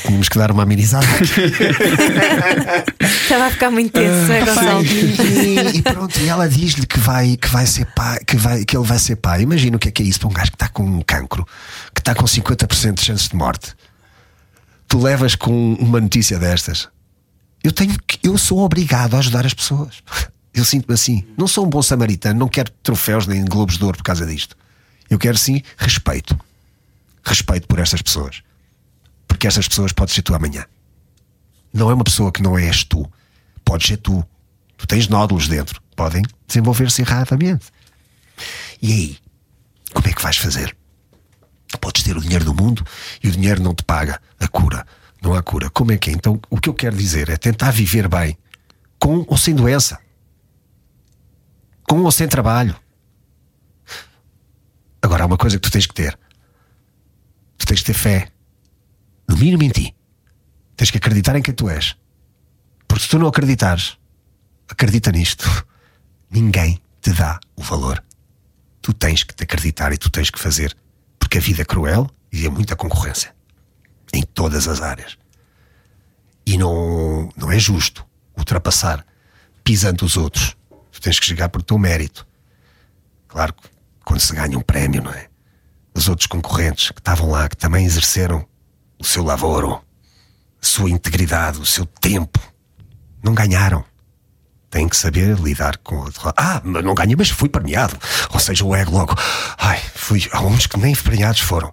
Tínhamos 0.03 0.29
que 0.29 0.39
dar 0.39 0.51
uma 0.51 0.63
amenizada. 0.65 1.07
Estava 3.01 3.47
a 3.47 3.51
ficar 3.51 3.71
muito 3.71 3.91
tenso, 3.93 4.31
é, 4.31 4.45
Gonçalo? 4.45 4.85
E, 4.85 5.79
e 5.79 5.83
pronto, 5.83 6.21
e 6.21 6.29
ela 6.29 6.47
diz-lhe 6.51 6.85
que 6.85 6.99
vai, 6.99 7.39
que 7.39 7.49
vai 7.49 7.67
ser 7.67 7.87
pai, 7.87 8.19
que, 8.27 8.37
vai, 8.37 8.63
que 8.67 8.77
ele 8.77 8.85
vai 8.85 8.99
ser 8.99 9.17
pai. 9.17 9.41
Imagina 9.41 9.79
o 9.79 9.81
que 9.81 9.89
é 9.89 9.91
que 9.91 10.03
é 10.03 10.07
isso 10.07 10.21
para 10.21 10.29
um 10.29 10.33
gajo 10.33 10.51
que 10.51 10.57
está 10.57 10.69
com 10.69 10.85
um 10.85 11.01
cancro, 11.01 11.47
que 11.95 12.01
está 12.03 12.15
com 12.15 12.27
50% 12.27 12.95
de 12.97 13.03
chances 13.03 13.29
de 13.29 13.37
morte. 13.37 13.73
Tu 14.87 15.01
levas 15.01 15.35
com 15.35 15.73
uma 15.81 15.99
notícia 15.99 16.39
destas. 16.39 16.91
Eu 17.63 17.73
tenho 17.73 17.97
que, 18.07 18.19
eu 18.23 18.37
sou 18.37 18.59
obrigado 18.59 19.15
a 19.15 19.19
ajudar 19.19 19.47
as 19.47 19.55
pessoas. 19.55 20.03
Eu 20.53 20.63
sinto-me 20.63 20.93
assim. 20.93 21.25
Não 21.39 21.49
sou 21.49 21.65
um 21.65 21.71
bom 21.71 21.81
samaritano, 21.81 22.39
não 22.39 22.49
quero 22.49 22.71
troféus 22.83 23.27
nem 23.27 23.43
globos 23.47 23.79
de 23.79 23.85
ouro 23.85 23.97
por 23.97 24.05
causa 24.05 24.27
disto. 24.27 24.55
Eu 25.15 25.19
quero 25.19 25.39
sim 25.39 25.63
respeito. 25.77 26.39
Respeito 27.25 27.67
por 27.67 27.79
estas 27.79 28.03
pessoas. 28.03 28.43
Porque 29.27 29.47
estas 29.47 29.69
pessoas 29.69 29.93
podem 29.93 30.15
ser 30.15 30.23
tu 30.23 30.35
amanhã 30.35 30.67
não 31.75 31.91
é 31.91 31.95
uma 31.95 32.05
pessoa 32.05 32.31
que 32.31 32.41
não 32.41 32.57
és 32.57 32.85
tu. 32.85 33.05
Podes 33.65 33.89
ser 33.89 33.97
tu. 33.97 34.25
Tu 34.79 34.87
tens 34.87 35.09
nódulos 35.09 35.49
dentro. 35.49 35.83
Podem 35.97 36.23
desenvolver-se 36.47 37.03
erradamente. 37.03 37.67
E 38.81 38.93
aí? 38.93 39.19
Como 39.93 40.07
é 40.07 40.13
que 40.13 40.23
vais 40.23 40.37
fazer? 40.37 40.75
Podes 41.81 42.05
ter 42.05 42.17
o 42.17 42.21
dinheiro 42.21 42.45
do 42.45 42.55
mundo 42.55 42.87
e 43.23 43.29
o 43.29 43.33
dinheiro 43.33 43.61
não 43.61 43.75
te 43.75 43.83
paga 43.83 44.21
a 44.39 44.47
cura. 44.47 44.87
Não 45.21 45.35
há 45.35 45.43
cura. 45.43 45.69
Como 45.69 45.91
é 45.91 45.99
que 45.99 46.11
é? 46.11 46.13
Então, 46.13 46.41
o 46.49 46.61
que 46.61 46.69
eu 46.69 46.75
quero 46.75 46.97
dizer 46.97 47.29
é 47.29 47.37
tentar 47.37 47.73
viver 47.73 48.09
bem, 48.09 48.39
com 48.99 49.25
ou 49.27 49.37
sem 49.37 49.55
doença, 49.55 49.99
com 51.89 52.03
ou 52.03 52.13
sem 52.13 52.29
trabalho. 52.29 52.77
Agora, 55.05 55.25
há 55.25 55.27
uma 55.27 55.37
coisa 55.37 55.59
que 55.59 55.69
tu 55.69 55.71
tens 55.71 55.87
que 55.87 55.93
ter: 55.93 56.19
tu 57.59 57.67
tens 57.67 57.81
que 57.81 57.85
ter 57.85 57.93
fé, 57.93 58.33
no 59.29 59.37
mínimo 59.37 59.63
em 59.63 59.69
ti. 59.69 59.95
Tens 60.75 60.91
que 60.91 60.97
acreditar 60.97 61.37
em 61.37 61.43
quem 61.43 61.53
tu 61.53 61.69
és. 61.69 61.95
Porque 62.89 63.05
se 63.05 63.11
tu 63.11 63.19
não 63.19 63.29
acreditares, 63.29 63.99
acredita 64.67 65.13
nisto. 65.13 65.45
Ninguém 66.31 66.81
te 67.03 67.13
dá 67.13 67.39
o 67.55 67.63
valor. 67.63 68.03
Tu 68.81 68.95
tens 68.95 69.23
que 69.23 69.35
te 69.35 69.45
acreditar 69.45 69.93
e 69.93 69.99
tu 69.99 70.09
tens 70.09 70.31
que 70.31 70.39
fazer. 70.39 70.75
Porque 71.19 71.37
a 71.37 71.41
vida 71.41 71.61
é 71.61 71.65
cruel 71.67 72.11
e 72.33 72.47
há 72.47 72.51
muita 72.51 72.75
concorrência. 72.75 73.37
Em 74.11 74.23
todas 74.23 74.67
as 74.67 74.81
áreas. 74.81 75.19
E 76.47 76.57
não, 76.57 77.29
não 77.37 77.53
é 77.53 77.59
justo 77.59 78.07
ultrapassar 78.35 79.05
pisando 79.63 80.07
os 80.07 80.17
outros. 80.17 80.57
Tu 80.91 80.99
tens 81.03 81.21
que 81.21 81.27
chegar 81.27 81.51
por 81.51 81.63
teu 81.63 81.79
mérito. 81.79 82.27
Claro 83.29 83.53
que 83.53 83.74
quando 84.05 84.21
se 84.21 84.35
ganha 84.35 84.59
um 84.59 84.63
prémio, 84.63 85.03
não 85.03 85.13
é? 85.13 85.29
Os 85.95 86.09
outros 86.09 86.27
concorrentes 86.27 86.91
que 86.91 87.01
estavam 87.01 87.31
lá, 87.31 87.49
que 87.49 87.57
também 87.57 87.85
exerceram 87.85 88.47
o 88.99 89.05
seu 89.05 89.23
lavoro, 89.23 89.81
a 90.63 90.67
sua 90.67 90.91
integridade, 90.91 91.61
o 91.61 91.67
seu 91.67 91.87
tempo. 91.87 92.41
Não 93.23 93.35
ganharam. 93.35 93.85
Têm 94.71 94.89
que 94.89 94.97
saber 94.97 95.39
lidar 95.39 95.77
com 95.79 95.97
o. 96.01 96.11
Ah, 96.37 96.61
mas 96.65 96.85
não 96.85 96.95
ganhei, 96.95 97.15
mas 97.17 97.31
fui 97.31 97.49
premiado. 97.49 97.97
Ou 98.31 98.41
seja, 98.41 98.65
o 98.65 98.75
ego 98.75 98.91
logo. 98.91 99.15
Ai, 99.57 99.81
fui. 99.95 100.29
Há 100.33 100.41
uns 100.43 100.67
que 100.67 100.77
nem 100.77 100.95
premiados 100.97 101.41
foram. 101.41 101.73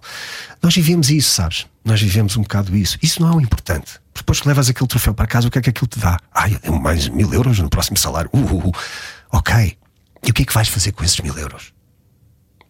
Nós 0.62 0.74
vivemos 0.74 1.10
isso, 1.10 1.30
sabes? 1.30 1.66
Nós 1.84 2.00
vivemos 2.00 2.36
um 2.36 2.42
bocado 2.42 2.76
isso. 2.76 2.96
Isso 3.02 3.20
não 3.20 3.32
é 3.32 3.34
o 3.34 3.40
importante. 3.40 4.00
Depois 4.14 4.40
que 4.40 4.46
levas 4.46 4.68
aquele 4.68 4.86
troféu 4.86 5.12
para 5.12 5.26
casa, 5.26 5.48
o 5.48 5.50
que 5.50 5.58
é 5.58 5.62
que 5.62 5.70
aquilo 5.70 5.88
te 5.88 5.98
dá? 5.98 6.16
Ai, 6.32 6.56
mais 6.80 7.08
mil 7.08 7.34
euros 7.34 7.58
no 7.58 7.68
próximo 7.68 7.96
salário. 7.96 8.30
Uh, 8.32 8.38
uh, 8.38 8.68
uh. 8.68 8.72
Ok. 9.32 9.76
E 10.24 10.30
o 10.30 10.32
que 10.32 10.42
é 10.42 10.44
que 10.44 10.54
vais 10.54 10.68
fazer 10.68 10.92
com 10.92 11.02
esses 11.02 11.18
mil 11.18 11.36
euros? 11.36 11.72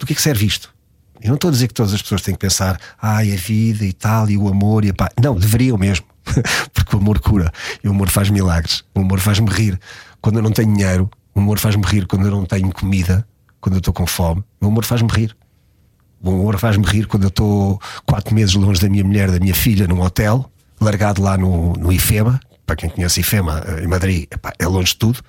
Do 0.02 0.06
que 0.06 0.14
é 0.14 0.16
que 0.16 0.22
serve 0.22 0.44
isto? 0.44 0.74
Eu 1.22 1.28
não 1.28 1.36
estou 1.36 1.48
a 1.48 1.52
dizer 1.52 1.68
que 1.68 1.74
todas 1.74 1.94
as 1.94 2.02
pessoas 2.02 2.22
têm 2.22 2.34
que 2.34 2.40
pensar, 2.40 2.76
ai, 3.00 3.32
a 3.32 3.36
vida 3.36 3.84
e 3.84 3.92
tal, 3.92 4.28
e 4.28 4.36
o 4.36 4.48
amor 4.48 4.84
e 4.84 4.90
a 4.90 4.92
paz. 4.92 5.12
Não, 5.22 5.36
deveriam 5.36 5.78
mesmo. 5.78 6.04
Porque 6.74 6.96
o 6.96 6.98
amor 6.98 7.20
cura. 7.20 7.52
E 7.84 7.86
o 7.86 7.92
amor 7.92 8.10
faz 8.10 8.28
milagres. 8.28 8.82
O 8.96 8.98
amor 8.98 9.20
faz-me 9.20 9.48
rir. 9.48 9.78
Quando 10.20 10.40
eu 10.40 10.42
não 10.42 10.50
tenho 10.50 10.74
dinheiro, 10.74 11.08
o 11.32 11.38
amor 11.38 11.60
faz-me 11.60 11.84
rir. 11.84 12.08
Quando 12.08 12.26
eu 12.26 12.32
não 12.32 12.44
tenho 12.44 12.72
comida, 12.72 13.24
quando 13.60 13.76
eu 13.76 13.78
estou 13.78 13.94
com 13.94 14.04
fome, 14.04 14.42
o 14.60 14.66
amor 14.66 14.84
faz-me 14.84 15.08
rir. 15.08 15.36
O 16.20 16.30
amor 16.30 16.58
faz-me 16.58 16.84
rir 16.84 17.06
quando 17.06 17.22
eu 17.22 17.28
estou 17.28 17.80
quatro 18.04 18.34
meses 18.34 18.56
longe 18.56 18.80
da 18.80 18.88
minha 18.88 19.04
mulher, 19.04 19.30
da 19.30 19.38
minha 19.38 19.54
filha, 19.54 19.86
num 19.86 20.00
hotel, 20.00 20.50
largado 20.80 21.22
lá 21.22 21.38
no, 21.38 21.74
no 21.74 21.92
IFEMA. 21.92 22.40
Para 22.66 22.74
quem 22.74 22.90
conhece 22.90 23.20
IFEMA, 23.20 23.62
eh, 23.68 23.84
em 23.84 23.86
Madrid, 23.86 24.26
é 24.58 24.66
longe 24.66 24.94
de 24.94 24.96
tudo. 24.96 25.20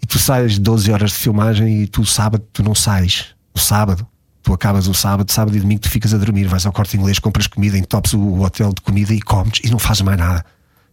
E 0.00 0.06
tu 0.06 0.20
sais 0.20 0.56
12 0.56 0.92
horas 0.92 1.10
de 1.10 1.16
filmagem 1.16 1.82
e 1.82 1.88
tu 1.88 2.06
sábado 2.06 2.46
tu 2.52 2.62
não 2.62 2.76
sais. 2.76 3.34
O 3.54 3.58
sábado. 3.58 4.06
Tu 4.42 4.52
acabas 4.52 4.88
o 4.88 4.94
sábado, 4.94 5.30
sábado 5.30 5.56
e 5.56 5.60
domingo 5.60 5.82
tu 5.82 5.88
ficas 5.88 6.12
a 6.12 6.18
dormir, 6.18 6.48
vais 6.48 6.66
ao 6.66 6.72
corte 6.72 6.96
inglês, 6.96 7.20
compras 7.20 7.46
comida, 7.46 7.78
entopes 7.78 8.12
o 8.12 8.40
hotel 8.40 8.72
de 8.72 8.80
comida 8.80 9.14
e 9.14 9.20
comes 9.20 9.60
e 9.62 9.70
não 9.70 9.78
fazes 9.78 10.02
mais 10.02 10.18
nada. 10.18 10.44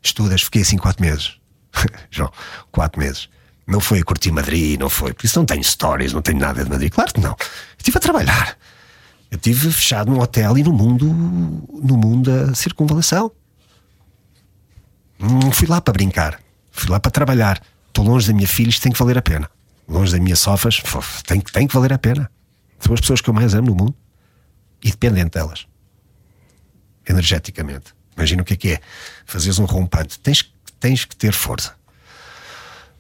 Estudas, 0.04 0.44
fiquei 0.44 0.62
assim 0.62 0.78
quatro 0.78 1.04
meses. 1.04 1.40
João, 2.12 2.32
quatro 2.72 3.00
meses. 3.02 3.28
Não 3.66 3.80
foi 3.80 4.00
a 4.00 4.04
curtir 4.04 4.32
Madrid, 4.32 4.80
não 4.80 4.90
foi. 4.90 5.14
Por 5.14 5.26
isso 5.26 5.38
não 5.40 5.46
tenho 5.46 5.64
stories, 5.64 6.14
não 6.14 6.22
tenho 6.22 6.40
nada 6.40 6.64
de 6.64 6.70
Madrid. 6.70 6.92
Claro 6.92 7.14
que 7.14 7.20
não. 7.20 7.36
Estive 7.78 7.98
a 7.98 8.02
trabalhar. 8.02 8.58
Eu 9.32 9.36
estive 9.36 9.72
fechado 9.72 10.12
num 10.12 10.20
hotel 10.20 10.58
e 10.58 10.64
no 10.64 10.74
mundo, 10.74 11.06
no 11.08 11.98
mundo 11.98 12.32
da 12.32 12.56
circunvalação. 12.56 13.32
Não 15.20 15.52
fui 15.52 15.68
lá 15.68 15.82
para 15.82 15.94
brincar. 15.94 16.40
Fui 16.72 16.90
lá 16.90 17.00
para 17.00 17.12
trabalhar. 17.12 17.62
Estou 17.88 18.06
longe 18.06 18.28
da 18.28 18.34
minha 18.34 18.48
filha, 18.48 18.70
isto 18.70 18.82
tem 18.82 18.92
que 18.92 18.98
valer 18.98 19.18
a 19.18 19.22
pena. 19.22 19.50
Longe 19.88 20.12
das 20.12 20.22
minhas 20.22 20.40
sofas, 20.40 20.82
tem, 21.26 21.42
tem 21.42 21.68
que 21.68 21.74
valer 21.74 21.94
a 21.94 21.98
pena. 21.98 22.30
São 22.80 22.94
as 22.94 23.02
pessoas 23.02 23.22
que 23.22 23.30
eu 23.30 23.34
mais 23.34 23.54
amo 23.54 23.68
no 23.68 23.76
mundo. 23.76 23.96
E 24.84 24.92
dependente 24.92 25.32
delas. 25.32 25.68
Energeticamente. 27.08 27.94
Imagina 28.16 28.42
o 28.42 28.46
que 28.46 28.54
é 28.54 28.58
que 28.58 28.72
é. 28.74 28.80
Fazeres 29.26 29.60
um 29.60 29.66
rompante. 29.66 30.20
Tens, 30.20 30.52
tens 30.80 31.06
que 31.06 31.16
ter 31.16 31.34
força. 31.34 31.74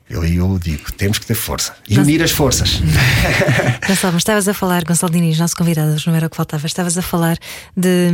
Eu, 0.09 0.25
eu 0.25 0.57
digo, 0.57 0.91
temos 0.93 1.19
que 1.19 1.25
ter 1.25 1.35
força. 1.35 1.75
E 1.87 1.99
unir 1.99 2.23
as 2.23 2.31
forças. 2.31 2.81
Gonçalo, 3.87 4.13
mas 4.13 4.21
estavas 4.21 4.47
a 4.47 4.53
falar, 4.55 4.83
Gonçalo 4.83 5.13
Diniz, 5.13 5.37
nosso 5.37 5.55
convidado, 5.55 5.93
hoje 5.93 6.07
não 6.07 6.15
era 6.15 6.25
o 6.25 6.29
que 6.29 6.35
faltava, 6.35 6.65
estavas 6.65 6.97
a 6.97 7.01
falar 7.03 7.37
de, 7.77 8.09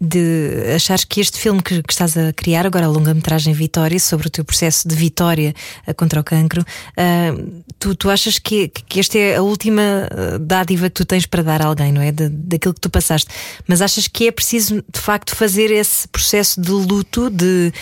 de 0.00 0.74
achares 0.74 1.04
que 1.04 1.20
este 1.20 1.38
filme 1.38 1.62
que, 1.62 1.82
que 1.82 1.92
estás 1.92 2.16
a 2.16 2.32
criar, 2.32 2.66
agora 2.66 2.86
a 2.86 2.88
longa-metragem 2.88 3.54
Vitória, 3.54 3.98
sobre 3.98 4.26
o 4.26 4.30
teu 4.30 4.44
processo 4.44 4.86
de 4.86 4.94
vitória 4.94 5.54
uh, 5.86 5.94
contra 5.94 6.20
o 6.20 6.24
cancro, 6.24 6.62
uh, 6.62 7.64
tu, 7.78 7.94
tu 7.94 8.10
achas 8.10 8.38
que, 8.38 8.68
que 8.68 9.00
esta 9.00 9.18
é 9.18 9.36
a 9.36 9.42
última 9.42 9.82
uh, 9.82 10.38
dádiva 10.38 10.88
que 10.88 10.94
tu 10.94 11.04
tens 11.04 11.24
para 11.24 11.42
dar 11.42 11.62
a 11.62 11.66
alguém, 11.66 11.92
não 11.92 12.02
é? 12.02 12.12
De, 12.12 12.28
daquilo 12.28 12.74
que 12.74 12.80
tu 12.80 12.90
passaste. 12.90 13.28
Mas 13.66 13.80
achas 13.80 14.06
que 14.06 14.28
é 14.28 14.32
preciso, 14.32 14.84
de 14.92 15.00
facto, 15.00 15.34
fazer 15.34 15.70
esse 15.70 16.06
processo 16.08 16.60
de 16.60 16.70
luto, 16.70 17.30
de, 17.30 17.72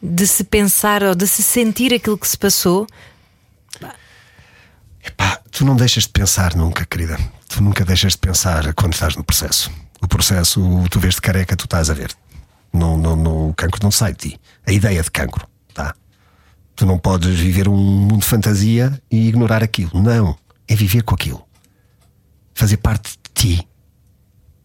de 0.00 0.26
se 0.26 0.44
pensar 0.44 1.02
ou 1.02 1.14
de 1.14 1.26
se 1.26 1.42
sentir 1.42 1.92
aquilo 1.92 2.16
que 2.16 2.28
se 2.28 2.38
passou? 2.38 2.86
Epá, 5.04 5.40
tu 5.50 5.64
não 5.64 5.76
deixas 5.76 6.04
de 6.04 6.10
pensar 6.10 6.54
nunca, 6.54 6.84
querida. 6.84 7.18
Tu 7.48 7.62
nunca 7.62 7.84
deixas 7.84 8.12
de 8.12 8.18
pensar 8.18 8.74
quando 8.74 8.92
estás 8.92 9.14
no 9.16 9.24
processo. 9.24 9.70
O 10.02 10.08
processo, 10.08 10.60
tu 10.90 11.00
vês 11.00 11.14
de 11.14 11.20
careca, 11.20 11.56
tu 11.56 11.64
estás 11.64 11.90
a 11.90 11.94
ver. 11.94 12.14
Não, 12.72 12.96
não, 12.96 13.16
não, 13.16 13.50
o 13.50 13.54
cancro 13.54 13.80
não 13.82 13.90
sai 13.90 14.12
de 14.12 14.30
ti. 14.30 14.40
A 14.66 14.72
ideia 14.72 15.02
de 15.02 15.10
cancro, 15.10 15.46
tá? 15.72 15.94
Tu 16.74 16.84
não 16.84 16.98
podes 16.98 17.38
viver 17.38 17.68
um 17.68 17.76
mundo 17.76 18.18
de 18.18 18.26
fantasia 18.26 19.00
e 19.10 19.28
ignorar 19.28 19.62
aquilo. 19.62 19.90
Não. 19.94 20.36
É 20.68 20.74
viver 20.74 21.02
com 21.02 21.14
aquilo. 21.14 21.42
Fazer 22.54 22.76
parte 22.76 23.12
de 23.12 23.30
ti. 23.34 23.68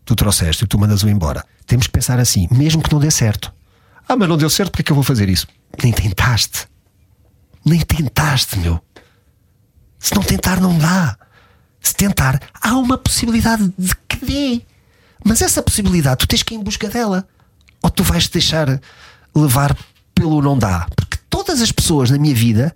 Tu 0.03 0.15
trouxeste 0.15 0.65
e 0.65 0.67
tu 0.67 0.77
mandas-o 0.77 1.07
embora. 1.07 1.45
Temos 1.65 1.87
que 1.87 1.93
pensar 1.93 2.19
assim, 2.19 2.47
mesmo 2.51 2.81
que 2.81 2.91
não 2.91 2.99
dê 2.99 3.09
certo. 3.09 3.53
Ah, 4.07 4.17
mas 4.17 4.27
não 4.27 4.37
deu 4.37 4.49
certo, 4.49 4.71
porque 4.71 4.81
é 4.81 4.85
que 4.85 4.91
eu 4.91 4.95
vou 4.95 5.05
fazer 5.05 5.29
isso? 5.29 5.47
Nem 5.81 5.93
tentaste. 5.93 6.67
Nem 7.63 7.79
tentaste, 7.79 8.59
meu. 8.59 8.81
Se 9.97 10.13
não 10.13 10.23
tentar, 10.23 10.59
não 10.59 10.77
dá. 10.77 11.17
Se 11.79 11.95
tentar, 11.95 12.41
há 12.61 12.75
uma 12.75 12.97
possibilidade 12.97 13.71
de 13.77 13.95
que 14.07 14.25
dê. 14.25 14.61
Mas 15.23 15.41
essa 15.41 15.61
possibilidade, 15.61 16.17
tu 16.17 16.27
tens 16.27 16.43
que 16.43 16.53
ir 16.53 16.57
em 16.57 16.63
busca 16.63 16.89
dela. 16.89 17.27
Ou 17.81 17.89
tu 17.89 18.03
vais 18.03 18.27
te 18.27 18.33
deixar 18.33 18.79
levar 19.35 19.75
pelo 20.13 20.41
não 20.41 20.57
dá. 20.57 20.87
Porque 20.95 21.17
todas 21.29 21.61
as 21.61 21.71
pessoas 21.71 22.09
na 22.09 22.17
minha 22.17 22.35
vida 22.35 22.75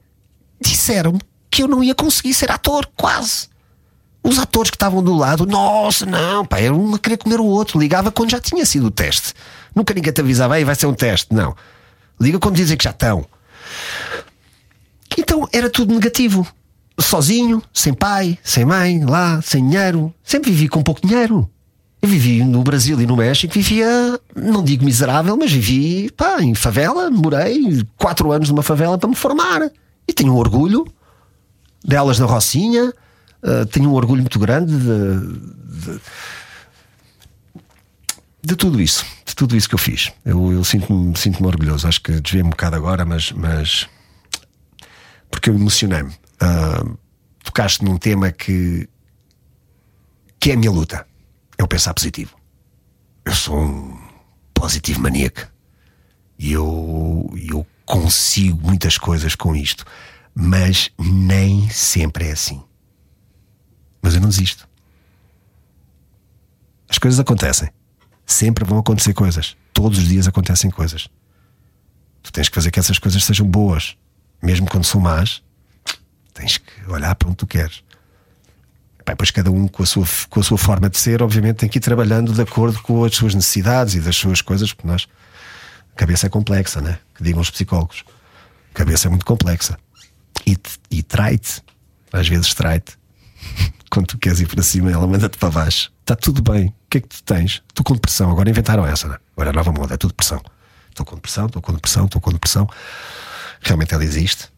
disseram 0.60 1.18
que 1.50 1.64
eu 1.64 1.68
não 1.68 1.84
ia 1.84 1.96
conseguir 1.96 2.34
ser 2.34 2.52
ator, 2.52 2.90
quase. 2.96 3.48
Os 4.24 4.40
atores 4.40 4.72
que 4.72 4.76
estavam 4.76 5.04
do 5.04 5.14
lado, 5.14 5.46
nossa, 5.46 6.06
não, 6.06 6.44
pá, 6.46 6.60
era 6.60 6.74
um 6.74 6.96
a 6.96 7.00
querer 7.00 7.18
comer 7.18 7.40
o 7.40 7.46
outro. 7.46 7.80
Ligava 7.80 8.12
quando 8.12 8.32
já 8.32 8.40
tinha 8.40 8.66
sido 8.66 8.88
o 8.88 8.92
teste. 8.92 9.34
Nunca 9.74 9.94
ninguém 9.94 10.12
te 10.12 10.22
avisava, 10.22 10.56
aí 10.56 10.64
vai 10.64 10.74
ser 10.74 10.88
um 10.88 10.94
teste. 10.94 11.34
Não. 11.34 11.56
Liga 12.20 12.40
quando 12.40 12.56
dizem 12.56 12.76
que 12.76 12.84
já 12.84 12.90
estão. 12.90 13.26
Então 15.18 15.48
era 15.52 15.70
tudo 15.70 15.94
negativo 15.94 16.46
sozinho, 17.00 17.62
sem 17.74 17.94
pai, 17.94 18.38
sem 18.44 18.66
mãe, 18.66 19.04
lá, 19.06 19.42
sem 19.42 19.68
dinheiro. 19.68 20.14
Sempre 20.24 20.52
vivi 20.52 20.68
com 20.68 20.82
pouco 20.82 21.06
dinheiro. 21.06 21.50
Eu 22.06 22.10
vivi 22.10 22.44
no 22.44 22.62
Brasil 22.62 23.02
e 23.02 23.08
no 23.08 23.18
México, 23.18 23.52
vivia, 23.52 23.88
não 24.36 24.64
digo 24.64 24.86
miserável, 24.86 25.36
mas 25.36 25.52
vivi 25.52 26.12
pá, 26.12 26.40
em 26.40 26.54
favela. 26.54 27.10
Morei 27.10 27.84
quatro 27.98 28.32
anos 28.32 28.48
numa 28.48 28.62
favela 28.62 28.96
para 28.96 29.10
me 29.10 29.16
formar. 29.16 29.72
E 30.08 30.14
tenho 30.14 30.32
um 30.32 30.36
orgulho 30.36 30.86
delas 31.84 32.20
na 32.20 32.28
Rocinha. 32.28 32.94
Uh, 33.44 33.66
tenho 33.66 33.90
um 33.90 33.94
orgulho 33.94 34.22
muito 34.22 34.38
grande 34.38 34.72
de, 34.78 35.90
de, 35.90 36.02
de, 38.44 38.56
tudo 38.56 38.80
isso. 38.80 39.04
De 39.26 39.36
tudo 39.36 39.58
isso 39.58 39.68
que 39.68 39.74
eu 39.74 39.80
fiz. 39.80 40.12
Eu, 40.24 40.52
eu 40.52 40.64
sinto-me 40.64 41.18
sinto 41.18 41.44
orgulhoso. 41.44 41.88
Acho 41.88 42.02
que 42.02 42.22
desviei 42.22 42.44
um 42.44 42.52
bocado 42.52 42.76
agora, 42.76 43.04
mas, 43.04 43.32
mas 43.32 43.90
porque 45.32 45.50
eu 45.50 45.56
emocionei-me. 45.56 46.12
Uh, 46.12 47.00
tocaste 47.44 47.84
num 47.84 47.98
tema 47.98 48.32
que, 48.32 48.88
que 50.40 50.52
é 50.52 50.54
a 50.54 50.58
minha 50.58 50.70
luta. 50.70 51.04
O 51.62 51.68
pensar 51.68 51.94
positivo. 51.94 52.36
Eu 53.24 53.34
sou 53.34 53.60
um 53.60 54.00
positivo 54.54 55.02
maníaco. 55.02 55.48
E 56.38 56.52
eu, 56.52 57.34
eu 57.36 57.66
consigo 57.86 58.62
muitas 58.62 58.98
coisas 58.98 59.36
com 59.36 59.56
isto. 59.56 59.84
Mas 60.34 60.92
nem 61.00 61.70
sempre 61.70 62.28
é 62.28 62.32
assim. 62.34 62.64
Mas 64.02 64.14
eu 64.14 64.22
não 64.22 64.30
desisto. 64.30 64.68
As 66.88 67.00
coisas 67.00 67.20
acontecem. 67.20 67.70
Sempre 68.26 68.64
vão 68.64 68.78
acontecer 68.78 69.14
coisas. 69.14 69.58
Todos 69.74 69.98
os 69.98 70.08
dias 70.08 70.28
acontecem 70.28 70.70
coisas. 70.70 71.08
Tu 72.22 72.32
tens 72.32 72.48
que 72.50 72.56
fazer 72.56 72.70
que 72.70 72.80
essas 72.80 73.00
coisas 73.00 73.24
sejam 73.24 73.48
boas. 73.48 73.98
Mesmo 74.42 74.70
quando 74.70 74.84
são 74.84 75.02
más, 75.02 75.42
tens 76.34 76.58
que 76.58 76.86
olhar 76.88 77.16
para 77.16 77.28
onde 77.28 77.38
tu 77.38 77.48
queres. 77.48 77.84
Bem, 79.06 79.16
pois 79.16 79.30
cada 79.30 79.52
um 79.52 79.68
com 79.68 79.84
a, 79.84 79.86
sua, 79.86 80.06
com 80.30 80.40
a 80.40 80.44
sua 80.44 80.58
forma 80.58 80.90
de 80.90 80.98
ser, 80.98 81.22
obviamente, 81.22 81.58
tem 81.58 81.70
que 81.70 81.78
ir 81.78 81.82
trabalhando 81.82 82.34
de 82.34 82.42
acordo 82.42 82.82
com 82.82 83.04
as 83.04 83.16
suas 83.16 83.36
necessidades 83.36 83.94
e 83.94 84.00
das 84.00 84.16
suas 84.16 84.42
coisas, 84.42 84.74
porque 84.74 84.88
nós. 84.88 85.08
A 85.94 85.98
cabeça 85.98 86.26
é 86.26 86.30
complexa, 86.30 86.82
né? 86.82 87.00
Que 87.14 87.24
digam 87.24 87.40
os 87.40 87.50
psicólogos. 87.50 88.04
A 88.74 88.78
cabeça 88.78 89.08
é 89.08 89.10
muito 89.10 89.26
complexa. 89.26 89.78
E, 90.46 90.58
e 90.92 91.04
trai-te. 91.04 91.64
Às 92.12 92.28
vezes 92.28 92.54
trai-te. 92.54 92.98
Quando 93.90 94.08
tu 94.08 94.18
queres 94.18 94.42
ir 94.42 94.48
para 94.48 94.62
cima, 94.62 94.92
ela 94.92 95.08
manda-te 95.08 95.38
para 95.38 95.52
baixo. 95.52 95.94
Está 96.02 96.16
tudo 96.16 96.42
bem. 96.42 96.68
O 96.68 96.74
que 96.90 96.98
é 96.98 97.02
que 97.02 97.08
tu 97.08 97.24
tens? 97.24 97.64
Estou 97.70 97.86
com 97.86 97.94
depressão. 97.94 98.30
Agora 98.30 98.50
inventaram 98.50 98.86
essa, 98.86 99.08
né? 99.08 99.18
Agora 99.38 99.52
a 99.52 99.54
nova 99.54 99.72
moda 99.72 99.94
é 99.94 99.98
tudo 99.98 100.12
depressão. 100.12 100.42
Estou 100.90 101.06
com 101.06 101.16
depressão, 101.16 101.46
estou 101.46 101.62
com 101.62 101.74
depressão, 101.74 102.06
estou 102.06 102.20
com 102.20 102.32
depressão. 102.32 102.68
Realmente 103.62 103.94
ela 103.94 104.04
existe. 104.04 104.50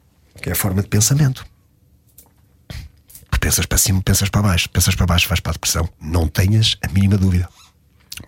Que 0.42 0.50
é 0.50 0.54
a 0.54 0.56
forma 0.56 0.82
de 0.82 0.88
pensamento. 0.88 1.46
Pensas 3.40 3.66
para 3.66 3.78
cima, 3.78 4.02
pensas 4.02 4.30
para 4.30 4.42
baixo, 4.42 4.70
pensas 4.70 4.96
para 4.96 5.06
baixo, 5.06 5.28
vais 5.28 5.40
para 5.40 5.52
a 5.52 5.54
depressão. 5.54 5.88
Não 6.02 6.28
tenhas 6.28 6.76
a 6.82 6.88
mínima 6.88 7.18
dúvida. 7.18 7.48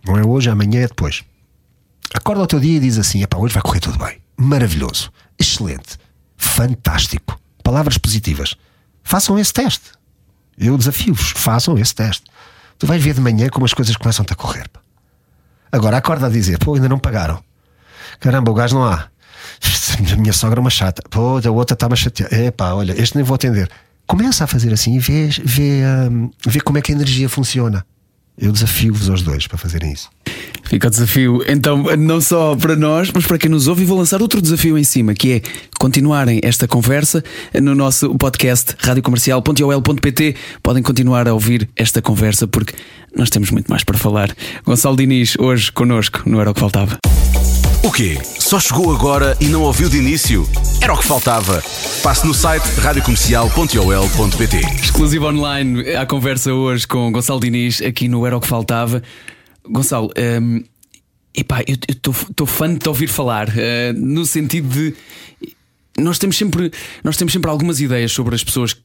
Não 0.05 0.17
é 0.17 0.25
hoje, 0.25 0.49
amanhã 0.49 0.81
é 0.81 0.87
depois. 0.87 1.23
Acorda 2.13 2.43
o 2.43 2.47
teu 2.47 2.59
dia 2.59 2.77
e 2.77 2.79
diz 2.79 2.97
assim: 2.97 3.21
epá, 3.23 3.37
hoje 3.37 3.53
vai 3.53 3.61
correr 3.63 3.79
tudo 3.79 3.97
bem. 3.97 4.19
Maravilhoso, 4.37 5.11
excelente, 5.37 5.97
fantástico. 6.37 7.39
Palavras 7.63 7.97
positivas. 7.97 8.55
Façam 9.03 9.37
esse 9.37 9.53
teste. 9.53 9.91
Eu 10.57 10.77
desafio-vos, 10.77 11.31
façam 11.35 11.77
esse 11.77 11.93
teste. 11.93 12.23
Tu 12.77 12.87
vais 12.87 13.03
ver 13.03 13.13
de 13.13 13.21
manhã 13.21 13.49
como 13.49 13.65
as 13.65 13.73
coisas 13.73 13.95
começam 13.95 14.25
a 14.29 14.35
correr. 14.35 14.69
Agora 15.71 15.97
acorda 15.97 16.27
a 16.27 16.29
dizer: 16.29 16.57
pô, 16.59 16.75
ainda 16.75 16.89
não 16.89 16.99
pagaram. 16.99 17.43
Caramba, 18.19 18.51
o 18.51 18.53
gajo 18.53 18.75
não 18.75 18.85
há. 18.85 19.07
Minha 20.17 20.33
sogra 20.33 20.59
é 20.59 20.61
uma 20.61 20.69
chata. 20.69 21.01
Pô, 21.09 21.39
a 21.43 21.51
outra 21.51 21.73
está-me 21.73 21.93
a 21.93 21.97
chatear. 21.97 22.33
Epá, 22.33 22.73
olha, 22.73 22.99
este 22.99 23.15
nem 23.15 23.23
vou 23.23 23.35
atender 23.35 23.69
começa 24.09 24.43
a 24.43 24.47
fazer 24.47 24.73
assim 24.73 24.95
e 24.95 24.99
vê, 24.99 25.29
vê, 25.45 25.83
um, 26.11 26.31
vê 26.47 26.59
como 26.59 26.79
é 26.79 26.81
que 26.81 26.91
a 26.91 26.95
energia 26.95 27.29
funciona. 27.29 27.85
Eu 28.35 28.51
desafio-vos 28.51 29.07
aos 29.09 29.21
dois 29.21 29.45
para 29.45 29.57
fazerem 29.57 29.91
isso. 29.91 30.09
Fica 30.63 30.87
o 30.87 30.89
desafio, 30.89 31.43
então, 31.47 31.83
não 31.97 32.19
só 32.19 32.55
para 32.55 32.75
nós, 32.75 33.11
mas 33.13 33.25
para 33.25 33.37
quem 33.37 33.51
nos 33.51 33.67
ouve, 33.67 33.83
e 33.83 33.85
vou 33.85 33.97
lançar 33.97 34.21
outro 34.21 34.41
desafio 34.41 34.77
em 34.77 34.83
cima, 34.83 35.13
que 35.13 35.33
é 35.33 35.41
continuarem 35.79 36.39
esta 36.43 36.67
conversa 36.67 37.23
no 37.61 37.75
nosso 37.75 38.15
podcast 38.15 38.75
radiocomercial.ol.pt. 38.79 40.35
Podem 40.63 40.81
continuar 40.81 41.27
a 41.27 41.33
ouvir 41.33 41.69
esta 41.75 42.01
conversa 42.01 42.47
porque 42.47 42.73
nós 43.15 43.29
temos 43.29 43.51
muito 43.51 43.67
mais 43.67 43.83
para 43.83 43.97
falar. 43.97 44.35
Gonçalo 44.65 44.95
Diniz, 44.95 45.35
hoje 45.37 45.71
connosco, 45.71 46.23
não 46.25 46.39
era 46.41 46.49
o 46.49 46.53
que 46.53 46.59
faltava. 46.59 46.97
O 47.81 47.93
quê? 47.93 48.17
Só 48.37 48.59
chegou 48.59 48.93
agora 48.93 49.37
e 49.39 49.45
não 49.45 49.61
ouviu 49.61 49.89
de 49.89 49.97
início? 49.97 50.45
Era 50.81 50.93
o 50.93 50.97
que 50.97 51.05
faltava. 51.05 51.63
Passe 52.03 52.27
no 52.27 52.33
site 52.33 52.65
radiocomercial.ol.pt 52.81 54.57
Exclusivo 54.83 55.27
online, 55.27 55.95
a 55.95 56.05
conversa 56.05 56.53
hoje 56.53 56.85
com 56.85 57.09
Gonçalo 57.09 57.39
Diniz 57.39 57.81
aqui 57.81 58.09
no 58.09 58.25
Era 58.25 58.35
o 58.35 58.41
que 58.41 58.47
faltava. 58.47 59.01
Gonçalo, 59.65 60.11
um, 60.41 60.61
epá, 61.33 61.61
eu 61.65 61.77
estou 61.87 62.45
fã 62.45 62.73
de 62.73 62.79
te 62.79 62.89
ouvir 62.89 63.07
falar, 63.07 63.47
uh, 63.47 63.93
no 63.95 64.25
sentido 64.25 64.67
de 64.67 64.93
nós 65.97 66.19
temos 66.19 66.37
sempre 66.37 66.71
nós 67.01 67.15
temos 67.15 67.31
sempre 67.31 67.49
algumas 67.49 67.79
ideias 67.79 68.11
sobre 68.11 68.35
as 68.35 68.43
pessoas 68.43 68.73
que, 68.73 68.81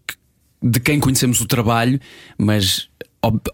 de 0.62 0.78
quem 0.78 1.00
conhecemos 1.00 1.40
o 1.40 1.46
trabalho, 1.46 2.00
mas 2.38 2.88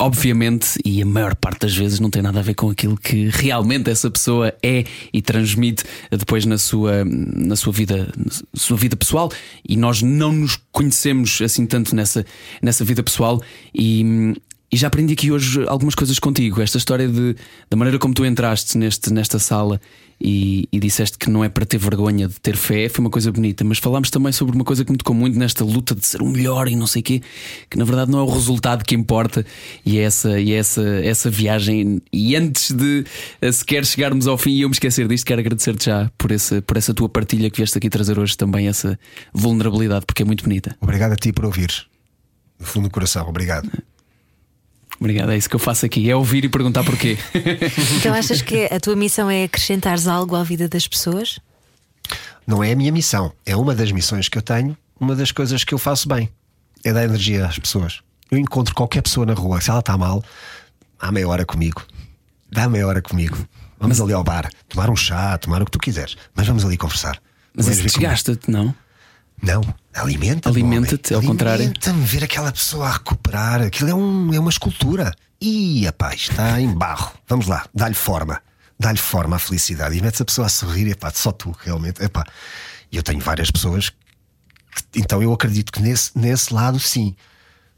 obviamente, 0.00 0.78
e 0.84 1.02
a 1.02 1.06
maior 1.06 1.34
parte 1.34 1.60
das 1.60 1.76
vezes 1.76 2.00
não 2.00 2.10
tem 2.10 2.22
nada 2.22 2.40
a 2.40 2.42
ver 2.42 2.54
com 2.54 2.70
aquilo 2.70 2.96
que 2.96 3.28
realmente 3.28 3.90
essa 3.90 4.10
pessoa 4.10 4.52
é 4.62 4.84
e 5.12 5.22
transmite 5.22 5.84
depois 6.10 6.44
na 6.44 6.58
sua, 6.58 7.04
na 7.04 7.56
sua 7.56 7.72
vida, 7.72 8.12
na 8.16 8.60
sua 8.60 8.76
vida 8.76 8.96
pessoal, 8.96 9.30
e 9.68 9.76
nós 9.76 10.02
não 10.02 10.32
nos 10.32 10.58
conhecemos 10.72 11.40
assim 11.42 11.66
tanto 11.66 11.94
nessa, 11.94 12.24
nessa 12.60 12.84
vida 12.84 13.02
pessoal 13.02 13.40
e, 13.74 14.34
e 14.72 14.76
já 14.76 14.88
aprendi 14.88 15.12
aqui 15.12 15.30
hoje 15.30 15.64
algumas 15.66 15.94
coisas 15.94 16.18
contigo. 16.18 16.60
Esta 16.60 16.78
história 16.78 17.08
de, 17.08 17.36
da 17.68 17.76
maneira 17.76 17.98
como 17.98 18.14
tu 18.14 18.24
entraste 18.24 18.76
neste, 18.76 19.12
nesta 19.12 19.38
sala 19.38 19.80
e, 20.20 20.68
e, 20.70 20.78
disseste 20.78 21.16
que 21.16 21.30
não 21.30 21.42
é 21.42 21.48
para 21.48 21.64
ter 21.64 21.78
vergonha 21.78 22.28
de 22.28 22.38
ter 22.40 22.56
fé, 22.56 22.88
foi 22.88 23.02
uma 23.02 23.10
coisa 23.10 23.32
bonita. 23.32 23.64
Mas 23.64 23.78
falámos 23.78 24.10
também 24.10 24.32
sobre 24.32 24.54
uma 24.54 24.64
coisa 24.64 24.84
que 24.84 24.92
me 24.92 24.98
tocou 24.98 25.14
muito 25.14 25.38
nesta 25.38 25.64
luta 25.64 25.94
de 25.94 26.06
ser 26.06 26.20
o 26.20 26.26
melhor 26.26 26.68
e 26.68 26.76
não 26.76 26.86
sei 26.86 27.00
o 27.00 27.02
quê, 27.02 27.22
que 27.70 27.78
na 27.78 27.84
verdade 27.84 28.10
não 28.10 28.18
é 28.18 28.22
o 28.22 28.30
resultado 28.30 28.84
que 28.84 28.94
importa 28.94 29.44
e 29.84 29.98
é 29.98 30.02
essa, 30.02 30.38
e 30.38 30.52
é 30.52 30.56
essa, 30.56 30.82
essa 30.82 31.30
viagem. 31.30 32.02
E 32.12 32.36
antes 32.36 32.70
de 32.72 33.04
eh, 33.40 33.52
sequer 33.52 33.84
chegarmos 33.86 34.26
ao 34.26 34.36
fim 34.36 34.50
e 34.50 34.62
eu 34.62 34.68
me 34.68 34.74
esquecer 34.74 35.08
disto, 35.08 35.24
quero 35.24 35.40
agradecer-te 35.40 35.86
já 35.86 36.10
por 36.18 36.30
essa, 36.30 36.60
por 36.60 36.76
essa 36.76 36.92
tua 36.92 37.08
partilha 37.08 37.48
que 37.50 37.56
vieste 37.56 37.78
aqui 37.78 37.88
trazer 37.88 38.18
hoje 38.18 38.36
também, 38.36 38.68
essa 38.68 38.98
vulnerabilidade, 39.32 40.04
porque 40.04 40.22
é 40.22 40.24
muito 40.24 40.44
bonita. 40.44 40.76
Obrigado 40.80 41.12
a 41.12 41.16
ti 41.16 41.32
por 41.32 41.46
ouvir. 41.46 41.70
Do 42.58 42.66
fundo 42.66 42.88
do 42.88 42.92
coração, 42.92 43.26
obrigado. 43.26 43.70
Obrigado, 45.00 45.32
é 45.32 45.36
isso 45.38 45.48
que 45.48 45.56
eu 45.56 45.60
faço 45.60 45.86
aqui, 45.86 46.10
é 46.10 46.14
ouvir 46.14 46.44
e 46.44 46.48
perguntar 46.48 46.84
porquê. 46.84 47.16
Então 47.96 48.14
achas 48.14 48.42
que 48.42 48.66
a 48.66 48.78
tua 48.78 48.94
missão 48.94 49.30
é 49.30 49.44
acrescentares 49.44 50.06
algo 50.06 50.36
à 50.36 50.44
vida 50.44 50.68
das 50.68 50.86
pessoas? 50.86 51.40
Não 52.46 52.62
é 52.62 52.72
a 52.72 52.76
minha 52.76 52.92
missão, 52.92 53.32
é 53.46 53.56
uma 53.56 53.74
das 53.74 53.90
missões 53.92 54.28
que 54.28 54.36
eu 54.36 54.42
tenho, 54.42 54.76
uma 54.98 55.16
das 55.16 55.32
coisas 55.32 55.64
que 55.64 55.72
eu 55.72 55.78
faço 55.78 56.06
bem. 56.06 56.28
É 56.84 56.92
dar 56.92 57.04
energia 57.04 57.46
às 57.46 57.58
pessoas. 57.58 58.00
Eu 58.30 58.36
encontro 58.36 58.74
qualquer 58.74 59.02
pessoa 59.02 59.24
na 59.24 59.32
rua, 59.32 59.60
se 59.60 59.70
ela 59.70 59.80
está 59.80 59.96
mal, 59.96 60.22
há 60.98 61.10
meia 61.10 61.28
hora 61.28 61.46
comigo. 61.46 61.82
Dá 62.50 62.68
meia 62.68 62.86
hora 62.86 63.00
comigo. 63.00 63.38
Vamos 63.78 64.00
ali 64.00 64.12
ao 64.12 64.22
bar, 64.22 64.50
tomar 64.68 64.90
um 64.90 64.96
chá, 64.96 65.38
tomar 65.38 65.62
o 65.62 65.64
que 65.64 65.70
tu 65.70 65.78
quiseres, 65.78 66.16
mas 66.34 66.46
vamos 66.46 66.64
ali 66.64 66.76
conversar. 66.76 67.18
Mas 67.54 67.66
isso 67.66 67.78
comigo. 67.78 67.98
desgasta-te, 68.00 68.50
não? 68.50 68.74
Não, 69.42 69.62
alimenta-te. 69.94 70.48
Alimenta-te, 70.48 71.14
ao 71.14 71.22
contrário. 71.22 71.64
Alimenta-me 71.64 72.04
ver 72.04 72.24
aquela 72.24 72.52
pessoa 72.52 72.86
a 72.88 72.92
recuperar. 72.92 73.60
Aquilo 73.62 73.90
é, 73.90 73.94
um, 73.94 74.32
é 74.34 74.38
uma 74.40 74.50
escultura. 74.50 75.12
Ih, 75.40 75.84
rapaz, 75.86 76.28
está 76.30 76.60
em 76.60 76.72
barro. 76.72 77.12
Vamos 77.28 77.46
lá, 77.46 77.66
dá-lhe 77.74 77.94
forma. 77.94 78.40
Dá-lhe 78.78 78.98
forma 78.98 79.36
à 79.36 79.38
felicidade. 79.38 79.96
E 79.96 80.00
metes 80.02 80.20
a 80.20 80.24
pessoa 80.24 80.46
a 80.46 80.50
sorrir, 80.50 80.86
e 80.88 80.94
pá, 80.94 81.10
só 81.14 81.32
tu, 81.32 81.54
realmente. 81.64 82.02
Epá. 82.02 82.24
E 82.90 82.96
eu 82.96 83.02
tenho 83.02 83.20
várias 83.20 83.50
pessoas. 83.50 83.90
que- 83.90 83.96
então 85.00 85.22
eu 85.22 85.32
acredito 85.32 85.72
que 85.72 85.80
nesse, 85.82 86.16
nesse 86.16 86.54
lado, 86.54 86.78
sim, 86.78 87.14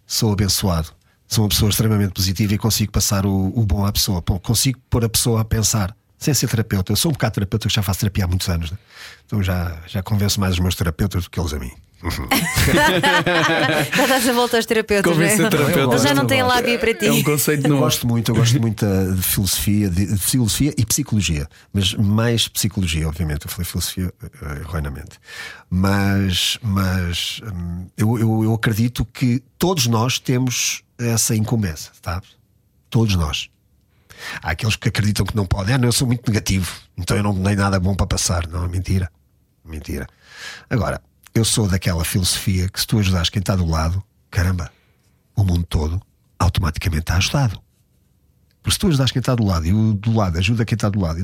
sou 0.07 0.33
abençoado. 0.33 0.91
Sou 1.27 1.45
uma 1.45 1.49
pessoa 1.49 1.71
extremamente 1.71 2.13
positiva 2.13 2.53
e 2.55 2.59
consigo 2.59 2.93
passar 2.93 3.25
o, 3.25 3.53
o 3.59 3.65
bom 3.65 3.87
à 3.87 3.91
pessoa. 3.93 4.23
Bom, 4.25 4.39
consigo 4.39 4.79
pôr 4.91 5.05
a 5.05 5.09
pessoa 5.09 5.41
a 5.41 5.45
pensar. 5.45 5.97
Sem 6.19 6.35
ser 6.35 6.49
terapeuta, 6.49 6.93
eu 6.93 6.97
sou 6.97 7.11
um 7.11 7.15
bocado 7.15 7.35
terapeuta, 7.35 7.67
eu 7.67 7.71
já 7.71 7.83
faço 7.83 8.01
terapia 8.01 8.25
há 8.25 8.29
muitos 8.29 8.49
anos, 8.49 8.71
né? 8.71 8.79
então 9.27 9.43
já, 9.43 9.77
já 9.89 10.03
convenço 10.05 10.39
mais 10.39 10.53
os 10.55 10.61
meus 10.61 10.77
terapeutas 10.77 11.25
do 11.25 11.31
que 11.31 11.41
eles 11.41 11.53
a 11.53 11.59
mim. 11.59 11.73
Já 13.97 14.03
estás 14.03 14.29
a 14.29 14.33
volta 14.33 14.57
aos 14.57 14.67
terapeutas, 14.67 15.13
Convencer 15.13 15.39
não 15.39 15.47
é? 15.47 15.51
terapeutas. 15.51 15.91
Eles 15.91 16.03
já 16.03 16.15
não 16.15 16.23
Eu 16.23 16.29
têm 16.29 16.43
gosto. 16.43 16.55
lábia 16.57 16.79
para 16.79 16.95
ti. 16.95 17.07
É 17.07 17.13
um 17.13 17.23
conceito 17.23 17.67
Eu 17.67 17.79
gosto 17.79 18.07
muito, 18.07 18.31
eu 18.31 18.35
gosto 18.35 18.61
muito 18.61 18.85
de 19.15 19.23
filosofia, 19.23 19.89
de, 19.89 20.07
de 20.07 20.19
filosofia 20.19 20.75
e 20.77 20.85
psicologia, 20.85 21.49
mas 21.73 21.95
mais 21.95 22.49
psicologia, 22.49 23.07
obviamente. 23.09 23.47
Eu 23.47 23.51
falei 23.51 23.65
filosofia 23.65 24.13
eh, 24.23 24.59
erroneamente, 24.61 25.19
mas, 25.71 26.59
mas 26.63 27.41
hum, 27.45 27.87
eu, 27.97 28.19
eu, 28.19 28.45
eu 28.45 28.55
acredito 28.55 29.05
que 29.05 29.43
todos 29.59 29.87
nós 29.87 30.19
temos 30.19 30.83
essa 30.99 31.35
incumbência, 31.37 31.93
sabe? 32.03 32.27
Todos 32.91 33.15
nós. 33.17 33.49
Há 34.43 34.51
aqueles 34.51 34.77
que 34.77 34.89
acreditam 34.89 35.25
que 35.27 35.35
não 35.35 35.47
podem. 35.47 35.75
Ah, 35.75 35.79
não, 35.79 35.89
eu 35.89 35.93
sou 35.93 36.07
muito 36.07 36.29
negativo, 36.31 36.71
então 36.97 37.17
eu 37.17 37.23
não 37.23 37.35
tenho 37.35 37.57
nada 37.57 37.79
bom 37.81 37.95
para 37.95 38.07
passar. 38.07 38.47
Não, 38.47 38.65
é 38.65 38.69
mentira. 38.69 39.11
Mentira. 39.65 40.07
Agora, 40.69 41.01
eu 41.35 41.45
sou 41.45 41.67
daquela 41.67 42.05
filosofia 42.05 42.69
que 42.69 42.81
se 42.81 42.87
tu 42.87 42.99
ajudares 42.99 43.31
quem 43.31 43.41
está 43.41 43.57
do 43.57 43.67
lado, 43.67 44.03
caramba, 44.31 44.71
o 45.35 45.45
mundo 45.45 45.65
todo 45.65 46.01
automaticamente 46.39 47.03
está 47.03 47.17
ajudado. 47.17 47.61
Porque 48.63 48.75
se 48.75 48.79
tu 48.79 48.89
ajudas 48.89 49.11
quem 49.11 49.21
está 49.21 49.35
do 49.35 49.45
lado 49.45 49.67
e 49.67 49.73
o 49.73 49.95
do 49.95 50.13
lado 50.13 50.39
ajuda 50.39 50.65
quem 50.65 50.77
está 50.77 50.89
do 50.89 51.01
lado, 51.01 51.19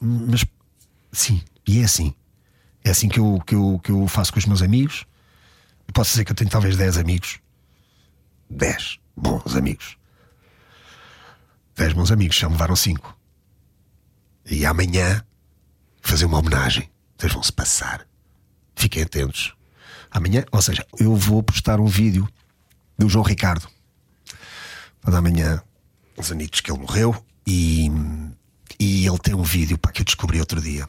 mas 0.00 0.44
sim, 1.12 1.42
e 1.66 1.80
é 1.80 1.84
assim. 1.84 2.14
É 2.84 2.90
assim 2.90 3.08
que 3.08 3.20
eu, 3.20 3.40
que, 3.46 3.54
eu, 3.54 3.80
que 3.82 3.92
eu 3.92 4.08
faço 4.08 4.32
com 4.32 4.38
os 4.38 4.46
meus 4.46 4.62
amigos. 4.62 5.04
Eu 5.86 5.92
posso 5.92 6.10
dizer 6.10 6.24
que 6.24 6.32
eu 6.32 6.36
tenho 6.36 6.50
talvez 6.50 6.76
10 6.76 6.98
amigos. 6.98 7.38
10 8.50 8.98
bons 9.16 9.54
amigos. 9.54 9.96
10 11.76 11.92
bons 11.92 12.10
amigos, 12.10 12.36
já 12.36 12.48
me 12.48 12.54
levaram 12.54 12.74
5. 12.74 13.16
E 14.50 14.66
amanhã 14.66 15.24
fazer 16.00 16.24
uma 16.24 16.38
homenagem. 16.38 16.90
Vocês 17.16 17.32
vão 17.32 17.42
se 17.42 17.52
passar. 17.52 18.06
Fiquem 18.82 19.04
atentos. 19.04 19.54
Amanhã, 20.10 20.44
ou 20.50 20.60
seja, 20.60 20.84
eu 20.98 21.14
vou 21.14 21.40
postar 21.40 21.78
um 21.78 21.86
vídeo 21.86 22.28
do 22.98 23.08
João 23.08 23.24
Ricardo. 23.24 23.68
Para 25.00 25.18
amanhã 25.18 25.62
uns 26.18 26.32
anitos 26.32 26.60
que 26.60 26.68
ele 26.68 26.80
morreu 26.80 27.14
e, 27.46 27.88
e 28.80 29.06
ele 29.06 29.18
tem 29.20 29.36
um 29.36 29.44
vídeo 29.44 29.78
para 29.78 29.92
que 29.92 30.00
eu 30.00 30.04
descobri 30.04 30.40
outro 30.40 30.60
dia 30.60 30.88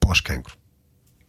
pós-cancro 0.00 0.56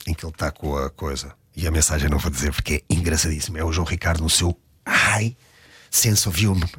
em 0.08 0.14
que 0.14 0.26
ele 0.26 0.32
está 0.32 0.50
com 0.50 0.78
a 0.78 0.90
coisa. 0.90 1.36
E 1.54 1.68
a 1.68 1.72
mensagem 1.72 2.08
não 2.08 2.20
vou 2.20 2.32
dizer 2.32 2.54
porque 2.54 2.86
é 2.90 2.94
engraçadíssimo 2.94 3.58
é 3.58 3.64
o 3.66 3.74
João 3.74 3.86
Ricardo 3.86 4.24
no 4.24 4.30
seu 4.30 4.58
high 4.88 5.36
sense 5.92 6.30
of 6.30 6.48
humor. 6.48 6.70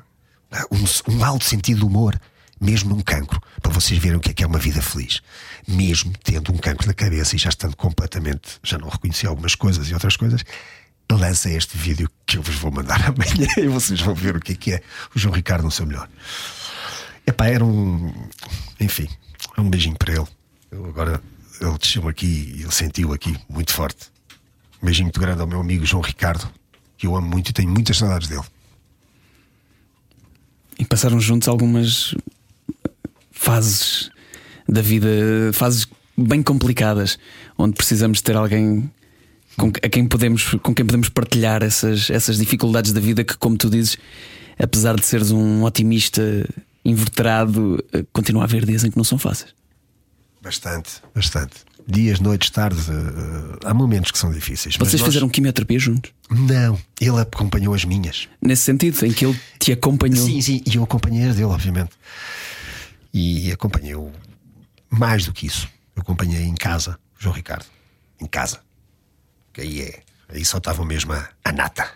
Um, 0.73 1.13
um 1.13 1.23
alto 1.23 1.45
sentido 1.45 1.81
de 1.81 1.85
humor 1.85 2.19
mesmo 2.61 2.91
num 2.91 3.01
cancro 3.01 3.41
para 3.63 3.73
vocês 3.73 3.99
verem 4.01 4.17
o 4.17 4.21
que 4.21 4.31
é 4.31 4.35
que 4.35 4.45
é 4.45 4.47
uma 4.47 4.59
vida 4.59 4.83
feliz 4.83 5.21
mesmo 5.67 6.13
tendo 6.23 6.53
um 6.53 6.57
cancro 6.57 6.87
na 6.87 6.95
cabeça 6.95 7.37
e 7.37 7.39
já 7.39 7.49
estando 7.49 7.77
completamente 7.77 8.59
já 8.63 8.79
não 8.79 8.89
reconhecia 8.89 9.29
algumas 9.29 9.55
coisas 9.55 9.89
e 9.89 9.95
outras 9.95 10.17
coisas 10.17 10.45
lança 11.17 11.51
este 11.51 11.77
vídeo 11.77 12.11
que 12.27 12.37
eu 12.37 12.43
vos 12.43 12.55
vou 12.57 12.71
mandar 12.71 13.01
amanhã 13.09 13.49
e 13.57 13.69
vocês 13.69 14.01
vão 14.01 14.15
ver 14.15 14.37
o 14.37 14.41
que 14.41 14.53
é 14.53 14.55
que 14.55 14.73
é 14.73 14.83
o 15.15 15.19
João 15.19 15.35
Ricardo 15.35 15.65
no 15.65 15.71
seu 15.71 15.87
melhor. 15.87 16.09
Epá, 17.27 17.47
era 17.47 17.65
um. 17.65 18.13
Enfim, 18.81 19.09
um 19.57 19.69
beijinho 19.69 19.97
para 19.97 20.15
ele. 20.15 20.27
Eu 20.71 20.87
agora 20.87 21.23
ele 21.61 21.79
desceu 21.79 22.09
aqui 22.09 22.55
e 22.57 22.63
ele 22.63 22.73
sentiu 22.73 23.13
aqui 23.13 23.37
muito 23.49 23.73
forte. 23.73 24.07
Um 24.83 24.87
beijinho 24.87 25.07
muito 25.07 25.21
grande 25.21 25.41
ao 25.41 25.47
meu 25.47 25.61
amigo 25.61 25.85
João 25.85 26.03
Ricardo, 26.03 26.49
que 26.97 27.07
eu 27.07 27.17
amo 27.17 27.29
muito 27.29 27.51
e 27.51 27.53
tenho 27.53 27.69
muitas 27.69 27.97
saudades 27.97 28.29
dele. 28.29 28.45
E 30.79 30.85
passaram 30.85 31.19
juntos 31.21 31.49
algumas 31.49 32.15
fases 33.39 34.11
da 34.69 34.83
vida, 34.83 35.09
fases 35.53 35.87
bem 36.17 36.43
complicadas, 36.43 37.19
onde 37.57 37.75
precisamos 37.75 38.21
ter 38.21 38.35
alguém 38.37 38.91
com, 39.57 39.69
a 39.69 39.89
quem 39.89 40.07
podemos, 40.07 40.45
com 40.63 40.75
quem 40.75 40.85
podemos 40.85 41.09
partilhar 41.09 41.63
essas, 41.63 42.11
essas 42.11 42.37
dificuldades 42.37 42.93
da 42.93 43.01
vida 43.01 43.23
que, 43.25 43.37
como 43.37 43.57
tu 43.57 43.71
dizes, 43.71 43.97
apesar 44.59 44.97
de 44.97 45.07
seres 45.07 45.31
um 45.31 45.63
otimista 45.65 46.23
inverterado, 46.85 47.83
eh, 47.93 48.05
continua 48.13 48.43
a 48.43 48.45
haver 48.45 48.67
dias 48.67 48.83
em 48.85 48.91
que 48.91 48.97
não 48.97 49.05
são 49.05 49.19
fáceis. 49.19 49.55
Bastante, 50.43 50.91
bastante. 51.15 51.55
Dias, 51.87 52.21
noites, 52.21 52.51
tardes, 52.51 52.89
eh, 52.89 52.93
eh, 52.93 53.59
há 53.65 53.73
momentos 53.73 54.11
que 54.11 54.19
são 54.19 54.31
difíceis. 54.31 54.77
Vocês 54.77 55.01
nós- 55.01 55.09
fizeram 55.09 55.29
quimioterapia 55.29 55.79
juntos? 55.79 56.13
Não, 56.31 56.79
ele 57.01 57.21
acompanhou 57.21 57.73
as 57.75 57.85
minhas. 57.85 58.29
Nesse 58.43 58.63
sentido, 58.63 59.05
em 59.07 59.13
que 59.13 59.25
ele 59.25 59.39
te 59.59 59.73
acompanhou. 59.73 60.25
Sim, 60.27 60.41
sim, 60.41 60.63
e 60.67 60.77
eu 60.77 60.83
acompanhei 60.85 61.29
as 61.29 61.35
dele, 61.37 61.47
obviamente. 61.47 61.91
E 63.13 63.51
acompanhei-o 63.53 64.13
mais 64.91 65.25
do 65.27 65.33
que 65.33 65.47
isso. 65.47 65.69
Eu 65.97 66.03
acompanhei 66.03 66.43
em 66.43 66.55
casa, 66.55 66.99
o 67.19 67.23
João 67.23 67.35
Ricardo. 67.35 67.67
Em 68.21 68.27
casa. 68.27 68.61
Que 69.53 69.63
aí 69.63 69.83
é. 69.83 70.03
Aí 70.29 70.45
só 70.45 70.59
estava 70.59 70.85
mesmo 70.85 71.13
a, 71.13 71.29
a 71.45 71.53
nata. 71.53 71.91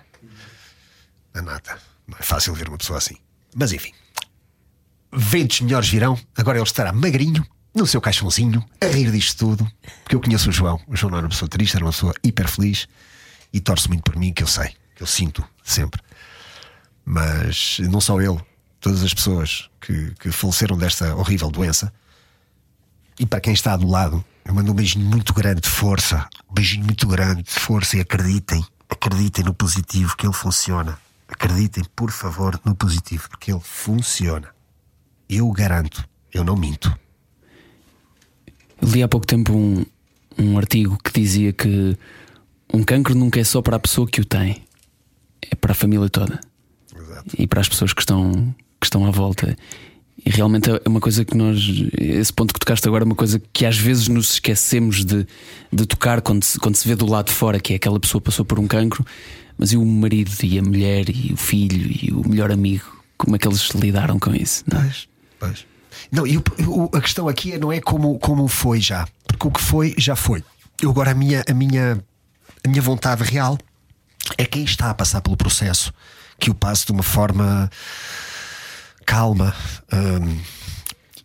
A 1.35 1.43
nata. 1.43 1.79
Não 2.07 2.19
é 2.19 2.23
fácil 2.23 2.55
ver 2.55 2.69
uma 2.69 2.79
pessoa 2.79 2.99
assim. 2.99 3.17
Mas 3.55 3.73
enfim. 3.73 3.93
Ventos 5.13 5.61
melhores 5.61 5.89
virão. 5.89 6.19
Agora 6.37 6.59
ele 6.59 6.67
estará 6.67 6.93
magrinho, 6.93 7.47
no 7.75 7.87
seu 7.87 8.01
caixãozinho, 8.01 8.65
a 8.81 8.87
rir 8.87 9.11
disto 9.11 9.39
tudo. 9.39 9.71
Porque 10.03 10.17
eu 10.17 10.21
conheço 10.21 10.49
o 10.49 10.53
João. 10.53 10.81
O 10.87 10.97
João 10.97 11.11
não 11.11 11.19
era 11.19 11.27
uma 11.27 11.31
pessoa 11.31 11.49
triste, 11.49 11.77
era 11.77 11.85
uma 11.85 11.93
pessoa 11.93 12.15
hiper 12.23 12.49
feliz. 12.49 12.89
E 13.53 13.61
torce 13.61 13.89
muito 13.89 14.03
por 14.03 14.17
mim, 14.17 14.33
que 14.33 14.43
eu 14.43 14.47
sei. 14.47 14.75
Que 14.95 15.03
eu 15.03 15.07
sinto 15.07 15.45
sempre 15.63 16.01
mas 17.05 17.79
não 17.81 18.01
só 18.01 18.21
ele, 18.21 18.39
todas 18.83 19.03
as 19.03 19.15
pessoas 19.15 19.71
que, 19.81 20.11
que 20.19 20.31
faleceram 20.31 20.77
desta 20.77 21.15
horrível 21.17 21.51
doença. 21.51 21.91
E 23.19 23.25
para 23.25 23.41
quem 23.41 23.55
está 23.55 23.77
do 23.77 23.89
lado, 23.89 24.23
eu 24.45 24.53
mando 24.53 24.73
um 24.73 24.75
beijinho 24.75 25.07
muito 25.07 25.33
grande 25.33 25.61
de 25.61 25.69
força, 25.69 26.29
um 26.51 26.55
beijinho 26.55 26.85
muito 26.85 27.07
grande 27.07 27.45
de 27.45 27.51
força 27.51 27.97
e 27.97 28.01
acreditem, 28.01 28.63
acreditem 28.91 29.45
no 29.45 29.55
positivo 29.55 30.17
que 30.17 30.27
ele 30.27 30.35
funciona. 30.35 30.99
Acreditem, 31.29 31.85
por 31.97 32.11
favor, 32.11 32.61
no 32.65 32.75
positivo, 32.75 33.29
porque 33.31 33.53
ele 33.53 33.61
funciona. 33.61 34.49
Eu 35.29 35.51
garanto, 35.51 36.07
eu 36.35 36.45
não 36.45 36.57
minto. 36.57 36.95
Eu 38.81 38.89
li 38.89 39.03
há 39.03 39.09
pouco 39.09 39.27
tempo 39.27 39.53
um, 39.53 39.87
um 40.37 40.59
artigo 40.59 40.99
que 41.03 41.13
dizia 41.13 41.53
que 41.53 41.97
um 42.75 42.83
cancro 42.83 43.15
nunca 43.15 43.41
é 43.41 43.45
só 43.45 43.63
para 43.63 43.77
a 43.77 43.81
pessoa 43.81 44.09
que 44.09 44.21
o 44.21 44.25
tem, 44.25 44.65
é 45.41 45.55
para 45.55 45.73
a 45.73 45.75
família 45.75 46.11
toda 46.11 46.41
Exato. 46.95 47.37
e 47.39 47.47
para 47.47 47.61
as 47.61 47.69
pessoas 47.69 47.93
que 47.93 48.03
estão, 48.03 48.55
que 48.83 48.87
estão 48.87 49.07
à 49.07 49.11
volta. 49.11 49.57
E 50.25 50.31
realmente 50.31 50.71
é 50.71 50.81
uma 50.89 51.01
coisa 51.01 51.25
que 51.25 51.37
nós, 51.37 51.59
esse 51.99 52.33
ponto 52.33 52.53
que 52.53 52.61
tocaste 52.61 52.87
agora, 52.87 53.05
é 53.05 53.07
uma 53.07 53.15
coisa 53.15 53.41
que 53.53 53.65
às 53.65 53.77
vezes 53.79 54.09
nos 54.09 54.35
esquecemos 54.35 55.05
de, 55.05 55.27
de 55.73 55.87
tocar 55.87 56.21
quando 56.21 56.45
se, 56.45 56.59
quando 56.59 56.77
se 56.77 56.87
vê 56.87 56.95
do 56.95 57.07
lado 57.07 57.27
de 57.27 57.33
fora, 57.33 57.59
que 57.59 57.73
é 57.73 57.77
aquela 57.77 57.99
pessoa 57.99 58.21
passou 58.21 58.45
por 58.45 58.59
um 58.59 58.67
cancro, 58.67 59.05
mas 59.57 59.73
e 59.73 59.77
o 59.77 59.85
marido, 59.85 60.31
e 60.43 60.59
a 60.59 60.63
mulher, 60.63 61.09
e 61.09 61.33
o 61.33 61.37
filho, 61.37 61.91
e 61.91 62.13
o 62.13 62.29
melhor 62.29 62.53
amigo, 62.53 62.85
como 63.17 63.35
é 63.35 63.39
que 63.39 63.49
eles 63.49 63.69
lidaram 63.71 64.19
com 64.19 64.35
isso? 64.35 64.63
Não 64.71 64.81
é? 64.81 64.83
Pois, 64.85 65.09
pois. 65.41 65.67
Não, 66.11 66.27
e 66.27 66.37
o- 66.39 66.91
a 66.95 67.01
questão 67.01 67.29
aqui 67.29 67.53
é- 67.53 67.59
não 67.59 67.73
é 67.73 67.81
como, 67.81 68.19
como 68.19 68.47
foi 68.49 68.81
já, 68.81 69.07
porque 69.27 69.47
o 69.49 69.51
que 69.51 69.61
foi, 69.63 69.95
já 69.99 70.15
foi. 70.17 70.43
Eu 70.81 70.91
agora 70.91 71.11
a 71.13 71.15
minha, 71.15 71.43
a 71.49 71.55
minha, 71.55 72.03
a 72.65 72.69
minha 72.69 72.83
vontade 72.83 73.23
real 73.25 73.59
é 74.39 74.45
quem 74.45 74.63
está 74.65 74.91
a 74.91 74.95
passar 74.95 75.21
pelo 75.21 75.37
processo 75.37 75.93
que 76.39 76.51
o 76.51 76.55
passe 76.55 76.87
de 76.87 76.93
uma 76.93 77.03
forma 77.03 77.71
calma. 79.05 79.55
hum, 79.93 80.39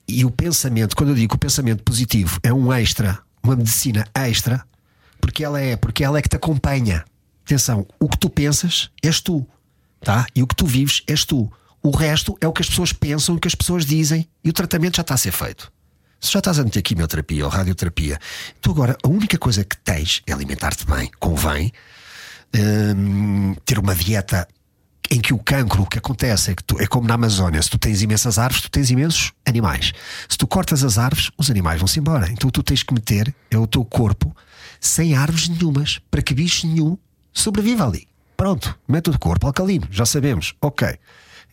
e 0.07 0.23
o 0.23 0.31
pensamento, 0.31 0.95
quando 0.95 1.09
eu 1.09 1.15
digo 1.15 1.35
o 1.35 1.37
pensamento 1.37 1.83
positivo 1.83 2.39
é 2.41 2.53
um 2.53 2.71
extra, 2.71 3.19
uma 3.43 3.55
medicina 3.55 4.07
extra, 4.15 4.65
porque 5.19 5.43
ela 5.43 5.59
é, 5.59 5.75
porque 5.75 6.03
ela 6.03 6.17
é 6.17 6.21
que 6.21 6.29
te 6.29 6.37
acompanha. 6.37 7.03
Atenção, 7.45 7.85
o 7.99 8.07
que 8.07 8.17
tu 8.17 8.29
pensas 8.29 8.89
és 9.03 9.19
tu, 9.19 9.45
tá? 10.01 10.25
E 10.33 10.41
o 10.41 10.47
que 10.47 10.55
tu 10.55 10.65
vives 10.65 11.03
és 11.07 11.25
tu. 11.25 11.51
O 11.83 11.91
resto 11.91 12.37
é 12.41 12.47
o 12.47 12.53
que 12.53 12.61
as 12.61 12.69
pessoas 12.69 12.93
pensam, 12.93 13.35
o 13.35 13.39
que 13.39 13.47
as 13.47 13.55
pessoas 13.55 13.85
dizem 13.85 14.27
e 14.43 14.49
o 14.49 14.53
tratamento 14.53 14.97
já 14.97 15.01
está 15.01 15.13
a 15.13 15.17
ser 15.17 15.31
feito. 15.31 15.71
Se 16.19 16.31
já 16.31 16.39
estás 16.39 16.59
a 16.59 16.63
meter 16.63 16.81
quimioterapia 16.81 17.45
ou 17.45 17.51
radioterapia, 17.51 18.19
tu 18.59 18.71
agora 18.71 18.97
a 19.03 19.07
única 19.07 19.37
coisa 19.37 19.63
que 19.63 19.77
tens 19.77 20.21
é 20.25 20.33
alimentar-te 20.33 20.85
bem, 20.85 21.11
convém, 21.19 21.71
hum, 22.55 23.55
ter 23.65 23.77
uma 23.77 23.93
dieta 23.93 24.47
em 25.09 25.19
que 25.19 25.33
o 25.33 25.37
cancro, 25.37 25.83
o 25.83 25.85
que 25.85 25.97
acontece 25.97 26.51
é 26.51 26.55
que 26.55 26.63
tu, 26.63 26.79
é 26.79 26.87
como 26.87 27.07
na 27.07 27.13
Amazónia, 27.13 27.61
se 27.61 27.69
tu 27.69 27.77
tens 27.77 28.01
imensas 28.01 28.37
árvores, 28.37 28.61
tu 28.61 28.71
tens 28.71 28.89
imensos 28.89 29.31
animais. 29.45 29.93
Se 30.27 30.37
tu 30.37 30.47
cortas 30.47 30.83
as 30.83 30.97
árvores, 30.97 31.31
os 31.37 31.49
animais 31.49 31.79
vão-se 31.79 31.99
embora. 31.99 32.29
Então 32.31 32.49
tu 32.49 32.63
tens 32.63 32.83
que 32.83 32.93
meter 32.93 33.33
é 33.49 33.57
o 33.57 33.67
teu 33.67 33.83
corpo 33.85 34.35
sem 34.79 35.15
árvores 35.15 35.49
nenhumas, 35.49 35.99
para 36.11 36.21
que 36.21 36.33
bicho 36.33 36.67
nenhum 36.67 36.97
sobreviva 37.33 37.85
ali. 37.85 38.07
Pronto, 38.35 38.77
mete 38.87 39.09
o 39.09 39.17
corpo 39.17 39.47
alcalino, 39.47 39.87
já 39.89 40.05
sabemos. 40.05 40.53
Ok. 40.61 40.97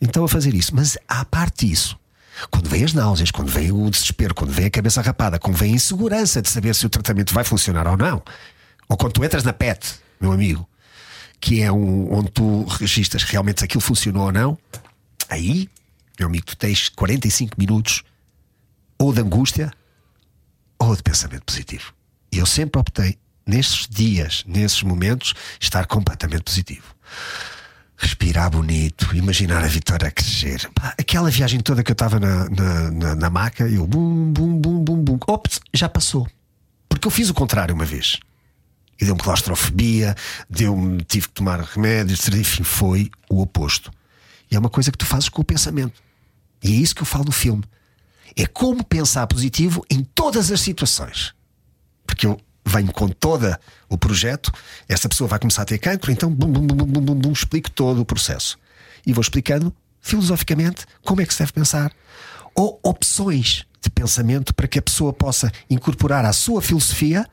Então 0.01 0.23
a 0.23 0.27
fazer 0.27 0.53
isso. 0.53 0.75
Mas 0.75 0.97
à 1.07 1.25
parte 1.25 1.67
disso, 1.67 1.97
quando 2.51 2.69
vem 2.69 2.83
as 2.83 2.93
náuseas, 2.93 3.31
quando 3.31 3.49
vem 3.49 3.71
o 3.71 3.89
desespero, 3.89 4.35
quando 4.35 4.51
vem 4.51 4.65
a 4.65 4.69
cabeça 4.69 5.01
rapada, 5.01 5.39
quando 5.39 5.55
vem 5.55 5.71
a 5.71 5.75
insegurança 5.75 6.41
de 6.41 6.49
saber 6.49 6.75
se 6.75 6.85
o 6.85 6.89
tratamento 6.89 7.33
vai 7.33 7.43
funcionar 7.43 7.87
ou 7.87 7.97
não, 7.97 8.21
ou 8.87 8.97
quando 8.97 9.13
tu 9.13 9.23
entras 9.23 9.43
na 9.43 9.53
PET, 9.53 9.95
meu 10.19 10.31
amigo, 10.31 10.67
que 11.39 11.61
é 11.61 11.71
um, 11.71 12.13
onde 12.13 12.31
tu 12.31 12.63
registras 12.63 13.23
realmente 13.23 13.59
se 13.59 13.65
aquilo 13.65 13.81
funcionou 13.81 14.25
ou 14.25 14.31
não, 14.31 14.57
aí, 15.29 15.69
meu 16.19 16.27
amigo, 16.27 16.45
tu 16.45 16.57
tens 16.57 16.89
45 16.89 17.55
minutos 17.57 18.03
ou 18.97 19.13
de 19.13 19.21
angústia 19.21 19.71
ou 20.79 20.95
de 20.95 21.03
pensamento 21.03 21.43
positivo. 21.43 21.93
E 22.31 22.37
eu 22.37 22.45
sempre 22.45 22.79
optei, 22.79 23.17
nesses 23.45 23.87
dias, 23.89 24.43
nesses 24.47 24.81
momentos, 24.83 25.33
estar 25.59 25.85
completamente 25.85 26.43
positivo. 26.43 26.95
Respirar 27.97 28.49
bonito, 28.49 29.15
imaginar 29.15 29.63
a 29.63 29.67
vitória 29.67 30.07
a 30.07 30.11
crescer. 30.11 30.69
Aquela 30.99 31.29
viagem 31.29 31.61
toda 31.61 31.81
que 31.81 31.91
eu 31.91 31.93
estava 31.93 32.19
na, 32.19 32.49
na, 32.49 32.91
na, 32.91 33.15
na 33.15 33.29
maca, 33.29 33.67
eu 33.67 33.87
bum, 33.87 34.33
bum, 34.33 34.57
bum, 34.59 34.83
bum, 34.83 35.03
bum. 35.03 35.19
Ops, 35.27 35.61
já 35.73 35.87
passou. 35.87 36.27
Porque 36.89 37.07
eu 37.07 37.11
fiz 37.11 37.29
o 37.29 37.33
contrário 37.33 37.73
uma 37.73 37.85
vez 37.85 38.19
e 38.99 39.05
deu-me 39.05 39.21
claustrofobia, 39.21 40.15
deu-me, 40.49 41.03
tive 41.03 41.27
que 41.27 41.33
tomar 41.33 41.59
remédios, 41.59 42.27
enfim, 42.29 42.63
foi 42.63 43.09
o 43.29 43.41
oposto. 43.41 43.91
E 44.49 44.55
é 44.55 44.59
uma 44.59 44.69
coisa 44.69 44.91
que 44.91 44.97
tu 44.97 45.05
fazes 45.05 45.29
com 45.29 45.41
o 45.41 45.45
pensamento. 45.45 46.01
E 46.63 46.69
é 46.69 46.75
isso 46.75 46.95
que 46.95 47.01
eu 47.01 47.05
falo 47.05 47.25
no 47.25 47.31
filme. 47.31 47.63
É 48.35 48.45
como 48.45 48.83
pensar 48.83 49.27
positivo 49.27 49.85
em 49.89 50.03
todas 50.03 50.51
as 50.51 50.61
situações. 50.61 51.33
Porque 52.05 52.25
eu 52.25 52.39
venho 52.65 52.91
com 52.91 53.07
todo 53.07 53.55
o 53.89 53.97
projeto, 53.97 54.51
essa 54.87 55.07
pessoa 55.07 55.27
vai 55.27 55.39
começar 55.39 55.61
a 55.61 55.65
ter 55.65 55.77
cancro, 55.77 56.11
então 56.11 56.31
bum, 56.31 56.51
bum, 56.51 56.65
bum, 56.65 56.75
bum, 56.75 57.01
bum, 57.01 57.15
bum, 57.15 57.31
explico 57.31 57.69
todo 57.69 58.01
o 58.01 58.05
processo. 58.05 58.57
E 59.05 59.13
vou 59.13 59.21
explicando 59.21 59.73
filosoficamente 60.01 60.85
como 61.03 61.21
é 61.21 61.25
que 61.25 61.33
se 61.33 61.39
deve 61.39 61.53
pensar. 61.53 61.91
Ou 62.55 62.79
opções 62.83 63.65
de 63.81 63.89
pensamento 63.89 64.53
para 64.53 64.67
que 64.67 64.79
a 64.79 64.81
pessoa 64.81 65.13
possa 65.13 65.51
incorporar 65.69 66.25
à 66.25 66.33
sua 66.33 66.61
filosofia 66.61 67.27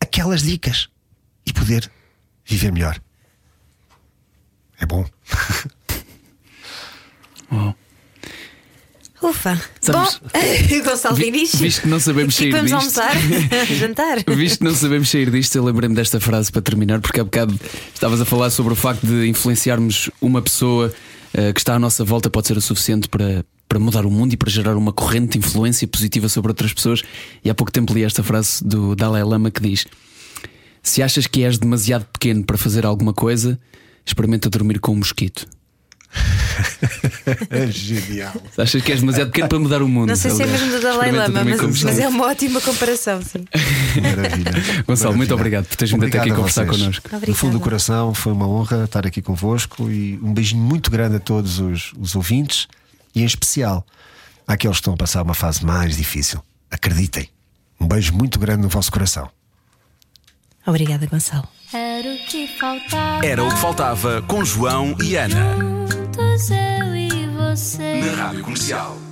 aquelas 0.00 0.42
dicas 0.42 0.88
e 1.46 1.52
poder 1.52 1.90
viver 2.44 2.72
melhor. 2.72 2.98
É 4.80 4.86
bom. 4.86 5.04
Oh. 7.50 7.72
Ufa! 9.28 9.58
Sabes- 9.80 10.20
Bom, 10.20 10.28
Gonçalo 10.84 11.16
Vi- 11.16 11.24
Vinícius. 11.24 11.60
visto 11.60 11.80
que 11.82 11.88
não 11.88 11.98
sabemos 11.98 12.34
sair 12.36 12.50
vamos 12.52 12.70
disto. 12.70 13.00
almoçar? 13.00 13.16
Jantar? 13.74 14.18
Visto 14.36 14.58
que 14.58 14.64
não 14.64 14.74
sabemos 14.74 15.08
sair 15.08 15.30
disto, 15.30 15.56
eu 15.56 15.64
lembrei-me 15.64 15.94
desta 15.94 16.20
frase 16.20 16.52
para 16.52 16.62
terminar, 16.62 17.00
porque 17.00 17.18
há 17.20 17.24
bocado 17.24 17.58
estavas 17.94 18.20
a 18.20 18.24
falar 18.24 18.50
sobre 18.50 18.74
o 18.74 18.76
facto 18.76 19.06
de 19.06 19.26
influenciarmos 19.26 20.10
uma 20.20 20.40
pessoa 20.42 20.92
eh, 21.32 21.52
que 21.52 21.58
está 21.58 21.74
à 21.74 21.78
nossa 21.78 22.04
volta, 22.04 22.28
pode 22.30 22.46
ser 22.46 22.56
o 22.56 22.60
suficiente 22.60 23.08
para, 23.08 23.44
para 23.68 23.78
mudar 23.78 24.06
o 24.06 24.10
mundo 24.10 24.32
e 24.32 24.36
para 24.36 24.50
gerar 24.50 24.76
uma 24.76 24.92
corrente 24.92 25.32
de 25.32 25.46
influência 25.46 25.86
positiva 25.86 26.28
sobre 26.28 26.50
outras 26.50 26.72
pessoas. 26.72 27.02
E 27.44 27.50
há 27.50 27.54
pouco 27.54 27.70
tempo 27.70 27.92
li 27.92 28.02
esta 28.02 28.22
frase 28.22 28.64
do 28.64 28.96
Dalai 28.96 29.22
Lama 29.22 29.50
que 29.50 29.60
diz: 29.60 29.86
Se 30.82 31.02
achas 31.02 31.26
que 31.26 31.44
és 31.44 31.58
demasiado 31.58 32.06
pequeno 32.06 32.44
para 32.44 32.56
fazer 32.56 32.86
alguma 32.86 33.12
coisa, 33.12 33.58
experimenta 34.06 34.48
dormir 34.48 34.78
com 34.80 34.92
um 34.92 34.96
mosquito. 34.96 35.46
É 37.50 37.66
genial. 37.70 38.32
Se 38.54 38.62
achas 38.62 38.82
que 38.82 38.90
és 38.92 39.00
demasiado 39.00 39.28
pequeno 39.28 39.48
para 39.48 39.58
mudar 39.58 39.82
o 39.82 39.88
mundo, 39.88 40.08
Não 40.08 40.16
sei 40.16 40.30
se 40.30 40.42
é 40.42 40.46
mesmo 40.46 40.72
do 40.72 40.80
Dalai 40.80 41.12
Lama, 41.12 41.44
mas, 41.44 41.82
mas 41.82 41.98
é 41.98 42.08
uma 42.08 42.26
ótima 42.26 42.60
comparação. 42.60 43.20
Sim. 43.22 43.44
Maravilha. 44.00 44.52
Gonçalo, 44.86 45.14
muito 45.16 45.28
Maravilha. 45.28 45.34
obrigado 45.34 45.66
por 45.66 45.76
teres 45.76 45.92
vindo 45.92 46.06
até 46.06 46.18
aqui 46.18 46.30
conversar 46.30 46.64
vocês. 46.66 46.80
connosco. 46.80 47.08
No 47.12 47.18
fundo 47.18 47.26
do 47.26 47.36
Obrigada. 47.36 47.64
coração, 47.64 48.14
foi 48.14 48.32
uma 48.32 48.48
honra 48.48 48.84
estar 48.84 49.06
aqui 49.06 49.20
convosco 49.20 49.90
e 49.90 50.18
um 50.22 50.32
beijinho 50.32 50.62
muito 50.62 50.90
grande 50.90 51.16
a 51.16 51.20
todos 51.20 51.60
os, 51.60 51.92
os 51.98 52.16
ouvintes 52.16 52.66
e, 53.18 53.22
em 53.22 53.26
especial, 53.26 53.84
àqueles 54.46 54.76
que 54.76 54.80
estão 54.80 54.94
a 54.94 54.96
passar 54.96 55.22
uma 55.22 55.34
fase 55.34 55.64
mais 55.64 55.96
difícil. 55.96 56.42
Acreditem. 56.70 57.28
Um 57.80 57.86
beijo 57.86 58.12
muito 58.12 58.38
grande 58.38 58.62
no 58.62 58.68
vosso 58.68 58.90
coração. 58.90 59.30
Obrigada, 60.66 61.06
Gonçalo. 61.06 61.48
Era 61.72 62.08
o 62.08 62.18
que 62.26 62.46
faltava. 62.58 63.26
Era 63.26 63.44
o 63.44 63.48
que 63.48 63.56
faltava 63.56 64.22
com 64.22 64.44
João 64.44 64.96
e 65.02 65.16
Ana. 65.16 65.56
Juntos 65.56 66.50
eu 66.50 66.96
e 66.96 67.26
você. 67.36 68.00
Na 68.00 68.24
Rádio 68.24 68.42
Comercial. 68.42 69.07